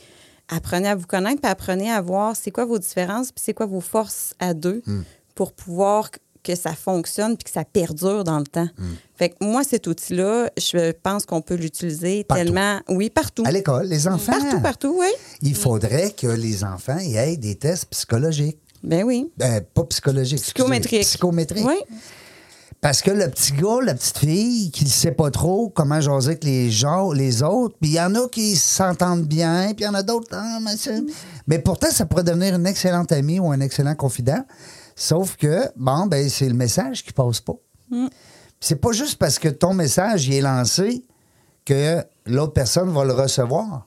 apprenez 0.48 0.88
à 0.88 0.94
vous 0.94 1.06
connaître, 1.06 1.40
puis 1.40 1.50
apprenez 1.50 1.90
à 1.90 2.00
voir 2.00 2.36
c'est 2.36 2.50
quoi 2.50 2.64
vos 2.64 2.78
différences, 2.78 3.32
puis 3.32 3.42
c'est 3.44 3.54
quoi 3.54 3.66
vos 3.66 3.80
forces 3.80 4.34
à 4.38 4.54
deux 4.54 4.82
Hmm. 4.86 5.02
pour 5.34 5.52
pouvoir 5.52 6.10
que 6.44 6.54
ça 6.54 6.74
fonctionne 6.74 7.36
puis 7.36 7.44
que 7.44 7.50
ça 7.50 7.64
perdure 7.64 8.22
dans 8.22 8.38
le 8.38 8.46
temps. 8.46 8.68
Hmm. 8.78 8.94
Fait 9.16 9.30
que 9.30 9.36
moi, 9.40 9.64
cet 9.64 9.86
outil-là, 9.86 10.50
je 10.56 10.92
pense 10.92 11.26
qu'on 11.26 11.40
peut 11.40 11.54
l'utiliser 11.54 12.24
tellement... 12.28 12.80
Oui, 12.88 13.10
partout. 13.10 13.42
À 13.46 13.50
l'école, 13.50 13.86
les 13.86 14.06
enfants. 14.06 14.38
Partout, 14.38 14.60
partout, 14.60 14.96
oui. 15.00 15.08
Il 15.42 15.56
faudrait 15.56 16.12
que 16.12 16.26
les 16.26 16.62
enfants 16.62 16.98
y 16.98 17.16
aient 17.16 17.36
des 17.36 17.56
tests 17.56 17.86
psychologiques. 17.86 18.58
Ben 18.82 19.02
oui. 19.02 19.30
Euh, 19.42 19.60
pas 19.72 19.84
psychologiques. 19.84 20.42
Psychométriques. 20.42 21.02
Psychométriques. 21.02 21.66
Oui. 21.66 21.96
Parce 22.84 23.00
que 23.00 23.10
le 23.10 23.30
petit 23.30 23.52
gars, 23.52 23.78
la 23.82 23.94
petite 23.94 24.18
fille, 24.18 24.70
qui 24.70 24.84
ne 24.84 24.90
sait 24.90 25.12
pas 25.12 25.30
trop 25.30 25.70
comment 25.70 26.02
jaser 26.02 26.32
avec 26.32 26.44
les 26.44 26.70
gens, 26.70 27.12
les 27.12 27.42
autres, 27.42 27.74
puis 27.80 27.92
il 27.92 27.94
y 27.94 28.00
en 28.00 28.14
a 28.14 28.28
qui 28.28 28.56
s'entendent 28.56 29.24
bien, 29.24 29.68
puis 29.68 29.84
il 29.84 29.84
y 29.84 29.88
en 29.88 29.94
a 29.94 30.02
d'autres. 30.02 30.28
ah, 30.32 30.58
mais 31.46 31.58
pourtant, 31.60 31.90
ça 31.90 32.04
pourrait 32.04 32.24
devenir 32.24 32.54
une 32.54 32.66
excellente 32.66 33.10
amie 33.10 33.40
ou 33.40 33.50
un 33.50 33.60
excellent 33.60 33.94
confident. 33.94 34.44
Sauf 34.96 35.36
que, 35.36 35.68
bon, 35.76 36.06
ben, 36.06 36.28
c'est 36.28 36.48
le 36.48 36.54
message 36.54 37.04
qui 37.04 37.12
passe 37.12 37.40
pas. 37.40 37.54
Puis 37.90 38.08
C'est 38.60 38.76
pas 38.76 38.92
juste 38.92 39.18
parce 39.18 39.38
que 39.38 39.48
ton 39.48 39.74
message 39.74 40.26
il 40.28 40.34
est 40.34 40.40
lancé 40.40 41.04
que 41.64 42.02
l'autre 42.26 42.52
personne 42.52 42.90
va 42.92 43.04
le 43.04 43.12
recevoir. 43.12 43.86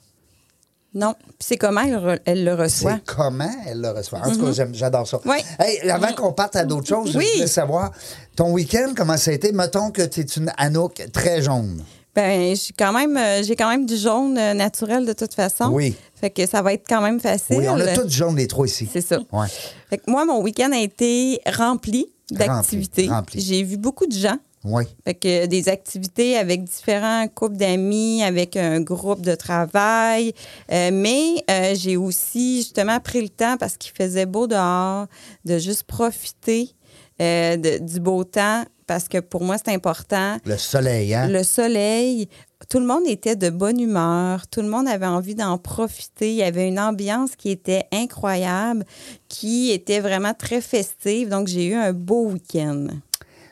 Non. 0.94 1.14
C'est 1.38 1.56
comment 1.56 1.82
elle, 2.24 2.44
le 2.44 2.54
reçoit? 2.54 2.94
C'est 3.06 3.14
comment 3.14 3.50
elle 3.66 3.80
le 3.80 3.90
reçoit. 3.90 4.20
En 4.20 4.30
tout 4.32 4.40
cas, 4.46 4.52
j'aime- 4.52 4.74
j'adore 4.74 5.06
ça. 5.06 5.20
Oui. 5.26 5.36
Hey, 5.58 5.88
avant 5.90 6.12
qu'on 6.12 6.32
parte 6.32 6.56
à 6.56 6.64
d'autres 6.64 6.88
choses, 6.88 7.14
Oui. 7.16 7.26
je 7.28 7.34
voulais 7.36 7.46
savoir, 7.46 7.92
ton 8.36 8.52
week-end, 8.52 8.92
comment 8.96 9.16
ça 9.16 9.30
a 9.30 9.34
été? 9.34 9.52
Mettons 9.52 9.90
que 9.90 10.02
tu 10.02 10.20
es 10.20 10.24
une 10.24 10.50
Anouk 10.56 11.06
très 11.12 11.42
jaune. 11.42 11.84
Ben, 12.18 12.56
j'ai 12.56 12.74
quand 12.76 12.92
même, 12.92 13.16
euh, 13.16 13.44
j'ai 13.44 13.54
quand 13.54 13.70
même 13.70 13.86
du 13.86 13.96
jaune 13.96 14.36
euh, 14.36 14.52
naturel 14.52 15.06
de 15.06 15.12
toute 15.12 15.34
façon. 15.34 15.70
Oui. 15.70 15.94
Fait 16.16 16.30
que 16.30 16.44
ça 16.46 16.62
va 16.62 16.72
être 16.72 16.84
quand 16.88 17.00
même 17.00 17.20
facile. 17.20 17.58
Oui, 17.58 17.68
on 17.68 17.78
a 17.78 17.92
tous 17.92 18.06
du 18.06 18.16
jaune, 18.16 18.34
les 18.34 18.48
trois 18.48 18.66
ici. 18.66 18.88
C'est 18.92 19.02
ça. 19.02 19.20
Ouais. 19.30 19.46
Fait 19.88 19.98
que 19.98 20.10
moi, 20.10 20.24
mon 20.24 20.42
week-end 20.42 20.72
a 20.72 20.80
été 20.80 21.40
rempli 21.46 22.08
d'activités. 22.32 23.08
J'ai 23.36 23.62
vu 23.62 23.76
beaucoup 23.76 24.06
de 24.06 24.16
gens. 24.16 24.36
Oui. 24.64 24.82
Fait 25.04 25.14
que 25.14 25.46
des 25.46 25.68
activités 25.68 26.36
avec 26.36 26.64
différents 26.64 27.28
couples 27.28 27.56
d'amis, 27.56 28.24
avec 28.24 28.56
un 28.56 28.80
groupe 28.80 29.22
de 29.22 29.36
travail. 29.36 30.32
Euh, 30.72 30.90
mais 30.92 31.44
euh, 31.48 31.76
j'ai 31.76 31.96
aussi 31.96 32.58
justement 32.58 32.98
pris 32.98 33.22
le 33.22 33.28
temps 33.28 33.56
parce 33.56 33.76
qu'il 33.76 33.92
faisait 33.92 34.26
beau 34.26 34.48
dehors 34.48 35.06
de 35.44 35.58
juste 35.58 35.84
profiter 35.84 36.74
euh, 37.20 37.56
de- 37.56 37.78
du 37.78 38.00
beau 38.00 38.24
temps 38.24 38.64
parce 38.86 39.06
que 39.08 39.18
pour 39.18 39.42
moi, 39.44 39.56
c'est 39.62 39.72
important. 39.74 40.38
Le 40.46 40.56
soleil, 40.56 41.14
hein? 41.14 41.28
Le 41.28 41.42
soleil, 41.42 42.28
tout 42.70 42.80
le 42.80 42.86
monde 42.86 43.02
était 43.06 43.36
de 43.36 43.50
bonne 43.50 43.78
humeur, 43.80 44.46
tout 44.46 44.62
le 44.62 44.68
monde 44.68 44.88
avait 44.88 45.06
envie 45.06 45.34
d'en 45.34 45.58
profiter. 45.58 46.30
Il 46.30 46.36
y 46.36 46.42
avait 46.42 46.66
une 46.68 46.80
ambiance 46.80 47.36
qui 47.36 47.50
était 47.50 47.84
incroyable, 47.92 48.84
qui 49.28 49.70
était 49.72 50.00
vraiment 50.00 50.32
très 50.32 50.62
festive. 50.62 51.28
Donc, 51.28 51.48
j'ai 51.48 51.66
eu 51.66 51.74
un 51.74 51.92
beau 51.92 52.28
week-end. 52.30 52.86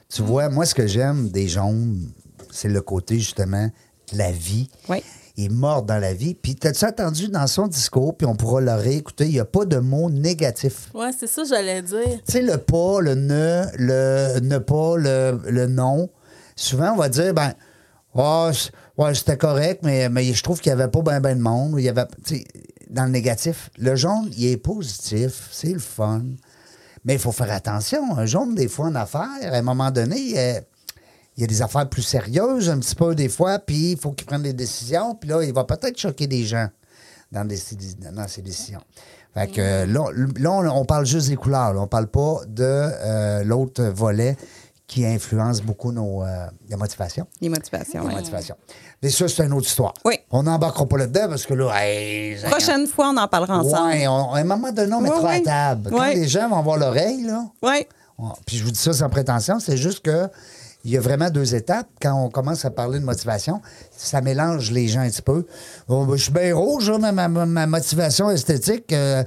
Tu 0.08 0.22
vois, 0.22 0.48
moi, 0.48 0.64
ce 0.64 0.74
que 0.74 0.86
j'aime 0.86 1.28
des 1.28 1.48
jaunes, 1.48 2.00
c'est 2.50 2.68
le 2.68 2.80
côté, 2.80 3.16
justement, 3.18 3.68
de 4.12 4.18
la 4.18 4.30
vie. 4.32 4.70
Oui. 4.88 5.02
Il 5.38 5.44
est 5.44 5.48
mort 5.50 5.82
dans 5.82 5.98
la 5.98 6.14
vie. 6.14 6.34
Puis, 6.34 6.54
t'as-tu 6.56 6.84
attendu 6.84 7.28
dans 7.28 7.46
son 7.46 7.66
discours, 7.66 8.16
puis 8.16 8.26
on 8.26 8.34
pourra 8.34 8.60
le 8.60 8.72
réécouter, 8.72 9.26
il 9.26 9.32
n'y 9.32 9.38
a 9.40 9.44
pas 9.44 9.64
de 9.66 9.76
mots 9.78 10.08
négatifs. 10.10 10.88
Ouais, 10.94 11.10
c'est 11.18 11.26
ça 11.26 11.42
que 11.42 11.48
j'allais 11.48 11.82
dire. 11.82 12.20
Tu 12.26 12.32
sais, 12.32 12.42
le 12.42 12.56
pas, 12.56 13.00
le 13.00 13.14
ne, 13.14 13.64
le 13.78 14.40
ne 14.40 14.58
pas, 14.58 14.96
le, 14.96 15.40
le 15.48 15.66
non. 15.66 16.08
Souvent, 16.56 16.92
on 16.92 16.96
va 16.96 17.08
dire, 17.10 17.34
ben, 17.34 17.52
c- 18.52 18.70
ouais, 18.96 19.14
c'était 19.14 19.36
correct, 19.36 19.80
mais, 19.82 20.08
mais 20.08 20.24
je 20.32 20.42
trouve 20.42 20.60
qu'il 20.60 20.72
n'y 20.74 20.80
avait 20.80 20.90
pas 20.90 21.02
bien 21.02 21.20
ben 21.20 21.36
de 21.36 21.42
monde. 21.42 21.74
Il 21.78 21.84
y 21.84 21.88
avait, 21.90 22.06
tu 22.24 22.36
sais, 22.36 22.44
dans 22.88 23.04
le 23.04 23.10
négatif. 23.10 23.68
Le 23.78 23.94
jaune, 23.96 24.30
il 24.38 24.46
est 24.46 24.56
positif, 24.56 25.48
c'est 25.52 25.72
le 25.72 25.78
fun. 25.80 26.22
Mais 27.04 27.14
il 27.14 27.18
faut 27.20 27.32
faire 27.32 27.52
attention. 27.52 28.16
Un 28.16 28.24
jaune, 28.26 28.54
des 28.54 28.68
fois, 28.68 28.86
en 28.86 28.94
affaires, 28.94 29.28
à 29.42 29.56
un 29.56 29.62
moment 29.62 29.90
donné, 29.90 30.32
euh, 30.36 30.60
il 31.36 31.42
y 31.42 31.44
a 31.44 31.46
des 31.46 31.62
affaires 31.62 31.88
plus 31.88 32.02
sérieuses, 32.02 32.70
un 32.70 32.78
petit 32.78 32.94
peu, 32.94 33.14
des 33.14 33.28
fois, 33.28 33.58
puis 33.58 33.92
il 33.92 33.98
faut 33.98 34.12
qu'il 34.12 34.26
prenne 34.26 34.42
des 34.42 34.52
décisions. 34.54 35.14
Puis 35.14 35.28
là, 35.28 35.42
il 35.42 35.52
va 35.52 35.64
peut-être 35.64 35.98
choquer 35.98 36.26
des 36.26 36.44
gens 36.44 36.68
dans, 37.30 37.44
des, 37.46 37.58
dans 38.12 38.26
ses 38.28 38.42
décisions. 38.42 38.80
Fait 39.34 39.48
que 39.48 39.60
euh, 39.60 39.86
là, 39.86 40.04
là, 40.38 40.72
on, 40.72 40.84
parle 40.86 41.04
juste 41.04 41.28
des 41.28 41.36
couleurs. 41.36 41.74
là. 41.74 41.80
On 41.82 41.86
parle 41.86 42.06
pas 42.06 42.40
de 42.48 42.62
euh, 42.64 43.44
l'autre 43.44 43.82
volet 43.84 44.34
qui 44.86 45.04
influence 45.04 45.60
beaucoup 45.60 45.92
nos 45.92 46.22
euh, 46.22 46.46
la 46.70 46.76
motivation. 46.78 47.26
Les 47.42 47.50
motivations. 47.50 48.02
La 48.02 48.08
ouais. 48.08 48.14
motivation. 48.14 48.54
Mais 49.02 49.10
ça, 49.10 49.28
c'est 49.28 49.44
une 49.44 49.52
autre 49.52 49.66
histoire. 49.66 49.92
Oui. 50.06 50.14
On 50.30 50.44
n'embarquera 50.44 50.86
pas 50.86 50.96
là-dedans 50.96 51.28
parce 51.28 51.44
que 51.44 51.52
là, 51.52 51.70
hey, 51.74 52.38
Prochaine 52.48 52.86
fois, 52.86 53.10
on 53.10 53.16
en 53.18 53.28
parlera 53.28 53.58
ensemble. 53.58 53.94
On- 54.08 54.32
à 54.32 54.38
un 54.38 54.44
moment 54.44 54.72
donné, 54.72 54.94
on 54.94 55.02
mettra 55.02 55.32
à 55.32 55.40
table. 55.40 55.90
Quand 55.90 56.06
les 56.06 56.28
gens 56.28 56.48
vont 56.48 56.58
avoir 56.60 56.78
l'oreille, 56.78 57.22
là, 57.24 57.44
Oui. 57.62 57.86
on- 58.16 58.32
puis 58.46 58.56
je 58.56 58.64
vous 58.64 58.70
dis 58.70 58.78
ça 58.78 58.94
sans 58.94 59.10
prétention, 59.10 59.60
c'est 59.60 59.76
juste 59.76 60.00
que 60.00 60.30
il 60.86 60.92
y 60.92 60.96
a 60.96 61.00
vraiment 61.00 61.30
deux 61.30 61.56
étapes. 61.56 61.88
Quand 62.00 62.14
on 62.14 62.30
commence 62.30 62.64
à 62.64 62.70
parler 62.70 63.00
de 63.00 63.04
motivation, 63.04 63.60
ça 63.90 64.20
mélange 64.20 64.70
les 64.70 64.86
gens 64.86 65.00
un 65.00 65.10
petit 65.10 65.20
peu. 65.20 65.44
Oh, 65.88 66.04
ben, 66.06 66.16
je 66.16 66.22
suis 66.22 66.32
bien 66.32 66.54
rouge, 66.54 66.88
là, 66.88 67.10
ma, 67.10 67.66
motivation 67.66 68.30
esthétique. 68.30 68.92
euh, 68.92 69.24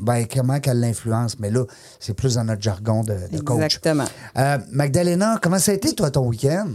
ben, 0.00 0.26
comment 0.26 0.60
qu'elle 0.60 0.80
l'influence? 0.80 1.38
Mais 1.38 1.50
là, 1.50 1.64
c'est 1.98 2.12
plus 2.12 2.34
dans 2.34 2.44
notre 2.44 2.60
jargon 2.60 3.02
de, 3.04 3.16
de 3.30 3.40
coach. 3.40 3.62
Exactement. 3.64 4.04
Euh, 4.36 4.58
Magdalena, 4.70 5.38
comment 5.42 5.58
ça 5.58 5.72
a 5.72 5.74
été, 5.74 5.94
toi, 5.94 6.10
ton 6.10 6.26
week-end? 6.26 6.68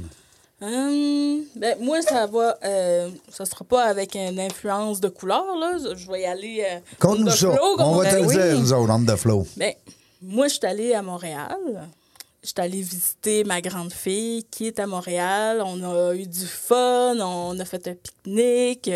Hum, 0.62 1.42
ben, 1.56 1.78
moi, 1.80 2.02
ça 2.02 2.26
va. 2.26 2.58
Euh, 2.66 3.10
ça 3.30 3.46
sera 3.46 3.64
pas 3.66 3.84
avec 3.84 4.16
une 4.16 4.40
influence 4.40 5.00
de 5.00 5.10
couleur, 5.10 5.46
là. 5.60 5.78
Je- 5.96 6.12
vais 6.12 6.22
y 6.22 6.26
aller. 6.26 6.66
Euh, 6.68 6.80
the 7.24 7.30
ça. 7.30 7.52
flow, 7.52 7.76
On 7.78 7.96
va 7.98 8.10
te 8.10 8.16
le 8.16 8.26
dire, 8.26 8.60
nous 8.60 8.74
autres, 8.74 8.92
on 8.92 9.06
the 9.06 9.16
flow. 9.16 9.46
Ben, 9.56 9.74
moi, 10.24 10.48
je 10.48 10.56
suis 10.56 10.66
allée 10.66 10.96
à 10.96 11.04
Montréal. 11.04 11.56
Je 12.48 12.54
suis 12.54 12.62
allée 12.62 12.82
visiter 12.82 13.44
ma 13.44 13.60
grande 13.60 13.92
fille 13.92 14.46
qui 14.50 14.68
est 14.68 14.80
à 14.80 14.88
Montréal. 14.88 15.62
On 15.66 15.84
a 15.84 16.14
eu 16.16 16.26
du 16.26 16.46
fun, 16.46 17.18
on 17.20 17.60
a 17.60 17.66
fait 17.66 17.86
un 17.90 17.94
pique-nique. 17.94 18.90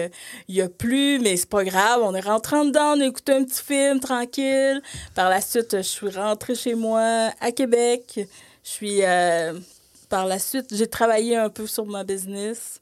Il 0.47 0.55
y 0.55 0.61
a 0.61 0.69
plu, 0.69 1.19
mais 1.19 1.35
c'est 1.35 1.49
pas 1.49 1.65
grave. 1.65 1.99
On 2.01 2.15
est 2.15 2.21
rentré 2.21 2.55
en 2.55 2.63
dedans, 2.63 2.93
on 2.95 3.01
a 3.01 3.05
écouté 3.05 3.33
un 3.33 3.43
petit 3.43 3.61
film 3.61 3.99
tranquille. 3.99 4.81
Par 5.15 5.29
la 5.29 5.41
suite, 5.41 5.75
je 5.75 5.81
suis 5.81 6.07
rentrée 6.11 6.55
chez 6.55 6.75
moi 6.75 7.01
à 7.41 7.51
Québec. 7.51 8.21
Je 8.63 8.69
suis. 8.69 9.03
euh, 9.03 9.59
par 10.07 10.25
la 10.27 10.39
suite, 10.39 10.67
j'ai 10.73 10.87
travaillé 10.87 11.35
un 11.35 11.49
peu 11.49 11.67
sur 11.67 11.85
ma 11.85 12.05
business. 12.05 12.79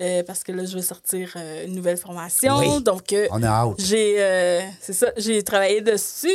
euh, 0.00 0.24
parce 0.24 0.42
que 0.42 0.50
là, 0.50 0.64
je 0.64 0.74
vais 0.74 0.82
sortir 0.82 1.32
euh, 1.36 1.64
une 1.64 1.76
nouvelle 1.76 1.96
formation. 1.96 2.56
Oui. 2.58 2.82
Donc, 2.82 3.12
euh, 3.12 3.28
On 3.30 3.40
a 3.44 3.48
hâte. 3.48 3.74
j'ai 3.78 4.68
c'est 4.80 4.94
ça, 4.94 5.12
j'ai 5.16 5.44
travaillé 5.44 5.80
dessus. 5.80 6.28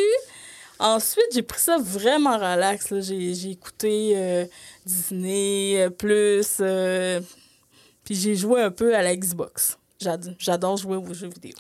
Ensuite, 0.84 1.26
j'ai 1.34 1.42
pris 1.42 1.62
ça 1.62 1.78
vraiment 1.82 2.36
relax. 2.38 2.90
là. 2.92 3.00
J'ai 3.02 3.34
j'ai 3.34 3.52
écouté 3.52 4.14
euh, 4.16 4.46
Disney 4.86 5.82
euh, 5.82 5.90
plus, 5.90 6.58
euh, 6.60 7.22
puis 8.04 8.16
j'ai 8.16 8.36
joué 8.36 8.62
un 8.62 8.72
peu 8.72 8.96
à 8.96 9.02
la 9.02 9.16
Xbox. 9.16 9.78
J'ad- 10.02 10.36
J'adore 10.38 10.78
jouer 10.78 10.98
aux 10.98 11.14
jeux 11.14 11.30
vidéo. 11.30 11.54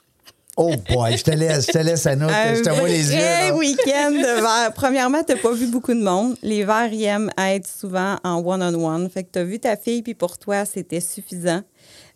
Oh 0.56 0.72
boy, 0.92 1.18
je 1.18 1.24
te 1.24 1.32
laisse, 1.32 1.66
je 1.66 1.72
te 1.72 1.78
laisse, 1.80 2.06
Anouk, 2.06 2.30
je 2.30 2.62
te 2.62 2.70
vois 2.70 2.88
les 2.88 3.12
yeux. 3.12 3.18
là. 3.20 3.56
week-end 3.56 4.12
de 4.12 4.42
verre. 4.42 4.72
Premièrement, 4.76 5.24
t'as 5.24 5.36
pas 5.38 5.52
vu 5.52 5.66
beaucoup 5.66 5.96
de 5.96 6.04
monde. 6.04 6.36
Les 6.44 6.64
verres, 6.64 6.94
ils 6.94 7.06
aiment 7.06 7.32
être 7.40 7.66
souvent 7.68 8.18
en 8.24 8.38
one-on-one. 8.46 9.10
Fait 9.10 9.24
que 9.24 9.30
t'as 9.32 9.44
vu 9.44 9.60
ta 9.60 9.76
fille, 9.78 10.04
puis 10.04 10.14
pour 10.14 10.38
toi, 10.38 10.64
c'était 10.66 11.00
suffisant. 11.00 11.62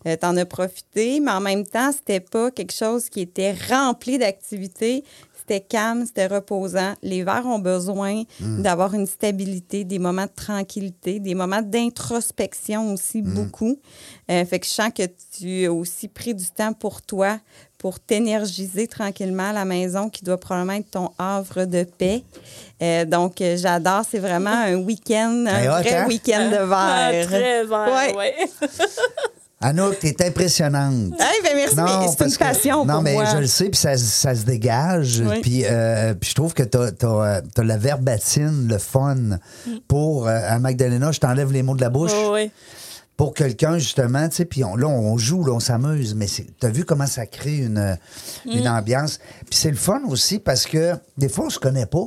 Euh, 0.06 0.14
T'en 0.14 0.36
as 0.36 0.46
profité, 0.46 1.18
mais 1.18 1.32
en 1.32 1.40
même 1.40 1.66
temps, 1.66 1.90
c'était 1.90 2.20
pas 2.20 2.52
quelque 2.52 2.72
chose 2.72 3.08
qui 3.08 3.22
était 3.22 3.56
rempli 3.68 4.18
d'activités. 4.18 5.02
C'était 5.48 5.64
calme, 5.66 6.04
c'était 6.04 6.26
reposant. 6.26 6.92
Les 7.02 7.24
verres 7.24 7.46
ont 7.46 7.58
besoin 7.58 8.24
d'avoir 8.38 8.92
une 8.92 9.06
stabilité, 9.06 9.82
des 9.82 9.98
moments 9.98 10.24
de 10.26 10.30
tranquillité, 10.36 11.20
des 11.20 11.34
moments 11.34 11.62
d'introspection 11.62 12.92
aussi, 12.92 13.22
beaucoup. 13.22 13.78
Euh, 14.30 14.44
fait 14.44 14.58
que 14.60 14.66
je 14.66 14.70
sens 14.72 14.90
que 14.94 15.04
tu 15.38 15.64
as 15.64 15.72
aussi 15.72 16.08
pris 16.08 16.34
du 16.34 16.44
temps 16.50 16.74
pour 16.74 17.00
toi, 17.00 17.38
pour 17.78 17.98
t'énergiser 17.98 18.86
tranquillement 18.88 19.48
à 19.48 19.52
la 19.54 19.64
maison, 19.64 20.10
qui 20.10 20.22
doit 20.22 20.38
probablement 20.38 20.74
être 20.74 20.90
ton 20.90 21.10
havre 21.18 21.64
de 21.64 21.84
paix. 21.84 22.22
Euh, 22.82 23.06
donc, 23.06 23.40
euh, 23.40 23.56
j'adore. 23.56 24.02
C'est 24.06 24.18
vraiment 24.18 24.50
un 24.66 24.74
week-end, 24.76 25.46
un 25.48 25.80
vrai 25.80 25.94
hein? 25.94 26.06
week-end 26.08 26.50
de 26.50 26.56
Ah, 26.70 27.08
verre. 27.10 27.26
très 27.26 27.64
vert, 27.64 27.88
Ouais. 27.94 28.14
ouais. 28.16 28.36
Anouk, 29.60 29.98
t'es 29.98 30.14
impressionnante. 30.24 31.14
Hey, 31.18 31.42
ben 31.42 31.56
merci, 31.56 31.74
mais 31.76 32.06
c'est 32.16 32.24
une 32.26 32.30
que- 32.32 32.38
passion 32.38 32.84
Non, 32.84 32.94
pour 32.94 33.02
mais 33.02 33.14
moi. 33.14 33.24
je 33.24 33.38
le 33.38 33.46
sais, 33.48 33.64
puis 33.68 33.76
ça, 33.80 33.96
ça 33.96 34.34
se 34.36 34.44
dégage. 34.44 35.20
Oui. 35.26 35.40
Puis, 35.40 35.64
euh, 35.64 36.14
puis 36.14 36.30
je 36.30 36.34
trouve 36.36 36.54
que 36.54 36.62
t'as 36.62 36.90
as, 37.02 37.62
la 37.64 37.76
verbatine, 37.76 38.68
le 38.68 38.78
fun 38.78 39.16
pour. 39.88 40.28
euh, 40.28 40.40
à 40.48 40.58
Magdalena, 40.60 41.10
je 41.10 41.18
t'enlève 41.18 41.52
les 41.52 41.64
mots 41.64 41.74
de 41.74 41.80
la 41.80 41.90
bouche. 41.90 42.12
Pour 43.16 43.34
quelqu'un, 43.34 43.78
justement, 43.78 44.28
tu 44.28 44.36
sais, 44.36 44.44
puis 44.44 44.62
on- 44.62 44.76
là, 44.76 44.86
on 44.86 45.18
joue, 45.18 45.42
là, 45.44 45.52
on 45.52 45.58
s'amuse, 45.58 46.14
mais 46.14 46.26
t'as 46.60 46.68
vu 46.68 46.84
comment 46.84 47.06
ça 47.06 47.26
crée 47.26 47.56
une, 47.56 47.98
une 48.46 48.68
ambiance. 48.68 49.18
Puis 49.50 49.58
c'est 49.58 49.70
le 49.70 49.76
fun 49.76 50.02
aussi 50.06 50.38
parce 50.38 50.66
que 50.66 50.94
des 51.16 51.28
fois, 51.28 51.46
on 51.46 51.50
se 51.50 51.58
connaît 51.58 51.86
pas. 51.86 52.06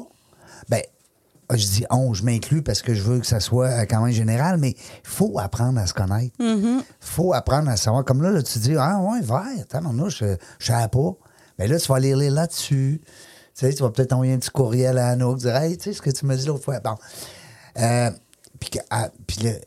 Ben, 1.51 1.57
je 1.57 1.67
dis 1.67 1.85
on, 1.89 2.13
je 2.13 2.23
m'inclus 2.23 2.61
parce 2.61 2.81
que 2.81 2.93
je 2.93 3.03
veux 3.03 3.19
que 3.19 3.25
ça 3.25 3.41
soit 3.41 3.67
euh, 3.67 3.85
quand 3.85 4.01
même 4.01 4.13
général, 4.13 4.57
mais 4.57 4.69
il 4.69 4.77
faut 5.03 5.37
apprendre 5.37 5.81
à 5.81 5.85
se 5.85 5.93
connaître. 5.93 6.33
Il 6.39 6.81
faut 7.01 7.33
apprendre 7.33 7.69
à 7.69 7.75
savoir. 7.75 8.05
Comme 8.05 8.21
là, 8.21 8.31
là, 8.31 8.41
tu 8.41 8.57
dis, 8.59 8.73
ah 8.77 9.01
ouais, 9.01 9.19
vert, 9.19 9.43
attends, 9.59 9.91
non, 9.91 10.07
je 10.07 10.23
ne 10.23 10.35
savais 10.59 10.87
pas. 10.87 11.13
Mais 11.59 11.67
là, 11.67 11.77
tu 11.77 11.87
vas 11.89 11.99
lire 11.99 12.15
lire 12.15 12.31
là-dessus. 12.31 13.01
Tu 13.03 13.11
sais, 13.53 13.73
tu 13.73 13.83
vas 13.83 13.89
peut-être 13.89 14.13
envoyer 14.13 14.31
un 14.31 14.37
petit 14.37 14.49
courriel 14.49 14.97
à 14.97 15.09
Anouk, 15.09 15.39
dire, 15.39 15.53
hey, 15.57 15.75
tu 15.75 15.83
sais 15.83 15.93
ce 15.93 16.01
que 16.01 16.09
tu 16.09 16.25
m'as 16.25 16.37
dit 16.37 16.45
l'autre 16.45 16.63
fois. 16.63 16.79
Bon. 16.79 16.95
Euh, 17.79 18.11
puis, 18.57 18.71
ah, 18.89 19.09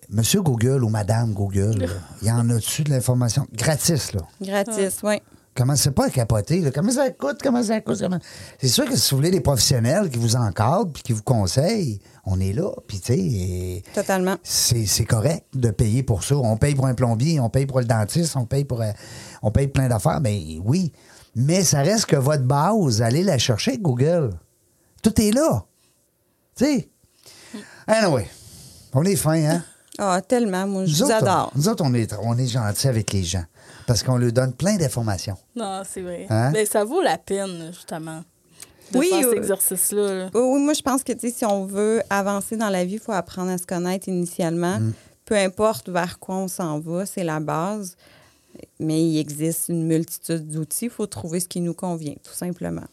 Monsieur 0.08 0.40
Google 0.40 0.84
ou 0.84 0.88
Madame 0.88 1.34
Google, 1.34 1.86
il 2.22 2.28
y 2.28 2.30
en 2.30 2.48
a-tu 2.48 2.84
de 2.84 2.90
l'information? 2.92 3.46
Gratis, 3.52 4.14
là? 4.14 4.22
Gratis, 4.40 5.02
oui. 5.02 5.20
Comment 5.56 5.76
c'est 5.76 5.92
pas 5.92 6.06
à 6.06 6.10
capoter, 6.10 6.60
là. 6.60 6.70
Comment 6.72 6.90
ça 6.90 7.10
coûte, 7.10 7.38
comment 7.42 7.62
ça 7.62 7.80
coûte, 7.80 7.98
comment... 8.00 8.18
C'est 8.60 8.68
sûr 8.68 8.86
que 8.86 8.96
si 8.96 9.10
vous 9.12 9.18
voulez 9.18 9.30
des 9.30 9.40
professionnels 9.40 10.10
qui 10.10 10.18
vous 10.18 10.34
encadrent 10.34 10.90
puis 10.92 11.02
qui 11.04 11.12
vous 11.12 11.22
conseillent, 11.22 12.00
on 12.24 12.40
est 12.40 12.52
là. 12.52 12.70
Puis, 12.88 12.98
tu 12.98 13.12
sais, 13.12 13.18
et 13.18 13.84
Totalement. 13.94 14.34
c'est 14.42 14.84
c'est 14.86 15.04
correct 15.04 15.46
de 15.54 15.70
payer 15.70 16.02
pour 16.02 16.24
ça. 16.24 16.36
On 16.36 16.56
paye 16.56 16.74
pour 16.74 16.86
un 16.86 16.94
plombier, 16.94 17.38
on 17.38 17.50
paye 17.50 17.66
pour 17.66 17.78
le 17.78 17.84
dentiste, 17.84 18.34
on 18.36 18.46
paye 18.46 18.64
pour 18.64 18.82
euh, 18.82 18.90
on 19.42 19.52
paye 19.52 19.68
plein 19.68 19.86
d'affaires. 19.88 20.20
Ben 20.20 20.36
oui. 20.64 20.90
Mais 21.36 21.62
ça 21.62 21.82
reste 21.82 22.06
que 22.06 22.16
votre 22.16 22.44
base, 22.44 23.00
allez 23.02 23.22
la 23.22 23.38
chercher, 23.38 23.78
Google. 23.78 24.30
Tout 25.02 25.20
est 25.20 25.30
là. 25.30 25.64
Tu 26.56 26.64
sais? 26.64 26.88
Anyway, 27.86 28.26
on 28.92 29.04
est 29.04 29.16
fin, 29.16 29.34
hein? 29.44 29.62
Ah, 29.98 30.20
tellement. 30.20 30.66
Moi, 30.66 30.86
je 30.86 30.90
Nous 30.90 30.96
vous 30.98 31.04
autres, 31.04 31.14
adore. 31.22 31.52
nous 31.54 31.68
autres, 31.68 31.84
on 31.86 31.94
est, 31.94 32.12
on 32.22 32.36
est 32.38 32.46
gentils 32.46 32.88
avec 32.88 33.12
les 33.12 33.22
gens. 33.22 33.44
Parce 33.86 34.02
qu'on 34.02 34.16
leur 34.16 34.32
donne 34.32 34.52
plein 34.52 34.76
d'informations. 34.76 35.36
Non, 35.56 35.82
c'est 35.88 36.00
vrai. 36.02 36.26
Hein? 36.30 36.50
Mais 36.52 36.64
ça 36.66 36.84
vaut 36.84 37.02
la 37.02 37.18
peine, 37.18 37.70
justement, 37.72 38.22
de 38.92 38.98
Oui, 38.98 39.08
faire 39.10 39.18
cet 39.24 39.28
euh, 39.32 39.36
exercice-là. 39.36 40.14
là. 40.14 40.30
Oui, 40.34 40.40
oui, 40.42 40.60
moi, 40.62 40.72
je 40.74 40.82
pense 40.82 41.02
que 41.02 41.12
tu 41.12 41.28
sais, 41.30 41.34
si 41.38 41.44
on 41.44 41.66
veut 41.66 42.02
avancer 42.10 42.56
dans 42.56 42.70
la 42.70 42.84
vie, 42.84 42.94
il 42.94 43.00
faut 43.00 43.12
apprendre 43.12 43.50
à 43.50 43.58
se 43.58 43.66
connaître 43.66 44.08
initialement. 44.08 44.78
Mm. 44.80 44.92
Peu 45.26 45.36
importe 45.36 45.88
vers 45.88 46.18
quoi 46.18 46.36
on 46.36 46.48
s'en 46.48 46.80
va, 46.80 47.06
c'est 47.06 47.24
la 47.24 47.40
base. 47.40 47.96
Mais 48.78 49.02
il 49.02 49.18
existe 49.18 49.68
une 49.68 49.84
multitude 49.86 50.48
d'outils. 50.48 50.84
Il 50.86 50.90
faut 50.90 51.06
trouver 51.06 51.40
ce 51.40 51.48
qui 51.48 51.60
nous 51.60 51.74
convient, 51.74 52.14
tout 52.22 52.34
simplement. 52.34 52.84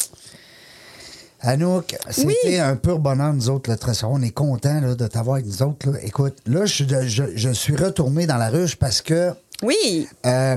Anouk, 1.43 1.95
c'était 2.11 2.59
un 2.59 2.75
pur 2.75 2.99
bonheur, 2.99 3.33
nous 3.33 3.49
autres, 3.49 3.71
le 3.71 3.77
trésor. 3.77 4.11
On 4.11 4.21
est 4.21 4.29
contents 4.31 4.79
là, 4.79 4.93
de 4.93 5.07
t'avoir 5.07 5.35
avec 5.35 5.47
nous 5.47 5.63
autres. 5.63 5.89
là. 5.89 5.97
Écoute, 6.03 6.37
là, 6.45 6.65
je, 6.65 6.73
suis 6.73 6.85
de- 6.85 7.01
je, 7.01 7.23
je 7.35 7.49
suis 7.49 7.75
retourné 7.75 8.27
dans 8.27 8.37
la 8.37 8.49
ruche 8.49 8.75
parce 8.75 9.01
que 9.01 9.31
Oui, 9.63 10.07
euh, 10.27 10.55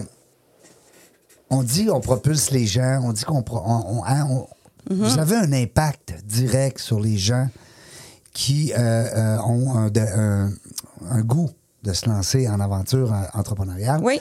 on 1.50 1.62
dit 1.62 1.88
on 1.90 2.00
propulse 2.00 2.50
les 2.50 2.66
gens, 2.66 3.00
on 3.04 3.12
dit 3.12 3.24
qu'on. 3.24 3.42
pro- 3.42 3.62
on- 3.64 3.98
on- 4.00 4.04
hein, 4.04 4.26
Vous 4.90 5.18
avez 5.18 5.36
un 5.36 5.52
impact 5.52 6.14
direct 6.26 6.78
sur 6.78 7.00
les 7.00 7.16
gens 7.16 7.48
qui 8.34 8.72
euh, 8.72 8.76
euh, 8.78 9.38
ont 9.46 9.74
un, 9.76 9.88
de- 9.90 10.00
un- 10.00 10.50
un 11.10 11.20
goût 11.22 11.50
de 11.82 11.92
se 11.92 12.06
lancer 12.08 12.48
en 12.48 12.60
aventure 12.60 13.14
entrepreneuriale. 13.34 14.00
Oui. 14.02 14.20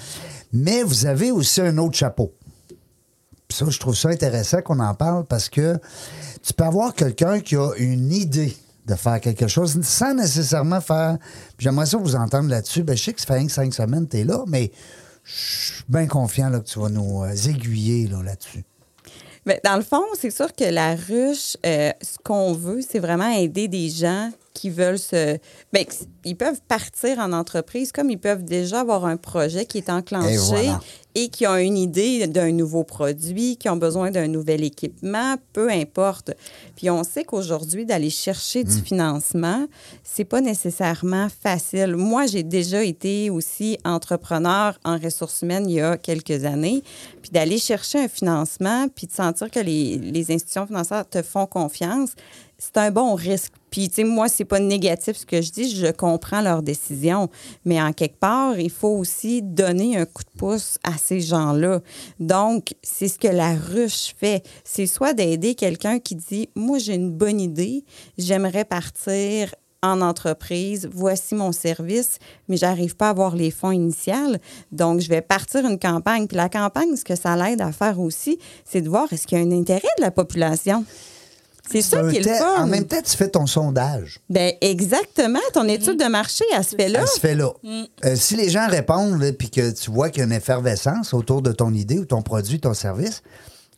Mais 0.53 0.83
vous 0.83 1.05
avez 1.05 1.31
aussi 1.31 1.59
un 1.61 1.77
autre 1.79 1.97
chapeau. 1.97 2.33
Puis 3.47 3.57
ça, 3.57 3.65
je 3.69 3.79
trouve 3.79 3.95
ça 3.95 4.09
intéressant 4.09 4.61
qu'on 4.61 4.79
en 4.79 4.93
parle 4.93 5.25
parce 5.25 5.49
que 5.49 5.77
tu 6.41 6.53
peux 6.53 6.63
avoir 6.63 6.93
quelqu'un 6.93 7.39
qui 7.39 7.55
a 7.55 7.71
une 7.77 8.11
idée 8.11 8.55
de 8.85 8.95
faire 8.95 9.19
quelque 9.21 9.47
chose 9.47 9.81
sans 9.83 10.13
nécessairement 10.13 10.81
faire. 10.81 11.17
Puis 11.57 11.63
J'aimerais 11.65 11.85
ça 11.85 11.97
vous 11.97 12.15
entendre 12.15 12.49
là-dessus. 12.49 12.83
Ben, 12.83 12.95
je 12.97 13.03
sais 13.03 13.13
que 13.13 13.21
ça 13.21 13.27
fait 13.27 13.47
cinq 13.49 13.73
semaines 13.73 14.05
que 14.07 14.11
tu 14.11 14.17
es 14.19 14.23
là, 14.25 14.43
mais 14.47 14.71
je 15.23 15.73
suis 15.73 15.83
bien 15.87 16.07
confiant 16.07 16.49
là, 16.49 16.59
que 16.59 16.65
tu 16.65 16.79
vas 16.79 16.89
nous 16.89 17.23
euh, 17.23 17.33
aiguiller 17.47 18.07
là, 18.07 18.21
là-dessus. 18.23 18.63
Dans 19.65 19.75
le 19.75 19.83
fond, 19.83 20.03
c'est 20.17 20.31
sûr 20.31 20.53
que 20.53 20.63
la 20.63 20.95
ruche, 20.95 21.57
euh, 21.65 21.91
ce 22.01 22.17
qu'on 22.23 22.53
veut, 22.53 22.79
c'est 22.81 22.99
vraiment 22.99 23.29
aider 23.29 23.67
des 23.67 23.89
gens 23.89 24.31
qui 24.53 24.69
veulent 24.69 24.99
se. 24.99 25.37
Ben, 25.73 25.85
ils 26.23 26.37
peuvent 26.37 26.61
partir 26.67 27.19
en 27.19 27.33
entreprise 27.33 27.91
comme 27.91 28.09
ils 28.09 28.19
peuvent 28.19 28.45
déjà 28.45 28.81
avoir 28.81 29.05
un 29.05 29.17
projet 29.17 29.65
qui 29.65 29.79
est 29.79 29.89
enclenché 29.89 30.37
voilà. 30.37 30.79
Et 31.15 31.29
qui 31.29 31.45
ont 31.45 31.57
une 31.57 31.77
idée 31.77 32.27
d'un 32.27 32.51
nouveau 32.51 32.83
produit, 32.83 33.57
qui 33.57 33.69
ont 33.69 33.77
besoin 33.77 34.11
d'un 34.11 34.27
nouvel 34.27 34.63
équipement, 34.63 35.35
peu 35.53 35.69
importe. 35.69 36.31
Puis 36.75 36.89
on 36.89 37.03
sait 37.03 37.23
qu'aujourd'hui, 37.23 37.85
d'aller 37.85 38.09
chercher 38.09 38.63
du 38.63 38.73
financement, 38.73 39.67
c'est 40.03 40.25
pas 40.25 40.41
nécessairement 40.41 41.27
facile. 41.29 41.95
Moi, 41.95 42.25
j'ai 42.25 42.43
déjà 42.43 42.83
été 42.83 43.29
aussi 43.29 43.77
entrepreneur 43.85 44.77
en 44.83 44.97
ressources 44.97 45.41
humaines 45.41 45.69
il 45.69 45.75
y 45.75 45.81
a 45.81 45.97
quelques 45.97 46.45
années. 46.45 46.83
Puis 47.21 47.31
d'aller 47.31 47.57
chercher 47.57 47.99
un 47.99 48.07
financement, 48.07 48.87
puis 48.93 49.07
de 49.07 49.11
sentir 49.11 49.51
que 49.51 49.59
les, 49.59 49.97
les 49.97 50.31
institutions 50.31 50.65
financières 50.65 51.07
te 51.07 51.21
font 51.21 51.45
confiance, 51.45 52.11
c'est 52.63 52.77
un 52.77 52.91
bon 52.91 53.13
risque. 53.15 53.51
Puis, 53.69 53.89
tu 53.89 53.95
sais, 53.95 54.03
moi, 54.03 54.29
c'est 54.29 54.45
pas 54.45 54.59
négatif 54.59 55.17
ce 55.17 55.25
que 55.25 55.41
je 55.41 55.51
dis, 55.51 55.75
je 55.75 55.87
comprends 55.87 56.41
leurs 56.41 56.63
décisions. 56.63 57.29
Mais 57.65 57.81
en 57.81 57.91
quelque 57.91 58.19
part, 58.19 58.57
il 58.57 58.69
faut 58.69 58.95
aussi 58.95 59.41
donner 59.41 59.97
un 59.97 60.05
coup 60.05 60.23
de 60.23 60.39
pouce 60.39 60.77
à 60.83 60.97
ces 60.97 61.19
gens-là. 61.19 61.81
Donc, 62.19 62.73
c'est 62.81 63.09
ce 63.09 63.19
que 63.19 63.27
la 63.27 63.55
ruche 63.55 64.13
fait. 64.17 64.43
C'est 64.63 64.85
soit 64.85 65.13
d'aider 65.13 65.55
quelqu'un 65.55 65.99
qui 65.99 66.15
dit 66.15 66.49
Moi, 66.55 66.77
j'ai 66.77 66.93
une 66.93 67.11
bonne 67.11 67.41
idée, 67.41 67.83
j'aimerais 68.17 68.65
partir 68.65 69.53
en 69.81 69.99
entreprise, 69.99 70.89
voici 70.89 71.35
mon 71.35 71.51
service, 71.51 72.19
mais 72.47 72.55
j'arrive 72.55 72.95
pas 72.95 73.07
à 73.07 73.09
avoir 73.09 73.35
les 73.35 73.51
fonds 73.51 73.71
initiaux. 73.71 74.37
Donc, 74.71 75.01
je 75.01 75.09
vais 75.09 75.21
partir 75.21 75.65
une 75.65 75.77
campagne. 75.77 76.27
Puis 76.27 76.37
la 76.37 76.47
campagne, 76.47 76.95
ce 76.95 77.03
que 77.03 77.15
ça 77.15 77.35
l'aide 77.35 77.59
à 77.59 77.73
faire 77.73 77.99
aussi, 77.99 78.39
c'est 78.63 78.81
de 78.81 78.87
voir 78.87 79.11
est-ce 79.11 79.27
qu'il 79.27 79.37
y 79.37 79.41
a 79.41 79.43
un 79.43 79.51
intérêt 79.51 79.81
de 79.97 80.03
la 80.03 80.11
population. 80.11 80.85
C'est 81.69 81.81
ça 81.81 82.07
qui 82.09 82.17
est 82.17 82.25
le 82.25 82.33
fun. 82.33 82.63
En 82.63 82.67
même 82.67 82.85
temps, 82.85 83.01
tu 83.01 83.15
fais 83.15 83.29
ton 83.29 83.47
sondage. 83.47 84.19
Ben 84.29 84.53
exactement. 84.61 85.39
Ton 85.53 85.67
étude 85.67 85.97
de 85.97 86.09
marché, 86.09 86.43
elle 86.55 86.63
se 86.63 86.75
fait 86.75 86.89
là. 86.89 86.99
Elle 87.01 87.07
se 87.07 87.19
fait 87.19 87.35
là. 87.35 87.51
Euh, 88.05 88.15
si 88.15 88.35
les 88.35 88.49
gens 88.49 88.67
répondent, 88.67 89.31
puis 89.37 89.49
que 89.49 89.71
tu 89.71 89.91
vois 89.91 90.09
qu'il 90.09 90.19
y 90.19 90.21
a 90.23 90.25
une 90.25 90.33
effervescence 90.33 91.13
autour 91.13 91.41
de 91.41 91.51
ton 91.51 91.73
idée 91.73 91.99
ou 91.99 92.05
ton 92.05 92.21
produit, 92.21 92.59
ton 92.59 92.73
service, 92.73 93.23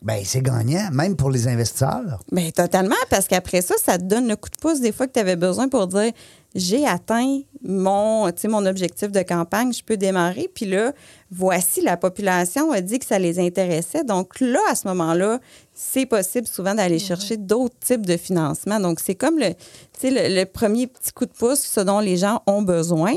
ben 0.02 0.20
c'est 0.24 0.42
gagnant, 0.42 0.90
même 0.92 1.16
pour 1.16 1.30
les 1.30 1.48
investisseurs. 1.48 2.20
Ben 2.30 2.52
totalement, 2.52 2.94
parce 3.08 3.26
qu'après 3.26 3.62
ça, 3.62 3.74
ça 3.82 3.98
te 3.98 4.04
donne 4.04 4.28
le 4.28 4.36
coup 4.36 4.50
de 4.50 4.56
pouce 4.56 4.80
des 4.80 4.92
fois 4.92 5.06
que 5.06 5.12
tu 5.12 5.20
avais 5.20 5.36
besoin 5.36 5.68
pour 5.68 5.86
dire 5.86 6.12
j'ai 6.54 6.86
atteint 6.86 7.40
mon, 7.62 8.30
mon 8.44 8.66
objectif 8.66 9.12
de 9.12 9.22
campagne, 9.22 9.72
je 9.72 9.84
peux 9.84 9.96
démarrer. 9.96 10.48
Puis 10.54 10.66
là, 10.66 10.92
voici, 11.30 11.82
la 11.82 11.96
population 11.96 12.72
a 12.72 12.80
dit 12.80 12.98
que 12.98 13.04
ça 13.04 13.18
les 13.18 13.38
intéressait. 13.38 14.04
Donc 14.04 14.40
là, 14.40 14.60
à 14.70 14.74
ce 14.74 14.88
moment-là, 14.88 15.38
c'est 15.78 16.06
possible 16.06 16.46
souvent 16.46 16.74
d'aller 16.74 16.98
chercher 16.98 17.36
d'autres 17.36 17.76
types 17.84 18.06
de 18.06 18.16
financement. 18.16 18.80
Donc, 18.80 18.98
c'est 18.98 19.14
comme 19.14 19.38
le, 19.38 19.50
tu 19.50 19.58
sais, 20.00 20.10
le, 20.10 20.34
le 20.34 20.44
premier 20.46 20.86
petit 20.86 21.12
coup 21.12 21.26
de 21.26 21.32
pouce, 21.32 21.60
ce 21.60 21.80
dont 21.80 22.00
les 22.00 22.16
gens 22.16 22.42
ont 22.46 22.62
besoin. 22.62 23.12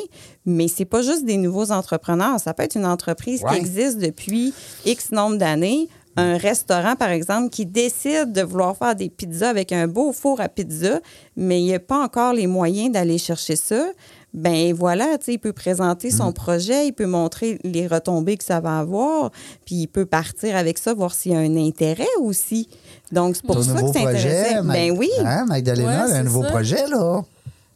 Mais 0.45 0.67
c'est 0.67 0.83
pas 0.85 1.01
juste 1.01 1.23
des 1.23 1.37
nouveaux 1.37 1.71
entrepreneurs. 1.71 2.37
Ça 2.39 2.53
peut 2.53 2.63
être 2.63 2.75
une 2.75 2.85
entreprise 2.85 3.41
Ouais. 3.43 3.51
qui 3.51 3.55
existe 3.57 3.97
depuis 3.97 4.53
X 4.85 5.11
nombre 5.11 5.37
d'années. 5.37 5.87
Un 6.17 6.35
restaurant, 6.35 6.97
par 6.97 7.11
exemple, 7.11 7.49
qui 7.49 7.65
décide 7.65 8.33
de 8.33 8.41
vouloir 8.41 8.75
faire 8.75 8.93
des 8.93 9.09
pizzas 9.09 9.49
avec 9.49 9.71
un 9.71 9.87
beau 9.87 10.11
four 10.11 10.41
à 10.41 10.49
pizza, 10.49 10.99
mais 11.37 11.61
il 11.61 11.65
n'y 11.65 11.73
a 11.75 11.79
pas 11.79 12.03
encore 12.03 12.33
les 12.33 12.47
moyens 12.47 12.91
d'aller 12.91 13.17
chercher 13.17 13.55
ça. 13.55 13.85
Ben 14.33 14.73
voilà, 14.73 15.17
tu 15.17 15.25
sais, 15.25 15.33
il 15.33 15.37
peut 15.39 15.53
présenter 15.53 16.11
son 16.11 16.31
projet, 16.31 16.85
il 16.87 16.91
peut 16.93 17.07
montrer 17.07 17.59
les 17.63 17.87
retombées 17.87 18.37
que 18.37 18.43
ça 18.43 18.59
va 18.59 18.77
avoir, 18.79 19.31
puis 19.65 19.75
il 19.75 19.87
peut 19.87 20.05
partir 20.05 20.55
avec 20.55 20.77
ça, 20.77 20.93
voir 20.93 21.13
s'il 21.15 21.31
y 21.31 21.35
a 21.35 21.39
un 21.39 21.57
intérêt 21.57 22.05
aussi. 22.21 22.69
Donc, 23.11 23.35
c'est 23.35 23.43
pour 23.45 23.55
Ton 23.55 23.63
ça 23.63 23.73
que 23.81 23.87
c'est 23.91 24.03
projet, 24.03 24.39
intéressant. 24.39 24.63
Mag- 24.65 24.75
Ben 24.77 24.97
oui. 24.97 25.09
Hein, 25.25 25.45
Magdalena, 25.47 26.05
Ouais, 26.05 26.11
un 26.11 26.15
c'est 26.15 26.23
nouveau 26.23 26.43
ça. 26.43 26.49
projet, 26.51 26.87
là. 26.87 27.21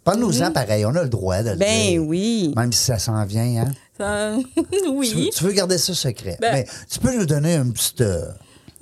Parle-nous-en 0.04 0.52
pareil, 0.52 0.86
on 0.86 0.94
a 0.96 1.02
le 1.04 1.10
droit 1.10 1.42
de 1.42 1.52
le 1.52 1.56
Ben 1.56 1.82
dire. 1.92 2.04
oui. 2.06 2.54
Même 2.56 2.72
si 2.72 2.84
ça 2.84 3.00
s'en 3.00 3.24
vient, 3.26 3.64
hein. 3.66 3.72
Ça- 3.98 4.36
Tu, 4.72 4.80
veux, 4.86 4.90
oui. 4.92 5.30
tu 5.36 5.44
veux 5.46 5.54
garder 5.54 5.78
ça 5.80 5.94
secret. 5.96 6.38
Ben- 6.40 6.52
Mais 6.54 6.68
tu 6.90 7.00
peux 7.00 7.18
nous 7.18 7.26
donner 7.26 7.56
un 7.56 7.70
petit... 7.72 7.96
euh, 8.02 8.26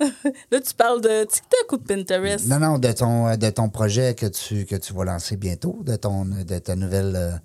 Là, 0.50 0.60
tu 0.60 0.74
parles 0.76 1.00
de 1.00 1.24
TikTok 1.24 1.72
ou 1.72 1.76
de 1.78 1.82
Pinterest? 1.84 2.46
non, 2.48 2.58
non, 2.58 2.78
de 2.78 2.90
ton, 2.92 3.28
euh, 3.28 3.36
de 3.36 3.48
ton 3.50 3.68
projet 3.70 4.14
que 4.14 4.26
tu, 4.26 4.66
que 4.66 4.74
tu 4.76 4.92
vas 4.92 5.04
lancer 5.04 5.36
bientôt, 5.36 5.78
de, 5.86 5.96
ton, 5.96 6.24
de 6.26 6.58
ta 6.58 6.74
nouvelle... 6.76 7.40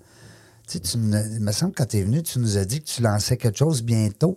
tu 0.68 0.98
me- 0.98 1.34
il 1.36 1.40
me 1.40 1.52
semble 1.52 1.72
que 1.72 1.78
quand 1.82 1.88
tu 1.88 1.98
es 1.98 2.02
venu, 2.02 2.22
tu 2.22 2.38
nous 2.38 2.56
as 2.58 2.64
dit 2.64 2.80
que 2.80 2.86
tu 2.86 3.02
lançais 3.02 3.36
quelque 3.36 3.58
chose 3.58 3.82
bientôt. 3.82 4.36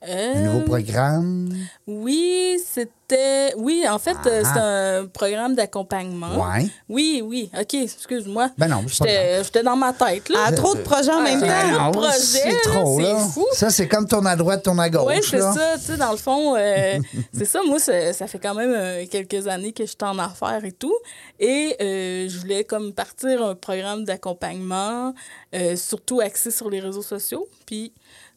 Un 0.00 0.06
Euh, 0.10 0.34
nouveau 0.44 0.60
programme? 0.60 1.48
Oui, 1.88 2.60
c'était. 2.64 3.52
Oui, 3.56 3.84
en 3.90 3.98
fait, 3.98 4.16
euh, 4.26 4.42
Ah. 4.44 4.52
c'est 4.54 4.60
un 4.60 5.06
programme 5.06 5.56
d'accompagnement. 5.56 6.36
Ouais. 6.36 6.68
Oui, 6.88 7.20
oui. 7.24 7.50
OK, 7.58 7.74
excuse-moi. 7.74 8.50
Ben 8.56 8.68
non, 8.68 8.84
J'étais 8.86 9.42
j'étais 9.42 9.64
dans 9.64 9.74
ma 9.74 9.92
tête, 9.92 10.28
là. 10.28 10.38
Ah, 10.46 10.52
trop 10.52 10.76
de 10.76 10.82
projets 10.82 11.10
en 11.10 11.20
même 11.22 11.42
Ah, 11.42 11.62
temps. 11.90 11.92
non. 11.92 12.02
Ah, 12.04 12.12
c'est 12.12 12.60
trop, 12.62 13.00
là. 13.00 13.16
fou. 13.18 13.44
Ça, 13.54 13.70
c'est 13.70 13.88
comme 13.88 14.06
tourne 14.06 14.28
à 14.28 14.36
droite, 14.36 14.62
tourne 14.62 14.78
à 14.78 14.88
gauche. 14.88 15.02
Oui, 15.04 15.16
c'est 15.20 15.40
ça. 15.40 15.74
Tu 15.78 15.80
sais, 15.86 15.96
dans 15.96 16.12
le 16.12 16.16
fond, 16.16 16.54
euh, 16.56 16.98
c'est 17.32 17.44
ça. 17.46 17.60
Moi, 17.66 17.80
ça, 17.80 18.12
ça 18.12 18.28
fait 18.28 18.38
quand 18.38 18.54
même 18.54 18.72
euh, 18.76 19.04
quelques 19.10 19.48
années 19.48 19.72
que 19.72 19.82
je 19.84 19.88
suis 19.90 19.96
en 20.02 20.16
affaires 20.20 20.64
et 20.64 20.72
tout. 20.72 20.94
Et 21.40 21.74
euh, 21.80 22.28
je 22.28 22.38
voulais 22.38 22.62
comme 22.62 22.92
partir 22.92 23.42
un 23.44 23.56
programme 23.56 24.04
d'accompagnement, 24.04 25.12
euh, 25.56 25.74
surtout 25.74 26.20
axé 26.20 26.52
sur 26.52 26.70
les 26.70 26.78
réseaux 26.78 27.02
sociaux. 27.02 27.48
Puis, 27.66 27.92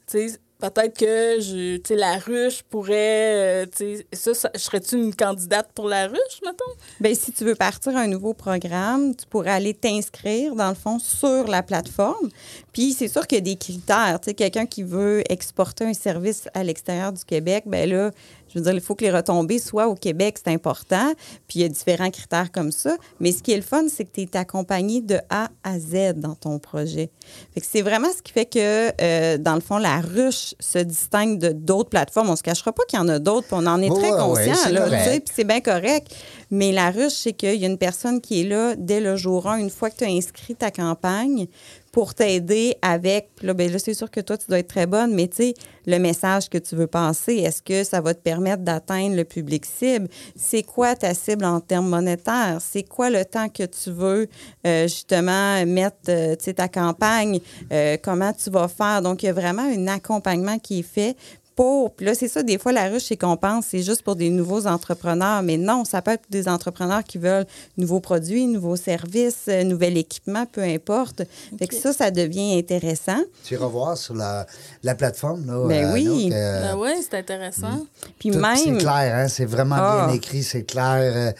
tu 0.09 0.29
sais, 0.29 0.39
peut-être 0.61 0.97
que 0.97 1.41
je, 1.41 1.93
la 1.93 2.17
ruche 2.17 2.61
pourrait, 2.63 3.65
euh, 3.65 3.65
ça, 4.13 4.33
ça- 4.33 4.51
serais-tu 4.55 4.95
une 4.95 5.13
candidate 5.15 5.69
pour 5.75 5.87
la 5.87 6.07
ruche, 6.07 6.39
mettons? 6.45 6.71
Ben, 6.99 7.13
si 7.15 7.31
tu 7.33 7.43
veux 7.43 7.55
partir 7.55 7.97
un 7.97 8.07
nouveau 8.07 8.33
programme, 8.33 9.15
tu 9.15 9.25
pourrais 9.25 9.51
aller 9.51 9.73
t'inscrire, 9.73 10.55
dans 10.55 10.69
le 10.69 10.75
fond, 10.75 10.99
sur 10.99 11.47
la 11.47 11.63
plateforme. 11.63 12.29
Puis, 12.71 12.93
c'est 12.93 13.07
sûr 13.09 13.27
qu'il 13.27 13.37
y 13.39 13.41
a 13.41 13.43
des 13.43 13.57
critères. 13.57 14.19
Quelqu'un 14.37 14.65
qui 14.65 14.83
veut 14.83 15.23
exporter 15.29 15.83
un 15.85 15.93
service 15.93 16.47
à 16.53 16.63
l'extérieur 16.63 17.11
du 17.11 17.25
Québec, 17.25 17.63
ben 17.67 17.89
là, 17.89 18.11
Je 18.53 18.59
veux 18.59 18.63
dire, 18.63 18.73
il 18.73 18.81
faut 18.81 18.95
que 18.95 19.03
les 19.03 19.11
retombées 19.11 19.59
soient 19.59 19.87
au 19.87 19.95
Québec, 19.95 20.37
c'est 20.43 20.51
important. 20.51 21.13
Puis 21.47 21.59
il 21.59 21.61
y 21.61 21.65
a 21.65 21.69
différents 21.69 22.09
critères 22.09 22.51
comme 22.51 22.71
ça. 22.71 22.97
Mais 23.19 23.31
ce 23.31 23.41
qui 23.41 23.51
est 23.51 23.57
le 23.57 23.61
fun, 23.61 23.85
c'est 23.87 24.05
que 24.05 24.11
tu 24.11 24.21
es 24.21 24.37
accompagné 24.37 25.01
de 25.01 25.19
A 25.29 25.49
à 25.63 25.79
Z 25.79 26.13
dans 26.15 26.35
ton 26.35 26.59
projet. 26.59 27.09
Fait 27.53 27.61
que 27.61 27.67
c'est 27.69 27.81
vraiment 27.81 28.09
ce 28.15 28.21
qui 28.21 28.31
fait 28.33 28.45
que, 28.45 28.91
euh, 29.01 29.37
dans 29.37 29.55
le 29.55 29.61
fond, 29.61 29.77
la 29.77 30.01
ruche 30.01 30.53
se 30.59 30.79
distingue 30.79 31.39
de 31.39 31.49
d'autres 31.49 31.89
plateformes. 31.89 32.29
On 32.29 32.35
se 32.35 32.43
cachera 32.43 32.71
pas 32.73 32.83
qu'il 32.87 32.99
y 32.99 33.01
en 33.01 33.07
a 33.07 33.19
d'autres, 33.19 33.47
puis 33.47 33.57
on 33.59 33.65
en 33.65 33.81
est 33.81 33.89
très 33.89 34.11
ouais, 34.11 34.19
conscient, 34.19 34.55
c'est 34.55 34.71
là, 34.71 34.81
correct. 34.81 35.03
tu 35.03 35.09
sais, 35.09 35.19
puis 35.19 35.33
c'est 35.35 35.43
bien 35.43 35.61
correct. 35.61 36.13
Mais 36.49 36.73
la 36.73 36.91
ruche, 36.91 37.13
c'est 37.13 37.33
qu'il 37.33 37.55
y 37.55 37.63
a 37.63 37.67
une 37.67 37.77
personne 37.77 38.19
qui 38.19 38.41
est 38.41 38.43
là 38.43 38.75
dès 38.77 38.99
le 38.99 39.15
jour 39.15 39.47
1, 39.47 39.57
une 39.57 39.69
fois 39.69 39.89
que 39.89 39.97
tu 39.97 40.03
as 40.03 40.09
inscrit 40.09 40.55
ta 40.55 40.71
campagne, 40.71 41.47
pour 41.91 42.13
t'aider 42.13 42.75
avec. 42.81 43.29
Là, 43.41 43.53
ben 43.53 43.71
là, 43.71 43.79
c'est 43.79 43.93
sûr 43.93 44.09
que 44.09 44.21
toi, 44.21 44.37
tu 44.37 44.47
dois 44.47 44.59
être 44.59 44.67
très 44.67 44.85
bonne, 44.85 45.13
mais 45.13 45.27
tu 45.27 45.37
sais, 45.37 45.53
le 45.85 45.97
message 45.97 46.49
que 46.49 46.57
tu 46.57 46.75
veux 46.75 46.87
passer, 46.87 47.35
est-ce 47.37 47.61
que 47.61 47.83
ça 47.83 48.01
va 48.01 48.13
te 48.13 48.21
permettre 48.21 48.63
d'atteindre 48.63 49.15
le 49.15 49.25
public 49.25 49.65
cible? 49.65 50.07
C'est 50.35 50.63
quoi 50.63 50.95
ta 50.95 51.13
cible 51.13 51.45
en 51.45 51.59
termes 51.59 51.89
monétaires? 51.89 52.59
C'est 52.61 52.83
quoi 52.83 53.09
le 53.09 53.25
temps 53.25 53.49
que 53.49 53.63
tu 53.63 53.91
veux 53.91 54.27
euh, 54.65 54.83
justement 54.83 55.65
mettre 55.65 55.97
euh, 56.09 56.35
ta 56.35 56.67
campagne? 56.67 57.39
Euh, 57.71 57.97
comment 58.01 58.31
tu 58.31 58.49
vas 58.49 58.67
faire? 58.67 59.01
Donc, 59.01 59.23
il 59.23 59.25
y 59.27 59.29
a 59.29 59.33
vraiment 59.33 59.63
un 59.63 59.87
accompagnement 59.87 60.59
qui 60.59 60.79
est 60.79 60.83
fait 60.83 61.15
pour. 61.55 61.93
Puis 61.93 62.05
là, 62.05 62.13
c'est 62.15 62.27
ça, 62.27 62.43
des 62.43 62.57
fois, 62.57 62.71
la 62.71 62.89
ruche, 62.89 63.03
c'est 63.07 63.17
qu'on 63.17 63.37
pense 63.37 63.65
c'est 63.67 63.83
juste 63.83 64.01
pour 64.03 64.15
des 64.15 64.29
nouveaux 64.29 64.67
entrepreneurs. 64.67 65.41
Mais 65.43 65.57
non, 65.57 65.85
ça 65.85 66.01
peut 66.01 66.11
être 66.11 66.23
des 66.29 66.47
entrepreneurs 66.47 67.03
qui 67.03 67.17
veulent 67.17 67.45
nouveaux 67.77 67.99
produits, 67.99 68.45
nouveaux 68.47 68.75
services, 68.75 69.45
euh, 69.47 69.63
nouvel 69.63 69.97
équipement, 69.97 70.45
peu 70.45 70.61
importe. 70.61 71.23
Fait 71.59 71.67
que 71.67 71.75
ça, 71.75 71.93
ça 71.93 72.11
devient 72.11 72.57
intéressant. 72.57 73.19
Tu 73.43 73.53
iras 73.55 73.67
voir 73.67 73.97
sur 73.97 74.15
la, 74.15 74.45
la 74.83 74.95
plateforme. 74.95 75.45
Là, 75.45 75.67
Ben 75.67 75.85
euh, 75.89 75.93
oui. 75.93 76.05
donc, 76.05 76.33
euh, 76.33 76.61
Ben 76.71 76.77
ouais, 76.77 76.95
c'est 77.01 77.17
intéressant. 77.17 77.85
Puis 78.19 78.29
tout- 78.31 78.39
C'est 78.55 78.65
même. 78.71 78.77
clair, 78.77 79.15
hein? 79.15 79.27
c'est 79.27 79.45
vraiment 79.45 79.75
Ah. 79.77 80.05
bien 80.07 80.15
écrit, 80.15 80.43
c'est 80.43 80.63
clair. 80.63 80.97
euh, 80.99 81.31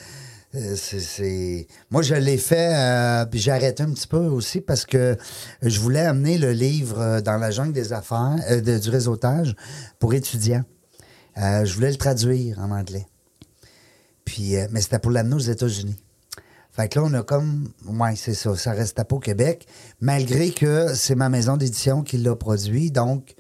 c'est- 0.54 1.00
c'est- 1.00 1.68
Moi, 1.90 2.02
je 2.02 2.16
l'ai 2.16 2.38
fait, 2.38 2.74
euh, 2.76 3.26
puis 3.26 3.40
j'ai 3.40 3.52
arrêté 3.52 3.84
un 3.84 3.92
petit 3.92 4.08
peu 4.08 4.18
aussi 4.18 4.60
parce 4.62 4.86
que 4.86 5.16
je 5.62 5.80
voulais 5.80 6.02
amener 6.02 6.38
le 6.38 6.52
livre 6.52 7.00
euh, 7.00 7.22
dans 7.22 7.38
la 7.38 7.52
jungle 7.52 7.72
des 7.74 7.94
affaires, 7.94 8.36
euh, 8.50 8.60
de- 8.62 8.78
du 8.78 8.90
réseautage 8.90 9.56
pour 10.00 10.14
étudiants. 10.14 10.64
Euh, 11.38 11.64
je 11.64 11.74
voulais 11.76 11.92
le 11.92 11.96
traduire 11.98 12.60
en 12.60 12.72
anglais. 12.72 13.06
Puis, 14.26 14.56
euh, 14.58 14.68
mais 14.72 14.82
c'était 14.82 15.00
pour 15.00 15.12
l'amener 15.12 15.36
aux 15.36 15.40
États-Unis. 15.40 15.96
Fait 16.74 16.88
que 16.88 17.00
là, 17.00 17.06
on 17.10 17.14
a 17.14 17.24
comme. 17.24 17.70
Ouais, 17.86 18.16
c'est 18.16 18.34
ça. 18.34 18.56
Ça 18.56 18.72
restait 18.72 19.04
pas 19.04 19.16
au 19.16 19.20
Québec, 19.20 19.66
malgré 20.00 20.52
que 20.52 20.94
c'est 20.96 21.16
ma 21.16 21.28
maison 21.30 21.58
d'édition 21.58 22.02
qui 22.02 22.18
l'a 22.18 22.36
produit. 22.36 22.92
Donc, 22.92 23.36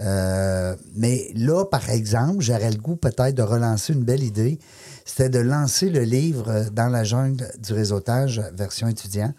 euh, 0.00 0.74
mais 0.96 1.30
là, 1.34 1.64
par 1.64 1.90
exemple, 1.90 2.40
j'aurais 2.40 2.70
le 2.70 2.78
goût 2.78 2.96
peut-être 2.96 3.34
de 3.36 3.42
relancer 3.42 3.92
une 3.92 4.02
belle 4.02 4.22
idée. 4.24 4.58
C'était 5.04 5.28
de 5.28 5.38
lancer 5.38 5.90
le 5.90 6.00
livre 6.02 6.48
euh, 6.48 6.64
dans 6.70 6.88
la 6.88 7.04
jungle 7.04 7.46
du 7.58 7.72
réseautage, 7.72 8.42
version 8.54 8.88
étudiant, 8.88 9.32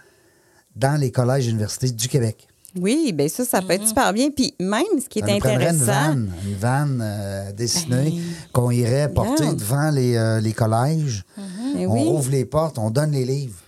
dans 0.76 1.00
les 1.00 1.12
collèges 1.12 1.48
et 1.48 1.52
universités 1.52 1.90
du 1.92 2.08
Québec. 2.08 2.48
Oui, 2.80 3.14
bien 3.14 3.28
ça, 3.28 3.46
ça 3.46 3.62
peut 3.62 3.74
être 3.74 3.88
super 3.88 4.12
bien. 4.14 4.32
Puis 4.32 4.56
même, 4.60 4.82
ce 5.00 5.08
qui 5.08 5.20
est 5.20 5.22
Ça 5.22 5.34
nous 5.34 5.40
prendrait 5.40 5.68
intéressant. 5.68 5.82
une 6.14 6.26
vanne, 6.26 6.32
une 6.48 6.56
vanne 6.56 7.00
euh, 7.04 7.52
dessinée 7.52 8.12
Ben, 8.12 8.22
qu'on 8.52 8.72
irait 8.72 9.10
porter 9.14 9.54
devant 9.54 9.92
les, 9.92 10.16
euh, 10.16 10.40
les 10.40 10.54
collèges. 10.54 11.24
Ben 11.38 11.86
on 11.88 11.94
oui. 11.94 12.08
ouvre 12.08 12.32
les 12.32 12.46
portes, 12.46 12.80
on 12.80 12.90
donne 12.90 13.12
les 13.12 13.26
livres. 13.26 13.60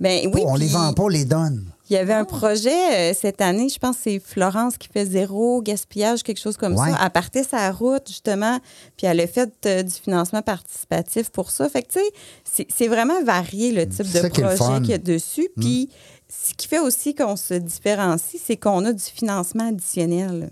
Ben 0.00 0.30
oui, 0.32 0.42
on 0.46 0.56
les 0.56 0.68
vend 0.68 0.92
pas, 0.94 1.02
on 1.02 1.08
les 1.08 1.24
donne. 1.26 1.66
Il 1.90 1.94
y 1.94 1.96
avait 1.96 2.14
un 2.14 2.24
projet 2.24 3.10
euh, 3.10 3.14
cette 3.20 3.40
année, 3.40 3.68
je 3.68 3.78
pense 3.78 3.96
que 3.96 4.02
c'est 4.04 4.18
Florence 4.20 4.78
qui 4.78 4.88
fait 4.88 5.04
zéro 5.04 5.60
gaspillage, 5.60 6.22
quelque 6.22 6.38
chose 6.40 6.56
comme 6.56 6.74
Ouais. 6.76 6.90
ça. 6.92 6.98
Elle 7.04 7.10
partait 7.10 7.42
sa 7.42 7.70
route, 7.72 8.06
justement, 8.08 8.60
puis 8.96 9.06
elle 9.08 9.20
a 9.20 9.26
fait 9.26 9.50
euh, 9.66 9.82
du 9.82 9.90
financement 9.92 10.40
participatif 10.40 11.30
pour 11.30 11.50
ça. 11.50 11.68
Fait 11.68 11.82
que, 11.82 11.88
tu 11.92 11.98
sais, 12.44 12.66
c'est- 12.70 12.88
vraiment 12.88 13.22
varié 13.24 13.72
le 13.72 13.88
type 13.88 14.10
de 14.10 14.28
projet 14.28 14.80
qu'il 14.80 14.90
y 14.90 14.94
a 14.94 14.98
dessus. 14.98 15.48
Puis, 15.58 15.90
ce 16.28 16.54
qui 16.54 16.68
fait 16.68 16.78
aussi 16.78 17.14
qu'on 17.16 17.34
se 17.36 17.54
différencie, 17.54 18.40
c'est 18.44 18.56
qu'on 18.56 18.84
a 18.84 18.92
du 18.92 19.02
financement 19.02 19.68
additionnel. 19.68 20.50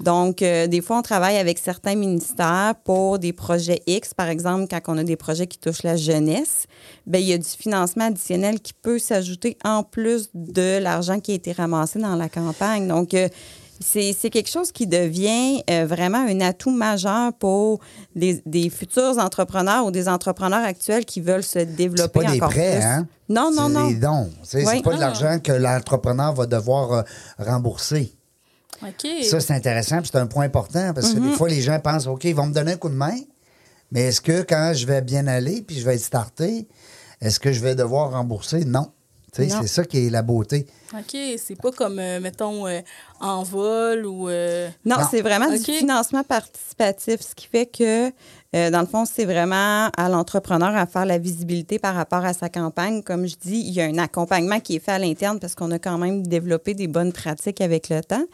Donc, 0.00 0.42
euh, 0.42 0.66
des 0.66 0.80
fois, 0.80 0.98
on 0.98 1.02
travaille 1.02 1.36
avec 1.36 1.58
certains 1.58 1.94
ministères 1.94 2.74
pour 2.84 3.18
des 3.18 3.32
projets 3.32 3.80
X. 3.86 4.12
Par 4.12 4.28
exemple, 4.28 4.66
quand 4.68 4.80
on 4.88 4.98
a 4.98 5.04
des 5.04 5.16
projets 5.16 5.46
qui 5.46 5.58
touchent 5.58 5.84
la 5.84 5.96
jeunesse, 5.96 6.66
ben 7.06 7.18
il 7.20 7.28
y 7.28 7.32
a 7.32 7.38
du 7.38 7.48
financement 7.48 8.06
additionnel 8.06 8.60
qui 8.60 8.72
peut 8.74 8.98
s'ajouter 8.98 9.56
en 9.64 9.82
plus 9.84 10.30
de 10.34 10.78
l'argent 10.78 11.20
qui 11.20 11.32
a 11.32 11.34
été 11.34 11.52
ramassé 11.52 12.00
dans 12.00 12.16
la 12.16 12.28
campagne. 12.28 12.88
Donc, 12.88 13.14
euh, 13.14 13.28
c'est 13.80 14.12
c'est 14.18 14.30
quelque 14.30 14.48
chose 14.50 14.70
qui 14.72 14.86
devient 14.86 15.62
euh, 15.70 15.84
vraiment 15.86 16.18
un 16.26 16.40
atout 16.40 16.70
majeur 16.70 17.32
pour 17.32 17.80
des, 18.14 18.40
des 18.46 18.70
futurs 18.70 19.18
entrepreneurs 19.18 19.84
ou 19.86 19.90
des 19.90 20.08
entrepreneurs 20.08 20.64
actuels 20.64 21.04
qui 21.04 21.20
veulent 21.20 21.42
se 21.42 21.58
développer 21.60 22.20
pas 22.20 22.30
des 22.32 22.36
encore 22.38 22.50
prêts, 22.50 22.76
plus. 22.78 22.84
hein? 22.84 23.06
Non, 23.28 23.50
non, 23.52 23.66
C'est 23.68 23.72
non. 23.74 23.88
des 23.88 23.94
dons. 23.96 24.30
C'est 24.42 24.64
c'est 24.64 24.70
Oui. 24.76 24.82
pas 24.82 24.94
de 24.94 25.00
l'argent 25.00 25.38
que 25.42 25.52
l'entrepreneur 25.52 26.34
va 26.34 26.46
devoir 26.46 26.92
euh, 26.92 27.02
rembourser. 27.38 28.12
Ça, 29.24 29.40
c'est 29.40 29.52
intéressant, 29.54 30.00
puis 30.00 30.10
c'est 30.12 30.18
un 30.18 30.26
point 30.26 30.44
important 30.44 30.92
parce 30.94 31.12
que 31.12 31.18
Mm-hmm. 31.18 31.30
des 31.30 31.36
fois, 31.36 31.48
les 31.48 31.60
gens 31.62 31.78
pensent, 31.80 32.06
OK, 32.06 32.24
ils 32.24 32.34
vont 32.34 32.46
me 32.46 32.52
donner 32.54 32.72
un 32.72 32.76
coup 32.76 32.88
de 32.88 32.94
main, 32.94 33.16
mais 33.92 34.02
est-ce 34.08 34.20
que 34.20 34.42
quand 34.42 34.72
je 34.74 34.86
vais 34.86 35.00
bien 35.02 35.26
aller 35.26 35.62
puis 35.62 35.78
je 35.78 35.84
vais 35.84 35.94
être 35.94 36.00
starté, 36.02 36.66
est-ce 37.20 37.38
que 37.40 37.52
je 37.52 37.60
vais 37.60 37.74
devoir 37.74 38.10
rembourser? 38.12 38.64
Non. 38.64 38.90
Tu 39.32 39.42
sais, 39.42 39.48
Non. 39.54 39.62
C'est 39.62 39.68
ça 39.68 39.84
qui 39.84 40.06
est 40.06 40.10
la 40.10 40.22
beauté. 40.22 40.66
OK, 40.92 41.16
c'est 41.38 41.60
pas 41.60 41.72
comme, 41.72 41.98
euh, 41.98 42.20
mettons, 42.20 42.66
euh, 42.68 42.80
en 43.20 43.42
vol 43.42 44.06
ou... 44.06 44.28
euh, 44.28 44.68
Non, 44.84 44.98
Non. 44.98 45.06
c'est 45.10 45.22
vraiment 45.22 45.50
du 45.50 45.58
financement 45.58 46.22
participatif, 46.22 47.20
ce 47.20 47.34
qui 47.34 47.48
fait 47.48 47.66
que, 47.66 48.10
euh, 48.54 48.70
dans 48.70 48.80
le 48.80 48.86
fond, 48.86 49.04
c'est 49.04 49.24
vraiment 49.24 49.88
à 49.96 50.08
l'entrepreneur 50.08 50.76
à 50.76 50.86
faire 50.86 51.04
la 51.04 51.18
visibilité 51.18 51.78
par 51.78 51.94
rapport 51.94 52.24
à 52.24 52.32
sa 52.32 52.48
campagne. 52.48 53.02
Comme 53.02 53.26
je 53.26 53.34
dis, 53.36 53.58
il 53.58 53.72
y 53.72 53.80
a 53.80 53.84
un 53.84 53.98
accompagnement 53.98 54.60
qui 54.60 54.76
est 54.76 54.78
fait 54.78 54.92
à 54.92 54.98
l'interne 54.98 55.40
parce 55.40 55.54
qu'on 55.54 55.70
a 55.72 55.78
quand 55.78 55.98
même 55.98 56.24
développé 56.24 56.74
des 56.74 56.86
bonnes 56.86 57.12
pratiques 57.12 57.60
avec 57.60 57.88
le 57.88 58.00
temps. 58.02 58.24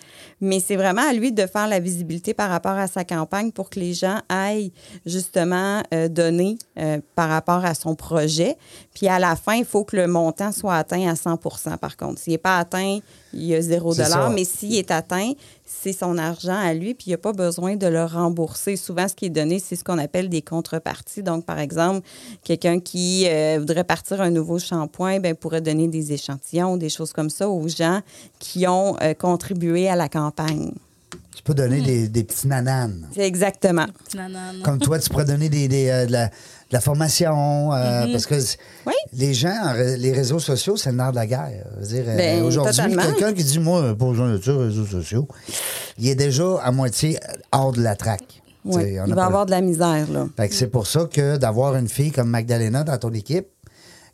Mais 0.41 0.61
c'est 0.61 0.77
vraiment 0.77 1.09
à 1.09 1.13
lui 1.15 1.33
de 1.33 1.47
faire 1.47 1.69
la 1.69 1.81
visibilité 1.81 2.35
par 2.35 2.51
rapport 2.51 2.73
à 2.73 2.87
sa 2.87 3.05
campagne 3.05 3.51
pour 3.51 3.71
que 3.71 3.81
les 3.81 3.95
gens 3.95 4.21
aillent 4.29 4.73
justement 5.07 5.83
euh, 5.95 6.09
donner 6.09 6.59
euh, 6.79 7.01
par 7.15 7.31
rapport 7.31 7.65
à 7.65 7.75
son 7.75 7.95
projet. 7.95 8.57
Puis 8.95 9.09
à 9.09 9.19
la 9.19 9.37
fin, 9.37 9.55
il 9.55 9.65
faut 9.65 9.85
que 9.85 9.97
le 9.97 10.07
montant 10.07 10.53
soit 10.53 10.77
atteint 10.77 11.09
à 11.09 11.15
100% 11.15 11.79
par 11.79 11.97
contre. 11.97 12.21
S'il 12.21 12.33
n'est 12.33 12.39
pas 12.39 12.59
atteint, 12.59 12.99
il 13.33 13.45
y 13.45 13.55
a 13.55 13.61
zéro 13.61 13.95
dollar, 13.95 14.31
mais 14.31 14.45
s'il 14.45 14.75
est 14.75 14.91
atteint, 14.91 15.33
c'est 15.65 15.93
son 15.93 16.19
argent 16.19 16.57
à 16.59 16.75
lui, 16.75 16.95
puis 16.95 17.07
il 17.07 17.11
n'y 17.11 17.15
a 17.15 17.19
pas 17.19 17.33
besoin 17.33 17.77
de 17.77 17.87
le 17.87 18.05
rembourser. 18.05 18.77
Souvent, 18.77 19.07
ce 19.09 19.15
qui 19.15 19.27
est 19.27 19.31
donné, 19.31 19.59
c'est 19.59 19.77
ce 19.77 19.85
qu'on 19.85 19.99
appelle 19.99 20.29
des 20.29 20.43
contreparties. 20.43 21.23
Donc, 21.23 21.47
par 21.47 21.59
exemple, 21.59 22.07
quelqu'un 22.45 22.81
qui 22.81 23.27
euh, 23.29 23.59
voudrait 23.61 23.85
partir 23.85 24.21
un 24.21 24.31
nouveau 24.31 24.59
shampoing, 24.59 25.21
ben, 25.21 25.35
pourrait 25.35 25.61
donner 25.61 25.89
des 25.89 26.13
échantillons, 26.13 26.77
des 26.77 26.89
choses 26.89 27.13
comme 27.13 27.31
ça 27.31 27.49
aux 27.49 27.69
gens 27.69 28.01
qui 28.39 28.67
ont 28.67 28.97
euh, 29.01 29.15
contribué 29.15 29.89
à 29.89 29.97
la 29.97 30.09
campagne. 30.09 30.73
Tu 31.35 31.43
peux 31.45 31.53
Hmm. 31.53 31.57
donner 31.57 31.81
des, 31.81 32.09
des 32.09 32.25
petits 32.25 32.49
nananes. 32.49 33.09
C'est 33.15 33.27
exactement. 33.27 33.87
nanana. 34.15 34.63
Comme 34.63 34.79
toi, 34.79 34.99
tu 34.99 35.09
pourrais 35.09 35.25
donner 35.25 35.49
des, 35.49 35.69
des, 35.69 35.89
euh, 35.89 36.07
de, 36.07 36.13
la, 36.13 36.31
la 36.73 36.81
formation, 36.81 37.73
euh, 37.73 38.07
parce 38.13 38.27
que 38.27 38.37
Oui. 38.87 38.93
les 39.13 39.35
gens, 39.35 39.73
les 39.99 40.13
réseaux 40.13 40.39
sociaux, 40.39 40.77
c'est 40.77 40.91
le 40.91 40.97
nerf 40.97 41.11
de 41.11 41.17
la 41.17 41.27
guerre. 41.27 41.67
Euh, 41.83 42.17
Ben, 42.17 42.43
Aujourd'hui, 42.45 42.97
quelqu'un 42.97 43.33
qui 43.33 43.45
dit, 43.45 43.59
moi, 43.59 43.95
pas 43.97 44.07
besoin 44.07 44.33
de 44.33 44.41
ça, 44.41 44.57
réseaux 44.57 44.87
sociaux, 44.87 45.27
il 45.99 46.09
est 46.09 46.15
déjà 46.15 46.59
à 46.63 46.71
moitié 46.71 47.19
hors 47.53 47.73
de 47.73 47.83
la 47.83 47.97
traque. 47.97 48.43
Oui. 48.65 49.01
on 49.01 49.07
Il 49.07 49.15
va 49.15 49.25
avoir 49.25 49.47
de 49.47 49.51
la 49.53 49.61
misère, 49.63 50.07
là. 50.13 50.27
Fait 50.37 50.49
que 50.49 50.55
c'est 50.55 50.67
pour 50.69 50.87
ça 50.87 51.07
que 51.11 51.37
d'avoir 51.39 51.77
une 51.77 51.89
fille 51.89 52.11
comme 52.13 52.29
Magdalena 52.29 52.85
dans 52.85 52.99
ton 52.99 53.13
équipe, 53.13 53.47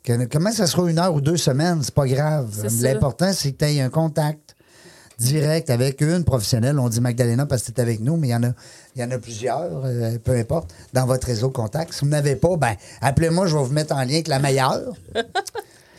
que, 0.04 0.24
comment 0.26 0.52
ça 0.52 0.68
sera 0.68 0.88
une 0.88 0.98
heure 1.00 1.12
ou 1.12 1.20
deux 1.20 1.36
semaines, 1.36 1.80
c'est 1.82 1.94
pas 1.94 2.06
grave. 2.06 2.48
L'important, 2.80 3.32
c'est 3.32 3.52
que 3.52 3.58
tu 3.58 3.64
aies 3.64 3.80
un 3.80 3.90
contact 3.90 4.45
direct 5.18 5.70
avec 5.70 6.00
une 6.00 6.24
professionnelle. 6.24 6.78
On 6.78 6.88
dit 6.88 7.00
Magdalena 7.00 7.46
parce 7.46 7.62
que 7.62 7.72
es 7.72 7.80
avec 7.80 8.00
nous, 8.00 8.16
mais 8.16 8.28
il 8.28 8.30
y 8.32 8.34
en 8.34 8.42
a, 8.42 8.50
il 8.94 9.02
y 9.02 9.04
en 9.04 9.10
a 9.10 9.18
plusieurs, 9.18 9.84
euh, 9.84 10.18
peu 10.22 10.32
importe, 10.36 10.70
dans 10.92 11.06
votre 11.06 11.26
réseau 11.26 11.48
de 11.48 11.52
contact. 11.52 11.92
Si 11.92 12.00
vous 12.04 12.10
n'avez 12.10 12.36
pas, 12.36 12.56
ben 12.56 12.74
appelez-moi, 13.00 13.46
je 13.46 13.56
vais 13.56 13.64
vous 13.64 13.72
mettre 13.72 13.94
en 13.94 14.00
lien 14.00 14.14
avec 14.14 14.28
la 14.28 14.38
meilleure. 14.38 14.92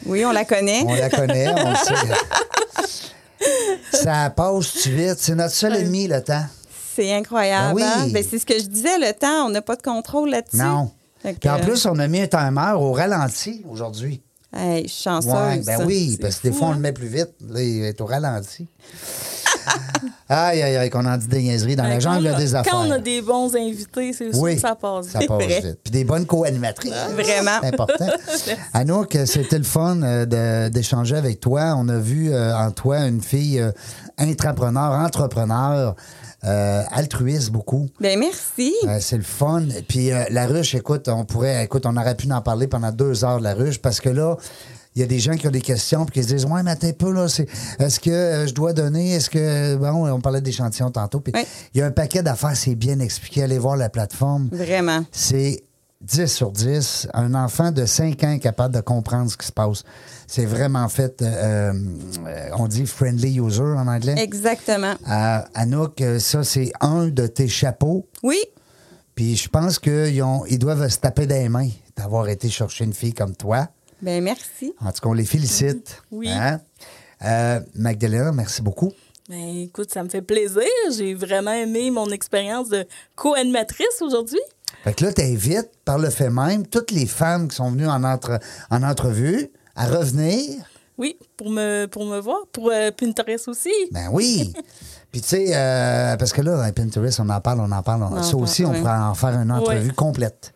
Oui, 0.06 0.24
on 0.24 0.32
la 0.32 0.46
connaît. 0.46 0.84
On 0.86 0.94
la 0.94 1.10
connaît, 1.10 1.48
on 1.50 1.72
le 1.72 1.76
sait. 1.76 2.94
Ça 3.92 4.30
passe 4.30 4.88
vite. 4.88 5.16
C'est 5.18 5.36
notre 5.36 5.54
seul 5.54 5.76
ennemi, 5.76 6.08
le 6.08 6.24
temps. 6.24 6.46
C'est 6.96 7.14
incroyable. 7.14 7.76
Ben 7.76 7.76
oui. 7.76 7.84
hein? 7.84 8.08
Ben, 8.14 8.24
c'est 8.28 8.40
ce 8.40 8.46
que 8.46 8.58
je 8.58 8.66
disais, 8.68 8.98
le 9.00 9.12
temps, 9.14 9.48
on 9.48 9.50
n'a 9.50 9.62
pas 9.62 9.76
de 9.76 9.82
contrôle 9.82 10.30
là-dessus. 10.30 10.58
Non. 10.58 10.92
Puis 11.24 11.50
en 11.50 11.60
plus, 11.60 11.86
on 11.86 11.98
a 12.00 12.08
mis 12.08 12.22
un 12.22 12.28
timer 12.28 12.74
au 12.78 12.94
ralenti 12.94 13.66
aujourd'hui. 13.70 14.22
Hey, 14.56 14.84
je 14.84 14.88
suis 14.94 15.04
chanceuse. 15.04 15.32
Ouais, 15.32 15.62
ben 15.66 15.86
oui, 15.86 16.18
parce 16.22 16.38
que 16.38 16.48
des 16.48 16.52
fou, 16.54 16.60
fois, 16.60 16.68
on 16.70 16.72
hein? 16.72 16.76
le 16.76 16.82
met 16.82 16.92
plus 16.94 17.08
vite. 17.08 17.30
Là, 17.50 17.62
il 17.62 17.84
est 17.84 18.00
au 18.02 18.06
ralenti. 18.06 18.68
Aïe, 20.30 20.62
aïe, 20.62 20.76
aïe, 20.78 20.90
qu'on 20.90 21.06
en 21.06 21.18
dit 21.18 21.28
des 21.28 21.42
niaiseries 21.42 21.76
dans 21.76 21.84
la 21.84 22.00
jungle 22.00 22.28
a- 22.28 22.34
des 22.34 22.54
affaires. 22.56 22.72
Quand 22.72 22.86
on 22.88 22.92
a 22.92 23.00
des 23.00 23.22
bons 23.22 23.54
invités, 23.56 24.14
c'est 24.14 24.32
sûr 24.34 24.42
Oui, 24.42 24.56
que 24.56 24.62
ça 24.62 24.76
passe 24.76 25.08
Ça 25.08 25.20
vite. 25.20 25.28
passe 25.28 25.44
vrai. 25.44 25.62
vite. 25.62 25.80
Puis 25.84 25.92
des 25.92 26.04
bonnes 26.04 26.26
co-animatrices. 26.26 26.92
Vraiment. 27.14 27.60
C'est 27.62 27.68
important. 27.74 28.08
Anouk, 28.74 29.18
c'était 29.26 29.58
le 29.58 29.64
fun 29.64 30.02
euh, 30.04 30.26
de- 30.26 30.70
d'échanger 30.70 31.16
avec 31.16 31.40
toi. 31.40 31.76
On 31.78 31.88
a 31.90 31.98
vu 31.98 32.32
euh, 32.34 32.56
en 32.58 32.72
toi 32.72 33.00
une 33.08 33.22
fille 33.22 33.60
euh, 33.60 33.72
intrapreneur, 34.18 34.92
entrepreneur, 34.94 35.96
euh, 36.48 36.84
altruiste 36.92 37.52
beaucoup. 37.52 37.88
Ben 38.00 38.18
merci. 38.20 38.74
Euh, 38.86 38.98
c'est 39.00 39.18
le 39.18 39.24
fun. 39.24 39.64
Puis 39.88 40.12
euh, 40.12 40.24
la 40.30 40.46
ruche, 40.48 40.74
écoute, 40.76 41.08
on 41.10 41.26
pourrait, 41.26 41.64
écoute, 41.66 41.86
on 41.86 41.96
aurait 41.98 42.16
pu 42.16 42.32
en 42.32 42.42
parler 42.42 42.68
pendant 42.68 42.92
deux 42.92 43.26
heures 43.26 43.40
de 43.40 43.44
la 43.44 43.54
ruche 43.54 43.80
parce 43.80 44.00
que 44.00 44.10
là, 44.10 44.38
il 44.96 45.02
y 45.02 45.04
a 45.04 45.06
des 45.08 45.20
gens 45.20 45.36
qui 45.36 45.48
ont 45.48 45.52
des 45.52 45.62
questions 45.62 46.06
puis 46.06 46.20
qui 46.22 46.28
se 46.28 46.34
disent 46.34 46.46
Ouais, 46.46 46.64
mais 46.64 46.72
attends 46.72 46.88
un 46.88 46.94
peu, 46.94 47.12
là, 47.14 47.28
c'est, 47.28 47.48
est-ce 47.80 48.00
que 48.00 48.10
euh, 48.10 48.48
je 48.48 48.54
dois 48.54 48.74
donner? 48.74 49.14
Est-ce 49.14 49.30
que. 49.30 49.76
Bon, 49.76 50.10
on 50.12 50.22
parlait 50.22 50.42
d'échantillons 50.42 50.90
tantôt. 50.90 51.20
Puis 51.20 51.34
Oui. 51.36 51.46
il 51.76 51.80
y 51.80 51.82
a 51.82 51.86
un 51.86 51.92
paquet 51.92 52.24
d'affaires, 52.24 52.56
c'est 52.58 52.74
bien 52.76 53.00
expliqué. 53.00 53.44
Allez 53.44 53.60
voir 53.60 53.76
la 53.78 53.90
plateforme. 53.90 54.50
Vraiment. 54.52 55.04
C'est 55.12 55.64
10 56.02 56.28
sur 56.28 56.52
10. 56.52 57.08
Un 57.14 57.34
enfant 57.34 57.72
de 57.72 57.86
5 57.86 58.24
ans 58.24 58.32
est 58.32 58.40
capable 58.40 58.76
de 58.76 58.82
comprendre 58.82 59.32
ce 59.32 59.38
qui 59.38 59.48
se 59.48 59.52
passe. 59.52 59.84
C'est 60.28 60.46
vraiment 60.46 60.88
fait, 60.90 61.22
euh, 61.22 61.74
euh, 62.26 62.50
on 62.58 62.68
dit 62.68 62.86
friendly 62.86 63.40
user 63.40 63.62
en 63.64 63.88
anglais. 63.88 64.16
Exactement. 64.18 64.94
Euh, 65.10 65.40
Anouk, 65.56 66.00
euh, 66.02 66.20
ça, 66.20 66.44
c'est 66.44 66.72
un 66.82 67.08
de 67.08 67.26
tes 67.28 67.48
chapeaux. 67.48 68.06
Oui. 68.24 68.40
Puis 69.16 69.36
je 69.36 69.50
pense 69.50 69.80
qu'ils 69.80 70.22
ont- 70.22 70.46
ils 70.46 70.60
doivent 70.60 70.88
se 70.88 71.00
taper 71.00 71.26
des 71.26 71.50
mains 71.50 71.70
d'avoir 71.96 72.28
été 72.30 72.50
chercher 72.50 72.84
une 72.84 72.94
fille 72.94 73.14
comme 73.14 73.36
toi. 73.36 73.68
Ben 74.02 74.24
merci. 74.24 74.74
En 74.80 74.92
tout 74.92 75.02
cas, 75.02 75.10
on 75.10 75.14
les 75.14 75.26
félicite. 75.26 76.04
Oui. 76.12 76.30
Hein? 76.30 76.62
Euh, 77.26 77.60
Magdalena, 77.74 78.32
merci 78.32 78.62
beaucoup. 78.62 78.92
Ben, 79.28 79.64
écoute, 79.64 79.92
ça 79.92 80.04
me 80.04 80.10
fait 80.10 80.22
plaisir. 80.22 80.62
J'ai 80.96 81.16
vraiment 81.16 81.52
aimé 81.52 81.90
mon 81.90 82.06
expérience 82.12 82.70
de 82.70 82.86
co-animatrice 83.16 84.02
aujourd'hui. 84.02 84.40
Fait 84.84 84.94
que 84.94 85.04
là, 85.06 85.12
t'invites, 85.14 85.70
par 85.86 85.98
le 85.98 86.10
fait 86.10 86.30
même, 86.30 86.66
toutes 86.66 86.92
les 86.92 87.06
femmes 87.06 87.48
qui 87.50 87.56
sont 87.56 87.72
venues 87.72 87.88
en, 87.88 88.04
entre- 88.04 88.40
en 88.70 88.84
entrevue 88.84 89.50
à 89.76 89.88
revenir. 89.88 90.56
Oui, 90.98 91.18
pour 91.36 91.50
me, 91.52 91.86
pour 91.86 92.06
me 92.06 92.20
voir. 92.20 92.40
Pour 92.52 92.72
euh, 92.72 92.90
Pinterest 92.92 93.48
aussi. 93.50 93.72
Ben 93.92 94.10
oui. 94.12 94.54
Puis 95.12 95.22
tu 95.22 95.28
sais, 95.30 95.48
euh, 95.56 96.16
parce 96.18 96.34
que 96.34 96.42
là, 96.42 96.62
à 96.64 96.72
Pinterest, 96.72 97.20
on 97.20 97.30
en 97.30 97.40
parle, 97.42 97.60
on 97.62 97.72
en 97.72 97.82
parle. 97.84 98.04
on- 98.04 98.24
ça 98.24 98.36
aussi, 98.38 98.66
on 98.66 98.74
pourrait 98.74 98.92
en 98.92 99.14
faire 99.14 99.30
une 99.40 99.52
entrevue 99.52 99.88
Ouais. 99.90 99.94
complète. 99.94 100.54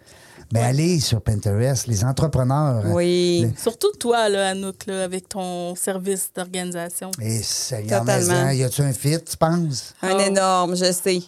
Mais 0.54 0.62
allez 0.62 1.00
sur 1.00 1.22
Pinterest, 1.22 1.88
les 1.88 2.04
entrepreneurs. 2.04 2.84
Oui. 2.88 3.48
le- 3.50 3.58
Surtout 3.62 3.92
toi, 4.00 4.28
là, 4.28 4.50
Anouk, 4.50 4.86
là, 4.86 5.04
avec 5.06 5.30
ton 5.30 5.76
service 5.76 6.30
d'organisation. 6.36 7.12
Et 7.22 7.42
Seigneur, 7.42 8.04
mais, 8.04 8.20
Totalement. 8.20 8.48
hein, 8.48 8.54
y 8.54 8.64
a-tu 8.64 8.82
un 8.82 8.92
fit, 8.92 9.18
tu 9.24 9.38
penses? 9.38 9.94
Un 10.02 10.16
Oh. 10.16 10.20
énorme, 10.20 10.76
je 10.76 10.92
sais. 10.92 11.22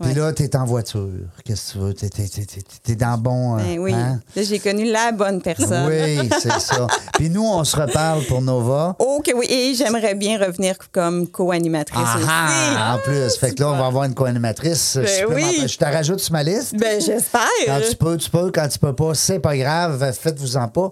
Puis 0.00 0.14
là, 0.14 0.32
t'es 0.32 0.56
en 0.56 0.64
voiture. 0.64 1.08
Qu'est-ce 1.44 1.68
que 1.68 1.72
tu 1.72 1.84
veux? 1.84 1.94
T'es, 1.94 2.08
t'es- 2.08 2.28
t'es- 2.28 2.44
t'es- 2.46 2.62
t'es 2.82 2.94
dans 2.96 3.12
le 3.12 3.16
bon. 3.18 3.58
euh, 3.58 3.62
Ben 3.62 3.78
oui. 3.78 3.92
hein? 3.92 4.20
Là, 4.34 4.42
j'ai 4.42 4.58
connu 4.58 4.90
la 4.90 5.12
bonne 5.12 5.42
personne. 5.42 5.86
Oui, 5.88 6.28
c'est 6.40 6.58
ça. 6.60 6.86
Puis 7.14 7.28
nous, 7.30 7.44
on 7.44 7.62
se 7.64 7.76
reparle 7.76 8.24
pour 8.24 8.40
Nova. 8.42 8.96
Que 9.24 9.36
oui. 9.36 9.46
Et 9.50 9.74
j'aimerais 9.74 10.14
bien 10.14 10.38
revenir 10.38 10.76
comme 10.92 11.28
co-animatrice 11.28 12.00
Ah, 12.26 12.94
en 12.94 12.98
plus. 12.98 13.36
Fait 13.36 13.54
que 13.54 13.60
là, 13.62 13.70
on 13.70 13.76
va 13.76 13.86
avoir 13.86 14.04
une 14.04 14.14
co-animatrice 14.14 14.96
Ben 14.96 15.26
oui. 15.34 15.66
Je 15.68 15.76
te 15.76 15.84
rajoute 15.84 16.20
sur 16.20 16.32
ma 16.32 16.42
liste. 16.42 16.72
aussi. 16.72 16.76
Ben 16.76 17.00
j'espère. 17.00 17.42
Quand 17.66 17.80
tu 17.88 17.96
peux, 17.96 18.16
tu 18.16 18.30
peux. 18.30 18.50
Quand 18.50 18.66
tu 18.68 18.78
peux 18.78 18.94
pas, 18.94 19.14
c'est 19.14 19.38
pas 19.40 19.56
grave. 19.56 20.12
Faites-vous-en 20.18 20.68
pas. 20.68 20.90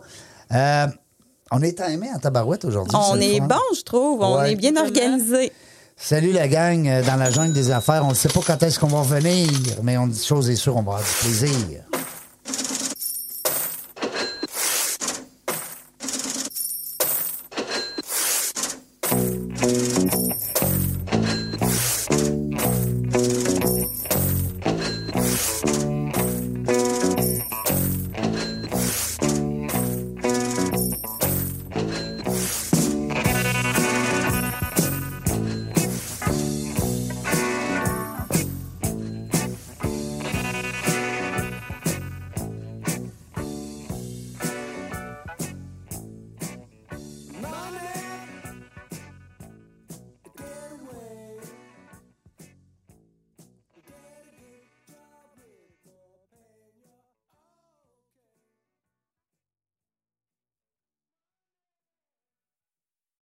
Euh, 0.52 0.86
on 1.50 1.62
est 1.62 1.72
timé 1.82 2.08
en 2.14 2.18
tabarouette 2.18 2.64
aujourd'hui. 2.66 2.94
On 3.10 3.18
est 3.18 3.40
bon, 3.40 3.56
je 3.74 3.82
trouve. 3.82 4.20
On 4.20 4.38
Ouais. 4.38 4.52
est 4.52 4.56
bien 4.56 4.72
Vraiment. 4.72 4.88
organisé. 4.88 5.50
Salut 6.00 6.30
la 6.30 6.46
gang 6.46 6.86
euh, 6.86 7.02
dans 7.02 7.16
la 7.16 7.28
jungle 7.28 7.52
des 7.52 7.72
affaires. 7.72 8.04
On 8.04 8.10
ne 8.10 8.14
sait 8.14 8.28
pas 8.28 8.40
quand 8.46 8.62
est-ce 8.62 8.78
qu'on 8.78 8.86
va 8.86 9.00
revenir, 9.00 9.48
mais 9.82 9.98
on 9.98 10.06
dit 10.06 10.22
chose 10.22 10.48
est 10.48 10.54
sûre, 10.54 10.76
on 10.76 10.82
va 10.82 10.92
avoir 10.92 11.00
du 11.00 11.10
plaisir. 11.22 11.87